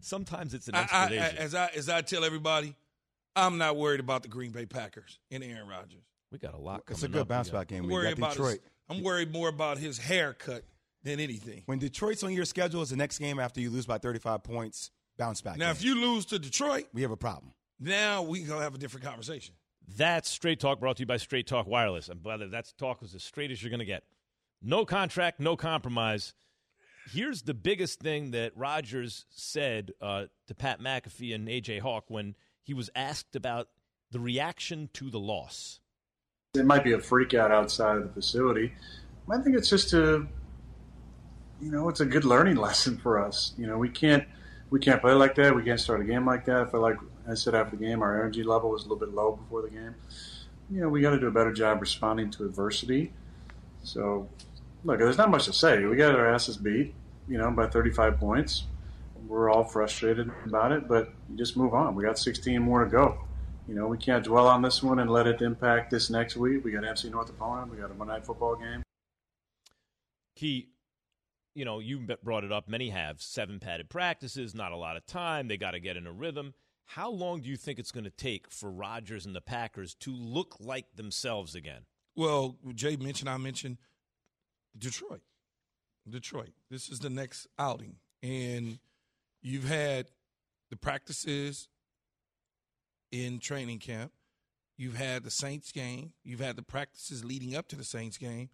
Sometimes 0.00 0.54
it's 0.54 0.68
an 0.68 0.76
I, 0.76 0.78
I, 0.78 0.82
I, 0.82 0.84
explanation. 0.84 1.38
as 1.38 1.54
I 1.54 1.70
as 1.74 1.88
I 1.88 2.00
tell 2.02 2.24
everybody, 2.24 2.76
I'm 3.34 3.58
not 3.58 3.76
worried 3.76 3.98
about 3.98 4.22
the 4.22 4.28
Green 4.28 4.52
Bay 4.52 4.66
Packers 4.66 5.18
and 5.32 5.42
Aaron 5.42 5.66
Rodgers. 5.66 6.04
we 6.30 6.38
got 6.38 6.54
a 6.54 6.58
lot. 6.58 6.84
It's 6.88 7.02
a 7.02 7.08
good 7.08 7.22
up. 7.22 7.28
Bounce 7.28 7.50
back 7.50 7.66
game. 7.66 7.84
I'm 7.84 7.90
We 7.90 8.14
got 8.14 8.30
Detroit. 8.30 8.52
his, 8.52 8.60
I'm 8.88 9.02
worried 9.02 9.32
more 9.32 9.48
about 9.48 9.78
his 9.78 9.98
haircut 9.98 10.62
than 11.02 11.18
anything. 11.18 11.62
When 11.66 11.80
Detroit's 11.80 12.22
on 12.22 12.32
your 12.32 12.44
schedule 12.44 12.82
is 12.82 12.90
the 12.90 12.96
next 12.96 13.18
game 13.18 13.40
after 13.40 13.60
you 13.60 13.70
lose 13.70 13.86
by 13.86 13.98
35 13.98 14.44
points, 14.44 14.90
bounce 15.16 15.40
back. 15.40 15.56
Now, 15.56 15.66
game. 15.66 15.72
if 15.72 15.82
you 15.82 15.94
lose 16.00 16.24
to 16.26 16.38
Detroit, 16.38 16.86
we 16.92 17.02
have 17.02 17.10
a 17.10 17.16
problem. 17.16 17.52
now 17.80 18.22
we 18.22 18.42
gonna 18.42 18.62
have 18.62 18.74
a 18.74 18.78
different 18.78 19.04
conversation. 19.06 19.54
That's 19.96 20.28
Straight 20.28 20.60
Talk 20.60 20.80
brought 20.80 20.96
to 20.96 21.02
you 21.02 21.06
by 21.06 21.16
Straight 21.16 21.46
Talk 21.46 21.66
Wireless. 21.66 22.08
And 22.08 22.22
brother, 22.22 22.46
that's 22.48 22.72
talk 22.72 23.00
was 23.00 23.14
as 23.14 23.22
straight 23.22 23.50
as 23.50 23.62
you're 23.62 23.70
going 23.70 23.78
to 23.80 23.86
get. 23.86 24.04
No 24.60 24.84
contract, 24.84 25.40
no 25.40 25.56
compromise. 25.56 26.34
Here's 27.10 27.42
the 27.42 27.54
biggest 27.54 28.00
thing 28.00 28.32
that 28.32 28.52
Rodgers 28.54 29.24
said 29.30 29.92
uh, 30.00 30.26
to 30.46 30.54
Pat 30.54 30.80
McAfee 30.80 31.34
and 31.34 31.48
AJ 31.48 31.80
Hawk 31.80 32.04
when 32.08 32.34
he 32.62 32.74
was 32.74 32.90
asked 32.94 33.34
about 33.34 33.68
the 34.10 34.20
reaction 34.20 34.90
to 34.94 35.08
the 35.08 35.18
loss. 35.18 35.80
It 36.54 36.66
might 36.66 36.84
be 36.84 36.92
a 36.92 37.00
freak 37.00 37.32
out 37.32 37.50
outside 37.50 37.96
of 37.96 38.02
the 38.02 38.12
facility. 38.12 38.74
I 39.30 39.38
think 39.38 39.56
it's 39.56 39.70
just 39.70 39.94
a, 39.94 40.26
you 41.60 41.70
know, 41.70 41.88
it's 41.88 42.00
a 42.00 42.06
good 42.06 42.24
learning 42.24 42.56
lesson 42.68 42.98
for 42.98 43.18
us. 43.18 43.54
You 43.56 43.66
know, 43.66 43.78
we 43.78 43.88
can't 43.88 44.26
we 44.70 44.80
can't 44.80 45.00
play 45.00 45.14
like 45.14 45.34
that. 45.36 45.54
We 45.54 45.62
can't 45.62 45.80
start 45.80 46.02
a 46.02 46.04
game 46.04 46.26
like 46.26 46.44
that. 46.44 46.56
I 46.56 46.70
feel 46.70 46.80
like 46.80 46.96
I 47.30 47.34
said 47.34 47.54
after 47.54 47.76
the 47.76 47.84
game, 47.84 48.02
our 48.02 48.20
energy 48.20 48.42
level 48.42 48.70
was 48.70 48.82
a 48.82 48.88
little 48.88 48.98
bit 48.98 49.14
low 49.14 49.32
before 49.32 49.62
the 49.62 49.70
game. 49.70 49.94
You 50.70 50.80
know, 50.80 50.88
we 50.88 51.00
got 51.00 51.10
to 51.10 51.20
do 51.20 51.26
a 51.26 51.30
better 51.30 51.52
job 51.52 51.80
responding 51.80 52.30
to 52.32 52.44
adversity. 52.44 53.12
So, 53.82 54.28
look, 54.84 54.98
there's 54.98 55.18
not 55.18 55.30
much 55.30 55.44
to 55.46 55.52
say. 55.52 55.84
We 55.84 55.96
got 55.96 56.14
our 56.14 56.26
asses 56.26 56.56
beat, 56.56 56.94
you 57.28 57.38
know, 57.38 57.50
by 57.50 57.66
35 57.66 58.18
points. 58.18 58.64
We're 59.26 59.50
all 59.50 59.64
frustrated 59.64 60.30
about 60.46 60.72
it, 60.72 60.88
but 60.88 61.12
you 61.28 61.36
just 61.36 61.56
move 61.56 61.74
on. 61.74 61.94
We 61.94 62.04
got 62.04 62.18
16 62.18 62.62
more 62.62 62.84
to 62.84 62.90
go. 62.90 63.18
You 63.66 63.74
know, 63.74 63.86
we 63.86 63.98
can't 63.98 64.24
dwell 64.24 64.46
on 64.48 64.62
this 64.62 64.82
one 64.82 64.98
and 64.98 65.10
let 65.10 65.26
it 65.26 65.42
impact 65.42 65.90
this 65.90 66.08
next 66.08 66.36
week. 66.36 66.64
We 66.64 66.70
got 66.72 66.84
NFC 66.84 67.10
North 67.10 67.28
opponent. 67.28 67.70
We 67.70 67.76
got 67.76 67.90
a 67.90 67.94
Monday 67.94 68.14
Night 68.14 68.24
Football 68.24 68.56
game. 68.56 68.82
Key, 70.36 70.70
you 71.54 71.66
know, 71.66 71.78
you 71.78 72.06
brought 72.22 72.44
it 72.44 72.52
up. 72.52 72.68
Many 72.68 72.88
have 72.88 73.20
seven 73.20 73.60
padded 73.60 73.90
practices, 73.90 74.54
not 74.54 74.72
a 74.72 74.76
lot 74.76 74.96
of 74.96 75.04
time. 75.04 75.48
They 75.48 75.58
got 75.58 75.72
to 75.72 75.80
get 75.80 75.98
in 75.98 76.06
a 76.06 76.12
rhythm. 76.12 76.54
How 76.92 77.10
long 77.10 77.42
do 77.42 77.50
you 77.50 77.58
think 77.58 77.78
it's 77.78 77.92
going 77.92 78.04
to 78.04 78.10
take 78.10 78.50
for 78.50 78.70
Rodgers 78.70 79.26
and 79.26 79.36
the 79.36 79.42
Packers 79.42 79.94
to 79.96 80.10
look 80.10 80.56
like 80.58 80.86
themselves 80.96 81.54
again? 81.54 81.82
Well, 82.16 82.56
Jay 82.74 82.96
mentioned, 82.96 83.28
I 83.28 83.36
mentioned 83.36 83.76
Detroit. 84.76 85.20
Detroit. 86.08 86.54
This 86.70 86.88
is 86.88 87.00
the 87.00 87.10
next 87.10 87.46
outing. 87.58 87.96
And 88.22 88.78
you've 89.42 89.68
had 89.68 90.06
the 90.70 90.76
practices 90.76 91.68
in 93.12 93.38
training 93.38 93.80
camp. 93.80 94.12
You've 94.78 94.96
had 94.96 95.24
the 95.24 95.30
Saints 95.30 95.72
game. 95.72 96.14
You've 96.24 96.40
had 96.40 96.56
the 96.56 96.62
practices 96.62 97.22
leading 97.22 97.54
up 97.54 97.68
to 97.68 97.76
the 97.76 97.84
Saints 97.84 98.16
game. 98.16 98.48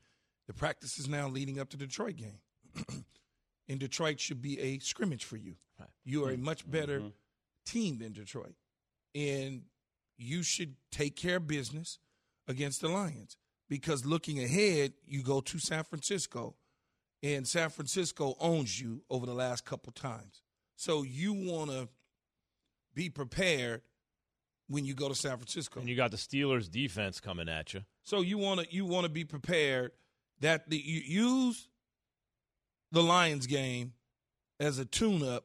The 0.49 0.55
practices 0.55 1.09
now 1.09 1.29
leading 1.29 1.61
up 1.61 1.69
to 1.69 1.77
the 1.77 1.87
Detroit 1.87 2.17
game. 2.17 2.41
and 3.69 3.79
Detroit 3.79 4.19
should 4.19 4.43
be 4.43 4.59
a 4.59 4.81
scrimmage 4.81 5.25
for 5.25 5.37
you. 5.37 5.55
Right. 5.79 5.89
You 6.05 6.25
are 6.25 6.33
a 6.33 6.37
much 6.37 6.69
better 6.69 6.99
Mm-hmm. 6.99 7.09
Team 7.65 8.01
in 8.03 8.13
Detroit. 8.13 8.55
And 9.15 9.63
you 10.17 10.43
should 10.43 10.77
take 10.91 11.17
care 11.17 11.37
of 11.37 11.47
business 11.47 11.99
against 12.47 12.81
the 12.81 12.89
Lions 12.89 13.37
because 13.69 14.05
looking 14.05 14.43
ahead, 14.43 14.93
you 15.07 15.23
go 15.23 15.41
to 15.41 15.59
San 15.59 15.85
Francisco, 15.85 16.55
and 17.23 17.47
San 17.49 17.71
Francisco 17.71 18.37
owns 18.39 18.81
you 18.81 19.03
over 19.09 19.25
the 19.25 19.35
last 19.35 19.65
couple 19.65 19.93
times. 19.93 20.43
So 20.77 21.03
you 21.03 21.33
want 21.33 21.71
to 21.71 21.89
be 22.95 23.09
prepared 23.09 23.83
when 24.69 24.85
you 24.85 24.95
go 24.95 25.09
to 25.09 25.15
San 25.15 25.37
Francisco. 25.37 25.81
And 25.81 25.89
you 25.89 25.97
got 25.97 26.11
the 26.11 26.17
Steelers 26.17 26.71
defense 26.71 27.21
coming 27.21 27.49
at 27.49 27.75
you. 27.75 27.83
So 28.03 28.21
you 28.21 28.39
want 28.39 28.61
to 28.61 28.75
you 28.75 28.85
want 28.85 29.05
to 29.05 29.11
be 29.11 29.25
prepared 29.25 29.93
that 30.41 30.69
the, 30.69 30.77
you 30.77 31.01
use 31.01 31.69
the 32.93 33.03
Lions 33.03 33.47
game 33.47 33.93
as 34.61 34.79
a 34.79 34.85
tune-up 34.85 35.45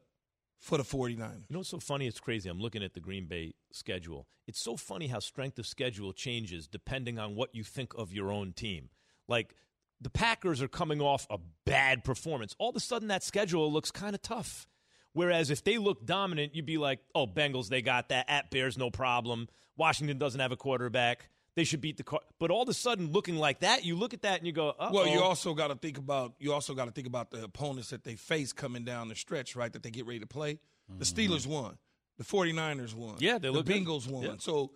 for 0.60 0.76
the 0.76 0.84
49ers. 0.84 1.16
You 1.48 1.54
know 1.54 1.58
what's 1.60 1.70
so 1.70 1.80
funny? 1.80 2.06
It's 2.06 2.20
crazy. 2.20 2.48
I'm 2.48 2.60
looking 2.60 2.82
at 2.82 2.92
the 2.94 3.00
Green 3.00 3.26
Bay 3.26 3.54
schedule. 3.72 4.28
It's 4.46 4.60
so 4.60 4.76
funny 4.76 5.06
how 5.06 5.18
strength 5.18 5.58
of 5.58 5.66
schedule 5.66 6.12
changes 6.12 6.68
depending 6.68 7.18
on 7.18 7.34
what 7.34 7.54
you 7.54 7.64
think 7.64 7.92
of 7.96 8.12
your 8.12 8.30
own 8.30 8.52
team. 8.52 8.90
Like 9.26 9.54
the 10.00 10.10
Packers 10.10 10.60
are 10.60 10.68
coming 10.68 11.00
off 11.00 11.26
a 11.30 11.38
bad 11.64 12.04
performance. 12.04 12.54
All 12.58 12.70
of 12.70 12.76
a 12.76 12.80
sudden, 12.80 13.08
that 13.08 13.24
schedule 13.24 13.72
looks 13.72 13.90
kind 13.90 14.14
of 14.14 14.22
tough. 14.22 14.66
Whereas 15.12 15.50
if 15.50 15.64
they 15.64 15.78
look 15.78 16.06
dominant, 16.06 16.54
you'd 16.54 16.66
be 16.66 16.78
like, 16.78 17.00
oh, 17.14 17.26
Bengals, 17.26 17.68
they 17.68 17.82
got 17.82 18.10
that. 18.10 18.26
At 18.28 18.50
Bears, 18.50 18.78
no 18.78 18.90
problem. 18.90 19.48
Washington 19.76 20.18
doesn't 20.18 20.40
have 20.40 20.52
a 20.52 20.56
quarterback. 20.56 21.30
They 21.60 21.64
should 21.64 21.82
beat 21.82 21.98
the 21.98 22.04
car. 22.04 22.20
But 22.38 22.50
all 22.50 22.62
of 22.62 22.70
a 22.70 22.72
sudden, 22.72 23.12
looking 23.12 23.36
like 23.36 23.60
that, 23.60 23.84
you 23.84 23.94
look 23.94 24.14
at 24.14 24.22
that 24.22 24.38
and 24.38 24.46
you 24.46 24.52
go, 24.54 24.70
uh 24.78 24.88
Well, 24.90 25.06
you 25.06 25.20
also 25.22 25.52
got 25.52 25.68
to 25.68 25.74
think 25.74 25.98
about 25.98 26.32
you 26.38 26.54
also 26.54 26.72
got 26.72 26.86
to 26.86 26.90
think 26.90 27.06
about 27.06 27.30
the 27.30 27.44
opponents 27.44 27.90
that 27.90 28.02
they 28.02 28.14
face 28.14 28.54
coming 28.54 28.82
down 28.82 29.08
the 29.08 29.14
stretch, 29.14 29.54
right? 29.54 29.70
That 29.70 29.82
they 29.82 29.90
get 29.90 30.06
ready 30.06 30.20
to 30.20 30.26
play. 30.26 30.58
The 30.88 31.04
Steelers 31.04 31.46
won. 31.46 31.76
The 32.16 32.24
49ers 32.24 32.94
won. 32.94 33.16
Yeah, 33.18 33.36
they 33.36 33.50
look 33.50 33.66
The 33.66 33.74
good. 33.74 33.86
Bengals 33.86 34.10
won. 34.10 34.22
Yeah. 34.24 34.34
So 34.38 34.72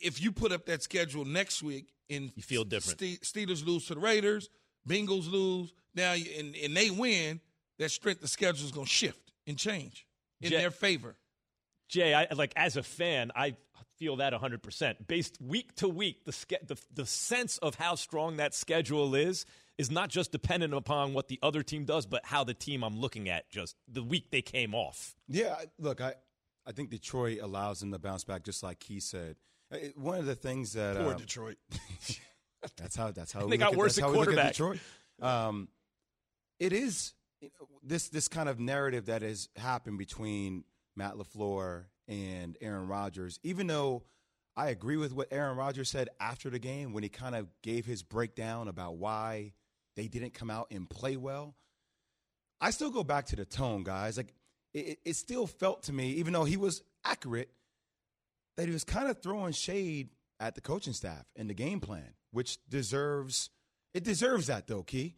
if 0.00 0.22
you 0.22 0.32
put 0.32 0.50
up 0.50 0.64
that 0.64 0.82
schedule 0.82 1.26
next 1.26 1.62
week 1.62 1.92
and 2.08 2.32
You 2.36 2.42
feel 2.42 2.64
different. 2.64 2.98
Ste- 3.00 3.22
Steelers 3.22 3.66
lose 3.66 3.86
to 3.88 3.94
the 3.94 4.00
Raiders, 4.00 4.48
Bengals 4.88 5.30
lose, 5.30 5.74
now 5.94 6.12
and, 6.14 6.56
and 6.56 6.74
they 6.74 6.88
win, 6.88 7.40
that 7.78 7.90
strength 7.90 8.22
of 8.22 8.30
schedule 8.30 8.64
is 8.64 8.72
going 8.72 8.86
to 8.86 8.90
shift 8.92 9.30
and 9.46 9.58
change 9.58 10.06
in 10.40 10.48
Jay- 10.50 10.56
their 10.56 10.70
favor. 10.70 11.16
Jay, 11.88 12.14
I 12.14 12.26
like 12.34 12.54
as 12.56 12.76
a 12.78 12.82
fan, 12.82 13.30
I 13.36 13.56
feel 13.98 14.16
that 14.16 14.32
100%. 14.32 15.06
Based 15.06 15.38
week 15.40 15.74
to 15.76 15.88
week, 15.88 16.24
the, 16.24 16.32
ske- 16.32 16.66
the 16.66 16.76
the 16.94 17.06
sense 17.06 17.58
of 17.58 17.74
how 17.74 17.94
strong 17.94 18.36
that 18.36 18.54
schedule 18.54 19.14
is 19.14 19.44
is 19.76 19.90
not 19.90 20.08
just 20.08 20.32
dependent 20.32 20.74
upon 20.74 21.14
what 21.14 21.28
the 21.28 21.38
other 21.42 21.62
team 21.62 21.84
does, 21.84 22.06
but 22.06 22.24
how 22.26 22.44
the 22.44 22.54
team 22.54 22.82
I'm 22.82 22.98
looking 22.98 23.28
at 23.28 23.48
just 23.50 23.76
the 23.86 24.02
week 24.02 24.30
they 24.30 24.42
came 24.42 24.74
off. 24.74 25.14
Yeah, 25.28 25.54
look, 25.78 26.00
I, 26.00 26.14
I 26.66 26.72
think 26.72 26.90
Detroit 26.90 27.38
allows 27.40 27.80
them 27.80 27.92
to 27.92 27.98
bounce 27.98 28.24
back, 28.24 28.42
just 28.44 28.62
like 28.62 28.82
he 28.82 29.00
said. 29.00 29.36
Uh, 29.72 29.76
One 29.96 30.18
of 30.18 30.26
the 30.26 30.34
things 30.34 30.72
that 30.72 30.96
Poor 30.96 31.12
uh, 31.12 31.16
Detroit. 31.16 31.56
that's 32.76 32.96
how 32.96 33.10
that's 33.12 33.32
how 33.32 33.40
They 33.40 33.46
we 33.46 33.56
got 33.56 33.66
look 33.66 33.74
at, 33.74 33.78
worse 33.78 33.96
that's 33.96 34.04
at 34.04 34.06
how 34.06 34.12
we 34.12 34.18
look 34.18 34.28
at 34.28 34.34
quarterback. 34.34 34.52
Detroit. 34.52 34.78
Um, 35.20 35.68
it 36.58 36.72
is 36.72 37.14
you 37.40 37.50
know, 37.60 37.68
this 37.82 38.08
this 38.08 38.28
kind 38.28 38.48
of 38.48 38.58
narrative 38.58 39.06
that 39.06 39.22
has 39.22 39.48
happened 39.56 39.98
between 39.98 40.64
Matt 40.96 41.14
LaFleur 41.14 41.84
and 42.08 42.56
Aaron 42.60 42.88
Rodgers. 42.88 43.38
Even 43.42 43.66
though 43.66 44.02
I 44.56 44.70
agree 44.70 44.96
with 44.96 45.12
what 45.12 45.28
Aaron 45.30 45.56
Rodgers 45.56 45.88
said 45.90 46.08
after 46.18 46.50
the 46.50 46.58
game 46.58 46.92
when 46.92 47.02
he 47.02 47.08
kind 47.08 47.34
of 47.36 47.46
gave 47.62 47.86
his 47.86 48.02
breakdown 48.02 48.66
about 48.68 48.96
why 48.96 49.52
they 49.96 50.08
didn't 50.08 50.34
come 50.34 50.50
out 50.50 50.68
and 50.70 50.88
play 50.88 51.16
well. 51.16 51.54
I 52.60 52.70
still 52.70 52.90
go 52.90 53.04
back 53.04 53.26
to 53.26 53.36
the 53.36 53.44
tone, 53.44 53.84
guys. 53.84 54.16
Like 54.16 54.34
it, 54.74 54.98
it- 55.04 55.14
still 55.16 55.46
felt 55.46 55.84
to 55.84 55.92
me, 55.92 56.12
even 56.14 56.32
though 56.32 56.44
he 56.44 56.56
was 56.56 56.82
accurate, 57.04 57.50
that 58.56 58.66
he 58.66 58.72
was 58.72 58.84
kind 58.84 59.08
of 59.08 59.22
throwing 59.22 59.52
shade 59.52 60.08
at 60.40 60.54
the 60.54 60.60
coaching 60.60 60.92
staff 60.92 61.24
and 61.36 61.48
the 61.48 61.54
game 61.54 61.80
plan, 61.80 62.14
which 62.32 62.58
deserves 62.68 63.50
it 63.94 64.04
deserves 64.04 64.48
that 64.48 64.66
though, 64.66 64.82
Key. 64.82 65.14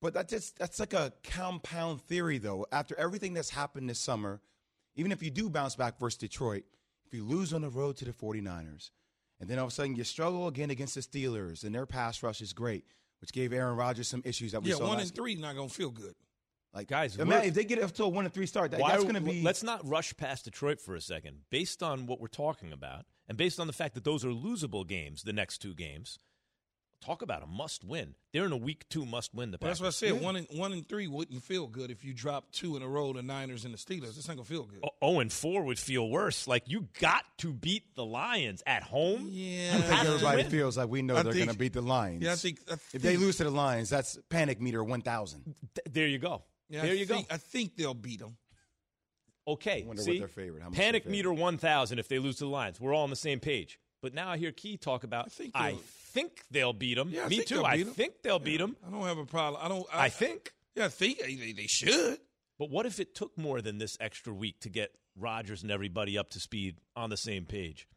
But 0.00 0.14
that's 0.14 0.30
just, 0.32 0.58
that's 0.58 0.80
like 0.80 0.94
a 0.94 1.12
compound 1.22 2.02
theory 2.02 2.38
though. 2.38 2.66
After 2.72 2.98
everything 2.98 3.34
that's 3.34 3.50
happened 3.50 3.88
this 3.88 3.98
summer, 4.00 4.40
even 4.94 5.12
if 5.12 5.22
you 5.22 5.30
do 5.30 5.48
bounce 5.48 5.76
back 5.76 5.98
versus 5.98 6.18
Detroit, 6.18 6.64
if 7.06 7.14
you 7.14 7.24
lose 7.24 7.52
on 7.52 7.62
the 7.62 7.70
road 7.70 7.96
to 7.98 8.04
the 8.04 8.12
49ers, 8.12 8.90
and 9.40 9.48
then 9.48 9.58
all 9.58 9.66
of 9.66 9.72
a 9.72 9.74
sudden 9.74 9.96
you 9.96 10.04
struggle 10.04 10.48
again 10.48 10.70
against 10.70 10.94
the 10.94 11.00
Steelers, 11.00 11.64
and 11.64 11.74
their 11.74 11.86
pass 11.86 12.22
rush 12.22 12.40
is 12.40 12.52
great, 12.52 12.84
which 13.20 13.32
gave 13.32 13.52
Aaron 13.52 13.76
Rodgers 13.76 14.08
some 14.08 14.22
issues 14.24 14.52
that 14.52 14.62
we 14.62 14.70
Yeah, 14.70 14.76
saw 14.76 14.88
one 14.88 14.98
last 14.98 15.08
and 15.08 15.16
three 15.16 15.34
not 15.34 15.56
going 15.56 15.68
to 15.68 15.74
feel 15.74 15.90
good. 15.90 16.14
Like 16.74 16.88
Guys, 16.88 17.18
imagine 17.18 17.48
if 17.50 17.54
they 17.54 17.64
get 17.64 17.82
up 17.82 17.92
to 17.92 18.04
a 18.04 18.08
one 18.08 18.24
and 18.24 18.32
three 18.32 18.46
start, 18.46 18.70
that, 18.70 18.80
Why 18.80 18.92
that's 18.92 19.02
going 19.02 19.14
to 19.16 19.20
be. 19.20 19.42
Let's 19.42 19.62
not 19.62 19.86
rush 19.86 20.16
past 20.16 20.46
Detroit 20.46 20.80
for 20.80 20.94
a 20.94 21.02
second. 21.02 21.40
Based 21.50 21.82
on 21.82 22.06
what 22.06 22.18
we're 22.18 22.28
talking 22.28 22.72
about, 22.72 23.04
and 23.28 23.36
based 23.36 23.60
on 23.60 23.66
the 23.66 23.74
fact 23.74 23.94
that 23.94 24.04
those 24.04 24.24
are 24.24 24.30
losable 24.30 24.86
games, 24.86 25.22
the 25.22 25.34
next 25.34 25.58
two 25.58 25.74
games, 25.74 26.18
talk 27.02 27.20
about 27.22 27.42
a 27.42 27.46
must 27.46 27.84
win. 27.84 28.14
They're 28.32 28.46
in 28.46 28.52
a 28.52 28.56
week 28.56 28.88
two 28.88 29.04
must 29.04 29.34
win. 29.34 29.50
The 29.50 29.58
Well, 29.60 29.68
that's 29.70 29.80
what 29.80 29.88
I 29.88 29.90
said. 29.90 30.20
One 30.22 30.36
and 30.36 30.46
one 30.52 30.72
and 30.72 30.88
three 30.88 31.06
wouldn't 31.08 31.42
feel 31.42 31.66
good 31.66 31.90
if 31.90 32.04
you 32.04 32.14
drop 32.14 32.50
two 32.52 32.76
in 32.76 32.82
a 32.82 32.88
row, 32.88 33.12
the 33.12 33.22
Niners 33.22 33.64
and 33.64 33.74
the 33.74 33.78
Steelers. 33.78 34.14
This 34.16 34.28
ain't 34.28 34.38
gonna 34.38 34.44
feel 34.44 34.62
good. 34.64 34.84
Oh 35.02 35.20
and 35.20 35.32
four 35.32 35.64
would 35.64 35.78
feel 35.78 36.08
worse. 36.08 36.46
Like 36.46 36.64
you 36.68 36.88
got 37.00 37.24
to 37.38 37.52
beat 37.52 37.94
the 37.96 38.04
Lions 38.04 38.62
at 38.66 38.82
home. 38.82 39.28
Yeah, 39.30 39.72
I 39.74 39.80
think 39.80 40.04
everybody 40.04 40.42
feels 40.44 40.76
like 40.78 40.88
we 40.88 41.02
know 41.02 41.16
I 41.16 41.22
they're 41.22 41.32
think- 41.32 41.46
going 41.46 41.54
to 41.54 41.58
beat 41.58 41.72
the 41.72 41.82
Lions. 41.82 42.22
Yeah, 42.22 42.32
I 42.32 42.36
think- 42.36 42.60
I 42.70 42.74
if 42.74 43.02
they 43.02 43.16
lose 43.16 43.36
to 43.38 43.44
the 43.44 43.50
Lions, 43.50 43.90
that's 43.90 44.18
panic 44.30 44.60
meter 44.60 44.82
one 44.84 45.02
thousand. 45.02 45.42
Th- 45.74 45.86
there 45.94 46.06
you 46.06 46.18
go. 46.18 46.42
Yeah, 46.70 46.82
there 46.82 46.92
I 46.92 46.94
you 46.94 47.04
think, 47.06 47.28
go. 47.28 47.34
I 47.34 47.38
think 47.38 47.76
they'll 47.76 47.92
beat 47.94 48.20
them. 48.20 48.36
Okay. 49.46 49.82
I 49.82 49.86
wonder 49.86 50.02
what 50.02 50.06
see? 50.06 50.18
their 50.18 50.28
favorite- 50.28 50.62
how 50.62 50.70
Panic 50.70 50.78
their 51.04 51.10
favorite. 51.10 51.10
meter 51.10 51.32
one 51.32 51.58
thousand 51.58 51.98
if 51.98 52.08
they 52.08 52.18
lose 52.18 52.36
to 52.36 52.44
the 52.44 52.50
Lions. 52.50 52.80
We're 52.80 52.94
all 52.94 53.02
on 53.02 53.10
the 53.10 53.16
same 53.16 53.40
page. 53.40 53.78
But 54.00 54.14
now 54.14 54.30
I 54.30 54.36
hear 54.36 54.52
Key 54.52 54.76
talk 54.76 55.04
about. 55.04 55.26
I 55.26 55.28
think 55.28 55.52
I 55.54 55.70
they'll- 55.72 55.80
think 56.12 56.42
they'll 56.50 56.72
beat 56.72 56.94
them. 56.94 57.10
Yeah, 57.10 57.28
Me 57.28 57.42
too. 57.42 57.64
I 57.64 57.82
think 57.82 58.22
they'll 58.22 58.38
beat 58.38 58.58
them. 58.58 58.76
I 58.86 58.90
don't 58.90 59.02
have 59.04 59.18
a 59.18 59.24
problem. 59.26 59.60
I 59.64 59.68
don't. 59.68 59.86
I 59.92 60.08
think. 60.08 60.52
Yeah, 60.74 60.86
I 60.86 60.88
think 60.88 61.18
they, 61.20 61.52
they, 61.52 61.66
should. 61.66 62.18
But 62.58 62.70
what 62.70 62.86
if 62.86 62.98
it 63.00 63.14
took 63.14 63.36
more 63.36 63.60
than 63.60 63.78
this 63.78 63.96
extra 64.00 64.32
week 64.32 64.60
to 64.60 64.70
get 64.70 64.94
Rodgers 65.16 65.62
and 65.62 65.70
everybody 65.70 66.16
up 66.16 66.30
to 66.30 66.40
speed 66.40 66.76
on 66.96 67.10
the 67.10 67.16
same 67.16 67.44
page? 67.44 67.88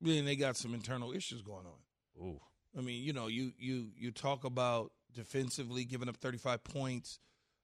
Then 0.00 0.24
they 0.24 0.36
got 0.36 0.56
some 0.56 0.74
internal 0.74 1.12
issues 1.12 1.42
going 1.42 1.66
on. 1.66 2.24
Ooh. 2.24 2.40
I 2.76 2.80
mean, 2.80 3.02
you 3.02 3.12
know, 3.12 3.26
you 3.26 3.52
you 3.58 3.88
you 3.96 4.10
talk 4.12 4.44
about 4.44 4.92
defensively 5.14 5.84
giving 5.84 6.08
up 6.08 6.16
35 6.16 6.62
points, 6.62 7.18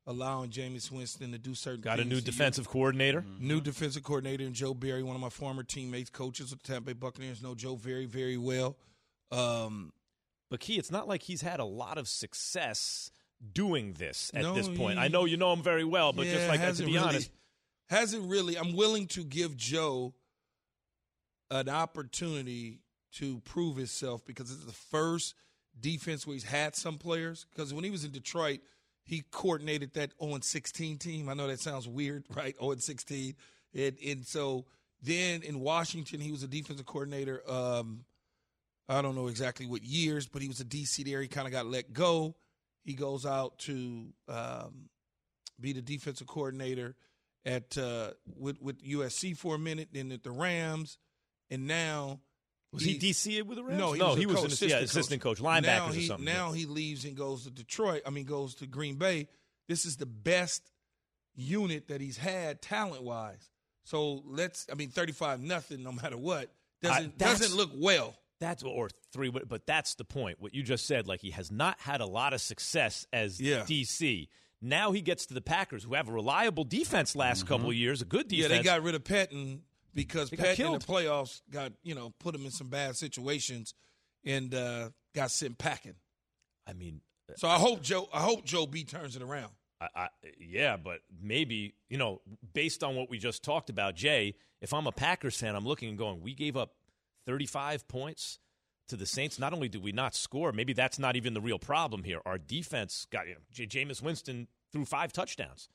allowing 0.06 0.50
Jameis 0.50 0.90
Winston 0.90 1.32
to 1.32 1.38
do 1.38 1.54
certain 1.54 1.80
Got 1.80 2.00
a 2.00 2.04
new 2.04 2.16
you. 2.16 2.20
defensive 2.20 2.68
coordinator. 2.68 3.20
Mm-hmm. 3.20 3.46
New 3.46 3.60
defensive 3.60 4.02
coordinator 4.02 4.44
and 4.44 4.54
Joe 4.54 4.74
Barry, 4.74 5.02
one 5.02 5.14
of 5.14 5.22
my 5.22 5.28
former 5.28 5.62
teammates, 5.62 6.10
coaches 6.10 6.50
with 6.50 6.62
the 6.62 6.72
Tampa 6.72 6.86
Bay 6.86 6.92
Buccaneers, 6.94 7.42
know 7.42 7.54
Joe 7.54 7.76
very, 7.76 8.06
very 8.06 8.36
well. 8.36 8.76
Um, 9.34 9.92
But 10.50 10.60
Key, 10.60 10.78
it's 10.78 10.90
not 10.90 11.08
like 11.08 11.22
he's 11.22 11.40
had 11.42 11.58
a 11.60 11.64
lot 11.64 11.98
of 11.98 12.06
success 12.08 13.10
doing 13.52 13.94
this 13.94 14.30
at 14.34 14.42
No, 14.42 14.54
this 14.54 14.68
point. 14.68 14.98
he- 14.98 15.04
I 15.04 15.08
know 15.08 15.24
you 15.24 15.36
know 15.36 15.52
him 15.52 15.62
very 15.62 15.84
well, 15.84 16.12
but 16.12 16.24
just 16.24 16.36
yeah, 16.42 16.48
like 16.48 16.60
to 16.76 16.82
be 16.84 16.92
really- 16.92 16.98
honest, 16.98 17.30
hasn't 17.88 18.24
really. 18.28 18.56
I'm 18.56 18.74
willing 18.74 19.06
to 19.08 19.24
give 19.24 19.56
Joe 19.56 20.14
an 21.50 21.68
opportunity 21.68 22.80
to 23.12 23.40
prove 23.40 23.76
himself 23.76 24.24
because 24.24 24.50
it's 24.50 24.64
the 24.64 24.72
first 24.72 25.34
defense 25.78 26.26
where 26.26 26.34
he's 26.34 26.44
had 26.44 26.74
some 26.74 26.98
players. 26.98 27.46
Because 27.50 27.72
when 27.74 27.84
he 27.84 27.90
was 27.90 28.04
in 28.04 28.10
Detroit, 28.12 28.60
he 29.04 29.22
coordinated 29.30 29.92
that 29.94 30.12
0 30.20 30.38
16 30.40 30.98
team. 30.98 31.28
I 31.28 31.34
know 31.34 31.46
that 31.46 31.60
sounds 31.60 31.86
weird, 31.86 32.24
right? 32.34 32.56
0 32.58 32.76
16. 32.76 33.34
And, 33.74 33.96
and 34.04 34.26
so 34.26 34.66
then 35.02 35.42
in 35.42 35.60
Washington, 35.60 36.20
he 36.20 36.32
was 36.32 36.42
a 36.42 36.48
defensive 36.48 36.86
coordinator. 36.86 37.42
Um, 37.50 38.04
I 38.88 39.00
don't 39.02 39.14
know 39.14 39.28
exactly 39.28 39.66
what 39.66 39.82
years, 39.82 40.26
but 40.26 40.42
he 40.42 40.48
was 40.48 40.60
a 40.60 40.64
DC 40.64 41.04
there. 41.04 41.20
He 41.22 41.28
kind 41.28 41.46
of 41.46 41.52
got 41.52 41.66
let 41.66 41.92
go. 41.92 42.34
He 42.84 42.94
goes 42.94 43.24
out 43.24 43.58
to 43.60 44.08
um, 44.28 44.90
be 45.58 45.72
the 45.72 45.80
defensive 45.82 46.26
coordinator 46.26 46.94
at 47.46 47.76
uh, 47.78 48.10
with 48.36 48.60
with 48.60 48.82
USC 48.82 49.36
for 49.36 49.54
a 49.54 49.58
minute, 49.58 49.88
then 49.92 50.12
at 50.12 50.22
the 50.22 50.30
Rams, 50.30 50.98
and 51.50 51.66
now 51.66 52.20
Was 52.72 52.82
he 52.84 52.98
DC 52.98 53.42
with 53.42 53.56
the 53.56 53.64
Rams? 53.64 53.78
No, 53.78 53.92
he 53.92 53.98
No, 54.00 54.08
was, 54.10 54.18
he 54.18 54.26
was 54.26 54.34
coach, 54.36 54.44
an- 54.44 54.46
assistant, 54.48 54.70
yeah, 54.70 54.78
assistant 54.78 55.22
coach, 55.22 55.38
linebackers 55.40 55.62
now 55.62 55.88
or 55.88 55.92
he, 55.94 56.06
something, 56.06 56.24
Now 56.26 56.50
yeah. 56.50 56.56
he 56.58 56.66
leaves 56.66 57.04
and 57.06 57.16
goes 57.16 57.44
to 57.44 57.50
Detroit. 57.50 58.02
I 58.06 58.10
mean, 58.10 58.24
goes 58.26 58.54
to 58.56 58.66
Green 58.66 58.96
Bay. 58.96 59.28
This 59.68 59.86
is 59.86 59.96
the 59.96 60.06
best 60.06 60.70
unit 61.34 61.88
that 61.88 62.00
he's 62.00 62.16
had 62.18 62.60
talent 62.62 63.02
wise. 63.02 63.48
So 63.84 64.22
let's. 64.26 64.66
I 64.70 64.74
mean, 64.74 64.90
thirty 64.90 65.12
five 65.12 65.40
nothing, 65.40 65.82
no 65.82 65.92
matter 65.92 66.16
what, 66.18 66.52
doesn't 66.82 67.14
I- 67.22 67.24
doesn't 67.24 67.56
look 67.56 67.70
well. 67.74 68.14
That's 68.44 68.62
or 68.62 68.90
three, 69.10 69.30
but 69.30 69.66
that's 69.66 69.94
the 69.94 70.04
point. 70.04 70.38
What 70.38 70.54
you 70.54 70.62
just 70.62 70.86
said, 70.86 71.06
like 71.08 71.20
he 71.20 71.30
has 71.30 71.50
not 71.50 71.80
had 71.80 72.02
a 72.02 72.06
lot 72.06 72.34
of 72.34 72.42
success 72.42 73.06
as 73.10 73.40
Yeah. 73.40 73.62
DC. 73.62 74.28
Now 74.60 74.92
he 74.92 75.00
gets 75.00 75.24
to 75.26 75.34
the 75.34 75.40
Packers, 75.40 75.84
who 75.84 75.94
have 75.94 76.08
a 76.08 76.12
reliable 76.12 76.64
defense 76.64 77.16
last 77.16 77.46
couple 77.46 77.70
of 77.70 77.74
years, 77.74 78.02
a 78.02 78.04
good 78.04 78.28
defense. 78.28 78.50
Yeah, 78.50 78.56
they 78.58 78.62
got 78.62 78.82
rid 78.82 78.94
of 78.94 79.02
Pettine 79.04 79.60
because 79.94 80.28
They 80.30 80.36
got 80.36 80.46
Pettine 80.56 80.66
in 80.66 80.72
the 80.72 80.78
playoffs 80.78 81.40
got 81.50 81.72
you 81.82 81.94
know 81.94 82.12
put 82.18 82.34
him 82.34 82.44
in 82.44 82.50
some 82.50 82.68
bad 82.68 82.96
situations 82.96 83.72
and 84.24 84.54
uh, 84.54 84.90
got 85.14 85.30
sent 85.30 85.56
packing. 85.56 85.94
I 86.66 86.74
mean, 86.74 87.00
So 87.36 87.48
I 87.48 87.56
hope 87.56 87.82
Joe. 87.82 88.08
I 88.12 88.20
hope 88.20 88.44
Joe 88.44 88.66
B 88.66 88.84
turns 88.84 89.16
it 89.16 89.22
around. 89.22 89.52
I, 89.80 89.88
I, 89.96 90.08
yeah, 90.38 90.76
but 90.76 91.00
maybe 91.22 91.74
you 91.88 91.96
know, 91.98 92.20
based 92.52 92.84
on 92.84 92.94
what 92.94 93.08
we 93.08 93.18
just 93.18 93.42
talked 93.42 93.70
about, 93.70 93.94
Jay. 93.96 94.34
If 94.60 94.72
I'm 94.72 94.86
a 94.86 94.92
Packers 94.92 95.38
fan, 95.38 95.56
I'm 95.56 95.66
looking 95.66 95.90
and 95.90 95.98
going, 95.98 96.22
we 96.22 96.32
gave 96.34 96.56
up 96.56 96.72
35 97.26 97.86
points 97.88 98.38
to 98.88 98.96
the 98.96 99.06
Saints. 99.06 99.38
Not 99.38 99.52
only 99.52 99.68
did 99.68 99.82
we 99.82 99.92
not 99.92 100.14
score, 100.14 100.52
maybe 100.52 100.72
that's 100.72 100.98
not 100.98 101.16
even 101.16 101.34
the 101.34 101.40
real 101.40 101.58
problem 101.58 102.04
here. 102.04 102.20
Our 102.26 102.38
defense 102.38 103.06
got 103.10 103.26
you 103.26 103.34
know, 103.34 103.40
J- 103.50 103.66
Jameis 103.66 104.02
Winston 104.02 104.48
threw 104.72 104.84
five 104.84 105.12
touchdowns. 105.12 105.68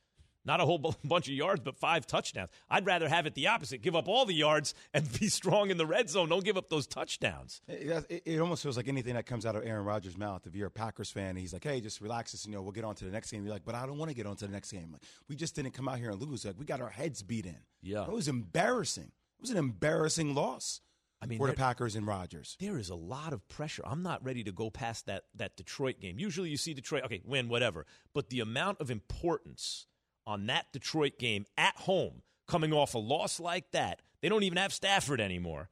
Not 0.45 0.61
a 0.61 0.65
whole 0.65 0.77
bu- 0.77 0.93
bunch 1.03 1.27
of 1.27 1.33
yards, 1.33 1.61
but 1.61 1.75
five 1.75 2.07
touchdowns. 2.07 2.49
I'd 2.69 2.85
rather 2.85 3.09
have 3.09 3.25
it 3.25 3.33
the 3.35 3.47
opposite. 3.47 3.81
Give 3.81 3.95
up 3.95 4.07
all 4.07 4.25
the 4.25 4.33
yards 4.33 4.73
and 4.93 5.05
be 5.19 5.27
strong 5.27 5.69
in 5.69 5.77
the 5.77 5.85
red 5.85 6.09
zone. 6.09 6.29
Don't 6.29 6.45
give 6.45 6.55
up 6.55 6.69
those 6.69 6.87
touchdowns. 6.87 7.61
It, 7.67 8.05
it, 8.09 8.23
it 8.25 8.39
almost 8.39 8.63
feels 8.63 8.77
like 8.77 8.87
anything 8.87 9.15
that 9.15 9.25
comes 9.25 9.45
out 9.45 9.55
of 9.55 9.65
Aaron 9.65 9.85
Rodgers' 9.85 10.17
mouth. 10.17 10.47
If 10.47 10.55
you're 10.55 10.67
a 10.67 10.71
Packers 10.71 11.11
fan, 11.11 11.35
he's 11.35 11.51
like, 11.51 11.63
"Hey, 11.65 11.81
just 11.81 11.99
relax 11.99 12.33
us, 12.33 12.45
you 12.45 12.53
know, 12.53 12.61
we'll 12.61 12.71
get 12.71 12.85
on 12.85 12.95
to 12.95 13.05
the 13.05 13.11
next 13.11 13.31
game." 13.31 13.43
You're 13.43 13.53
like, 13.53 13.65
"But 13.65 13.75
I 13.75 13.85
don't 13.85 13.97
want 13.97 14.09
to 14.09 14.15
get 14.15 14.25
on 14.25 14.37
to 14.37 14.47
the 14.47 14.51
next 14.53 14.71
game. 14.71 14.91
Like, 14.93 15.01
we 15.27 15.35
just 15.35 15.55
didn't 15.55 15.71
come 15.71 15.89
out 15.89 15.97
here 15.99 16.11
and 16.11 16.21
lose. 16.21 16.45
Like, 16.45 16.55
we 16.57 16.65
got 16.65 16.79
our 16.79 16.89
heads 16.89 17.21
beat 17.21 17.45
in. 17.45 17.57
Yeah. 17.81 18.03
it 18.03 18.11
was 18.11 18.27
embarrassing. 18.27 19.11
It 19.37 19.41
was 19.41 19.51
an 19.51 19.57
embarrassing 19.57 20.33
loss. 20.35 20.81
I 21.21 21.25
mean, 21.25 21.37
for 21.37 21.47
the 21.47 21.53
Packers 21.53 21.95
and 21.95 22.07
Rodgers. 22.07 22.55
There 22.59 22.77
is 22.77 22.89
a 22.89 22.95
lot 22.95 23.33
of 23.33 23.47
pressure. 23.49 23.83
I'm 23.85 24.03
not 24.03 24.23
ready 24.23 24.43
to 24.43 24.51
go 24.51 24.69
past 24.69 25.05
that 25.07 25.23
that 25.35 25.57
Detroit 25.57 25.99
game. 25.99 26.17
Usually 26.17 26.49
you 26.49 26.57
see 26.57 26.73
Detroit, 26.73 27.03
okay, 27.05 27.21
win, 27.25 27.49
whatever. 27.49 27.85
But 28.13 28.29
the 28.29 28.39
amount 28.39 28.79
of 28.79 28.89
importance 28.89 29.87
on 30.25 30.45
that 30.47 30.67
Detroit 30.71 31.19
game 31.19 31.45
at 31.57 31.75
home, 31.75 32.21
coming 32.47 32.71
off 32.71 32.93
a 32.95 32.99
loss 32.99 33.39
like 33.39 33.71
that, 33.71 34.01
they 34.21 34.29
don't 34.29 34.43
even 34.43 34.57
have 34.57 34.73
Stafford 34.73 35.19
anymore. 35.19 35.69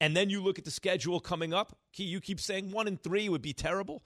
And 0.00 0.16
then 0.16 0.30
you 0.30 0.42
look 0.42 0.58
at 0.58 0.64
the 0.64 0.70
schedule 0.70 1.20
coming 1.20 1.54
up. 1.54 1.78
Key, 1.92 2.04
you 2.04 2.20
keep 2.20 2.38
saying 2.38 2.70
one 2.70 2.86
and 2.86 3.02
three 3.02 3.28
would 3.28 3.42
be 3.42 3.54
terrible. 3.54 4.02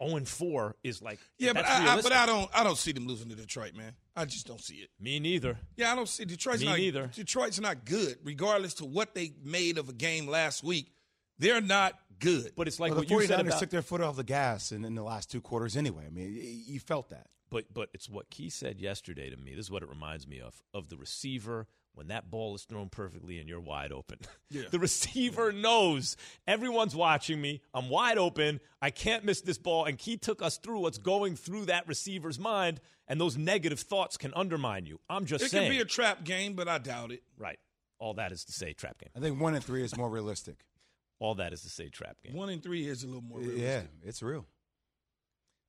Oh 0.00 0.16
and 0.16 0.28
four 0.28 0.76
is 0.84 1.02
like 1.02 1.18
Yeah, 1.38 1.52
but 1.52 1.66
I, 1.66 1.94
I, 1.94 2.00
but 2.00 2.12
I 2.12 2.26
don't. 2.26 2.48
I 2.54 2.62
don't 2.62 2.78
see 2.78 2.92
them 2.92 3.06
losing 3.06 3.28
to 3.30 3.34
Detroit, 3.34 3.74
man. 3.74 3.92
I 4.14 4.24
just 4.24 4.46
don't 4.46 4.60
see 4.60 4.76
it. 4.76 4.90
Me 5.00 5.18
neither. 5.18 5.58
Yeah, 5.76 5.92
I 5.92 5.96
don't 5.96 6.08
see 6.08 6.24
Detroit's 6.24 6.60
Me 6.60 6.66
not 6.66 6.78
neither. 6.78 7.06
Detroit's 7.08 7.60
not 7.60 7.84
good, 7.84 8.16
regardless 8.22 8.74
to 8.74 8.84
what 8.84 9.14
they 9.14 9.32
made 9.44 9.76
of 9.76 9.88
a 9.88 9.92
game 9.92 10.28
last 10.28 10.62
week. 10.62 10.92
They're 11.38 11.60
not 11.60 11.94
good. 12.18 12.52
But 12.56 12.68
it's 12.68 12.78
like 12.78 12.90
well, 12.90 13.00
what 13.00 13.08
the 13.08 13.14
you 13.14 13.20
49ers 13.20 13.26
said 13.26 13.40
about 13.40 13.58
took 13.60 13.70
their 13.70 13.82
foot 13.82 14.00
off 14.00 14.16
the 14.16 14.24
gas 14.24 14.72
in, 14.72 14.84
in 14.84 14.94
the 14.94 15.02
last 15.02 15.30
two 15.30 15.40
quarters 15.40 15.76
anyway. 15.76 16.04
I 16.06 16.10
mean, 16.10 16.62
you 16.66 16.80
felt 16.80 17.10
that. 17.10 17.26
But 17.50 17.72
but 17.72 17.88
it's 17.94 18.08
what 18.08 18.30
Key 18.30 18.50
said 18.50 18.80
yesterday 18.80 19.30
to 19.30 19.36
me. 19.36 19.54
This 19.54 19.66
is 19.66 19.70
what 19.70 19.82
it 19.82 19.88
reminds 19.88 20.26
me 20.28 20.40
of 20.40 20.62
of 20.74 20.90
the 20.90 20.96
receiver 20.96 21.66
when 21.94 22.08
that 22.08 22.30
ball 22.30 22.54
is 22.54 22.64
thrown 22.64 22.88
perfectly 22.88 23.38
and 23.38 23.48
you're 23.48 23.60
wide 23.60 23.92
open. 23.92 24.18
Yeah. 24.50 24.62
the 24.70 24.78
receiver 24.78 25.52
knows 25.52 26.16
everyone's 26.46 26.96
watching 26.96 27.38
me. 27.38 27.60
I'm 27.74 27.90
wide 27.90 28.16
open. 28.16 28.60
I 28.80 28.88
can't 28.88 29.24
miss 29.24 29.42
this 29.42 29.58
ball. 29.58 29.84
And 29.84 29.98
Key 29.98 30.16
took 30.16 30.40
us 30.40 30.56
through 30.56 30.80
what's 30.80 30.96
going 30.96 31.36
through 31.36 31.66
that 31.66 31.86
receiver's 31.86 32.38
mind, 32.38 32.80
and 33.06 33.20
those 33.20 33.36
negative 33.36 33.78
thoughts 33.78 34.16
can 34.16 34.32
undermine 34.34 34.86
you. 34.86 35.00
I'm 35.10 35.26
just 35.26 35.44
it 35.44 35.50
saying. 35.50 35.68
could 35.70 35.76
be 35.76 35.80
a 35.82 35.84
trap 35.84 36.24
game, 36.24 36.54
but 36.54 36.66
I 36.66 36.78
doubt 36.78 37.12
it. 37.12 37.22
right. 37.36 37.58
All 37.98 38.14
that 38.14 38.32
is 38.32 38.44
to 38.44 38.52
say, 38.52 38.72
trap 38.72 38.96
game. 38.98 39.10
I 39.16 39.20
think 39.20 39.38
one 39.40 39.54
and 39.54 39.62
three 39.64 39.82
is 39.82 39.96
more 39.96 40.08
realistic. 40.08 40.64
All 41.20 41.34
that 41.34 41.52
is 41.52 41.62
to 41.62 41.68
say, 41.68 41.88
trap 41.88 42.16
game. 42.24 42.34
One 42.36 42.48
and 42.48 42.62
three 42.62 42.86
is 42.86 43.02
a 43.02 43.06
little 43.08 43.22
more. 43.22 43.40
Realistic. 43.40 43.62
Yeah, 43.64 43.82
it's 44.08 44.22
real. 44.22 44.46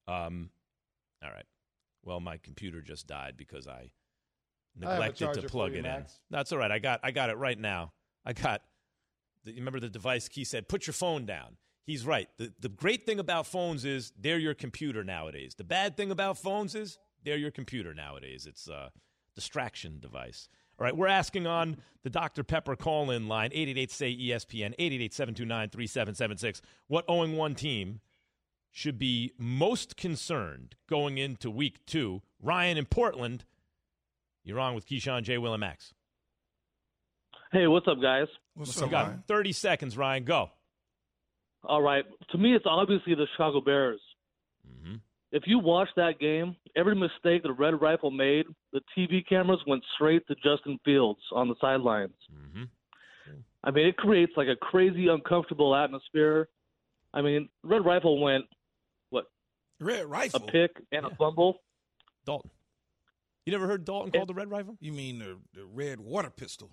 Um, 0.08 0.52
all 1.24 1.32
right. 1.32 1.46
Well, 2.06 2.20
my 2.20 2.38
computer 2.38 2.82
just 2.82 3.08
died 3.08 3.34
because 3.36 3.68
I 3.68 3.72
I 3.72 3.78
have 3.80 3.90
a 3.90 3.99
neglected 4.80 5.34
to 5.34 5.42
plug 5.50 5.74
it 5.74 5.86
in. 5.86 6.06
That's 6.30 6.52
all 6.52 6.58
right. 6.58 6.72
I 6.72 6.80
got 6.80 7.00
I 7.04 7.12
got 7.12 7.30
it 7.30 7.38
right 7.38 7.60
now. 7.60 7.94
I 8.26 8.34
got. 8.34 8.62
The, 9.46 9.54
remember 9.54 9.80
the 9.80 9.90
device 9.90 10.28
key 10.28 10.44
said, 10.44 10.68
"Put 10.68 10.88
your 10.88 10.94
phone 10.94 11.26
down." 11.26 11.58
He's 11.86 12.06
right. 12.06 12.28
The 12.38 12.52
the 12.60 12.70
great 12.70 13.06
thing 13.06 13.20
about 13.20 13.48
phones 13.48 13.86
is 13.86 14.12
they're 14.20 14.38
your 14.38 14.54
computer 14.54 15.04
nowadays. 15.04 15.56
The 15.56 15.64
bad 15.64 15.98
thing 15.98 16.12
about 16.12 16.38
phones 16.38 16.76
is 16.76 17.00
they're 17.24 17.38
your 17.38 17.52
computer 17.52 17.94
nowadays. 17.94 18.46
It's 18.46 18.68
a 18.68 18.92
distraction 19.36 20.00
device. 20.00 20.50
All 20.80 20.86
right, 20.86 20.96
we're 20.96 21.08
asking 21.08 21.46
on 21.46 21.78
the 22.04 22.10
Dr. 22.10 22.44
Pepper 22.44 22.78
call 22.78 23.12
in 23.12 23.28
line, 23.28 23.50
888 23.52 23.92
say 23.92 24.16
ESPN, 24.16 24.74
888 24.80 25.14
729 25.14 25.70
3776. 25.70 26.62
What 26.88 27.06
0 27.10 27.36
1 27.36 27.56
team 27.56 28.00
should 28.72 28.98
be 28.98 29.34
most 29.38 29.98
concerned 29.98 30.76
going 30.88 31.18
into 31.18 31.52
week 31.52 31.86
two? 31.86 32.22
Ryan 32.42 32.78
in 32.78 32.86
Portland, 32.86 33.44
you're 34.50 34.60
on 34.60 34.74
with 34.74 34.88
Keyshawn, 34.88 35.24
J. 35.24 35.38
Will, 35.38 35.54
and 35.54 35.62
Max. 35.62 35.94
Hey, 37.52 37.68
what's 37.68 37.88
up, 37.88 38.02
guys? 38.02 38.28
What's 38.56 38.80
you 38.80 38.88
got 38.88 39.28
30 39.28 39.52
seconds, 39.54 39.96
Ryan. 39.96 40.24
Go. 40.24 40.50
All 41.64 41.82
right. 41.82 42.04
To 42.32 42.38
me, 42.38 42.56
it's 42.56 42.66
obviously 42.68 43.16
the 43.16 43.28
Chicago 43.34 43.62
Bears. 43.62 44.02
Mm-hmm. 44.68 44.96
If 45.32 45.44
you 45.46 45.60
watch 45.60 45.90
that 45.96 46.20
game, 46.20 46.56
every 46.76 46.96
mistake 46.96 47.44
the 47.44 47.54
Red 47.54 47.80
Rifle 47.80 48.12
made, 48.12 48.46
the 48.74 48.82
TV 48.98 49.28
cameras 49.28 49.60
went 49.68 49.84
straight 49.96 50.26
to 50.28 50.36
Justin 50.36 50.80
Fields 50.84 51.20
on 51.32 51.48
the 51.48 51.56
sidelines. 51.62 52.14
Mm-hmm. 52.34 52.64
I 53.64 53.72
mean, 53.72 53.88
it 53.88 53.98
creates 53.98 54.32
like 54.38 54.48
a 54.48 54.56
crazy, 54.56 55.08
uncomfortable 55.08 55.76
atmosphere. 55.76 56.48
I 57.14 57.22
mean, 57.22 57.50
Red 57.64 57.86
Rifle 57.86 58.22
went 58.22 58.46
what 59.10 59.26
Red 59.80 60.06
Rifle, 60.06 60.44
a 60.48 60.52
pick 60.52 60.72
and 60.92 61.06
a 61.06 61.16
fumble. 61.16 61.62
Dalton. 62.26 62.52
You 63.50 63.58
never 63.58 63.66
heard 63.66 63.84
Dalton 63.84 64.12
called 64.12 64.30
the 64.30 64.36
Red 64.36 64.52
Rifle? 64.52 64.78
You 64.80 64.94
mean 64.94 65.18
the, 65.18 65.36
the 65.56 65.66
red 65.66 66.00
water 66.00 66.30
pistol? 66.30 66.70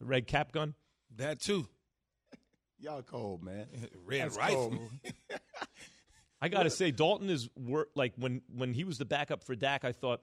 The 0.00 0.04
red 0.04 0.26
cap 0.26 0.50
gun? 0.50 0.74
That 1.18 1.40
too. 1.40 1.68
Y'all 2.80 3.02
cold, 3.02 3.44
man. 3.44 3.66
Red 4.04 4.22
That's 4.22 4.36
rifle. 4.36 4.70
cold. 4.70 4.90
I 6.42 6.48
got 6.48 6.64
to 6.64 6.70
say, 6.70 6.90
Dalton 6.90 7.30
is 7.30 7.48
wor- 7.54 7.86
like 7.94 8.14
when 8.16 8.42
when 8.52 8.74
he 8.74 8.82
was 8.82 8.98
the 8.98 9.04
backup 9.04 9.44
for 9.44 9.54
Dak, 9.54 9.84
I 9.84 9.92
thought 9.92 10.22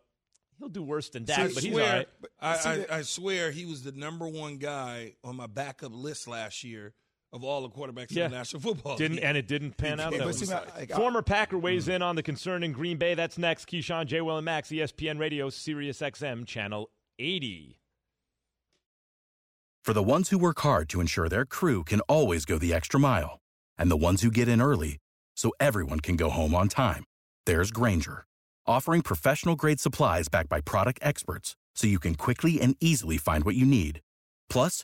he'll 0.60 0.68
do 0.68 0.84
worse 0.84 1.08
than 1.08 1.24
Dak, 1.24 1.48
See, 1.48 1.54
but 1.54 1.64
he's 1.64 1.74
all 1.74 1.80
right. 1.80 2.10
I, 2.42 2.86
I, 2.92 2.98
I 2.98 3.02
swear 3.04 3.52
he 3.52 3.66
was 3.66 3.82
the 3.84 3.94
number 3.94 4.28
one 4.28 4.58
guy 4.58 5.14
on 5.24 5.38
my 5.38 5.48
backup 5.48 5.94
list 5.94 6.28
last 6.28 6.66
year 6.66 6.94
of 7.38 7.44
all 7.46 7.62
the 7.62 7.70
quarterbacks 7.70 8.12
Yeah. 8.12 8.26
in 8.26 8.32
the 8.32 8.38
National 8.38 8.62
Football 8.62 8.98
Didn't 8.98 9.18
League. 9.18 9.26
and 9.26 9.38
it 9.38 9.48
didn't 9.48 9.78
pan 9.78 10.00
out. 10.00 10.12
That 10.12 10.20
but 10.20 10.28
way. 10.28 10.34
see, 10.34 10.48
Matt, 10.48 10.76
like, 10.76 10.92
Former 10.92 11.22
Packer 11.22 11.56
mm-hmm. 11.56 11.64
weighs 11.66 11.88
in 11.88 12.02
on 12.02 12.16
the 12.16 12.24
concern 12.24 12.64
in 12.64 12.74
Green 12.74 12.98
Bay. 12.98 13.14
That's 13.14 13.38
next. 13.38 13.70
Keyshawn, 13.70 14.08
J. 14.08 14.20
Will, 14.22 14.38
and 14.38 14.46
Max, 14.46 14.70
ESPN 14.70 15.20
Radio, 15.20 15.50
Sirius 15.50 16.00
XM, 16.02 16.46
Channel 16.46 16.90
80. 17.20 17.78
For 19.84 19.94
the 19.94 20.04
ones 20.04 20.30
who 20.30 20.38
work 20.38 20.60
hard 20.60 20.90
to 20.90 21.00
ensure 21.00 21.30
their 21.30 21.46
crew 21.46 21.86
can 21.86 22.02
always 22.02 22.44
go 22.44 22.58
the 22.58 22.74
extra 22.74 23.00
mile, 23.00 23.40
and 23.78 23.90
the 23.90 23.96
ones 23.96 24.22
who 24.22 24.30
get 24.30 24.50
in 24.50 24.62
early 24.62 24.98
so 25.38 25.52
everyone 25.62 26.02
can 26.02 26.18
go 26.18 26.30
home 26.30 26.54
on 26.54 26.68
time, 26.68 27.06
there's 27.46 27.72
Grainger, 27.72 28.26
offering 28.66 29.02
professional 29.02 29.56
grade 29.56 29.80
supplies 29.80 30.28
backed 30.28 30.50
by 30.50 30.60
product 30.60 31.00
experts 31.02 31.56
so 31.74 31.88
you 31.88 32.00
can 32.00 32.16
quickly 32.16 32.60
and 32.60 32.76
easily 32.82 33.18
find 33.18 33.46
what 33.46 33.56
you 33.56 33.66
need. 33.66 34.02
Plus, 34.50 34.84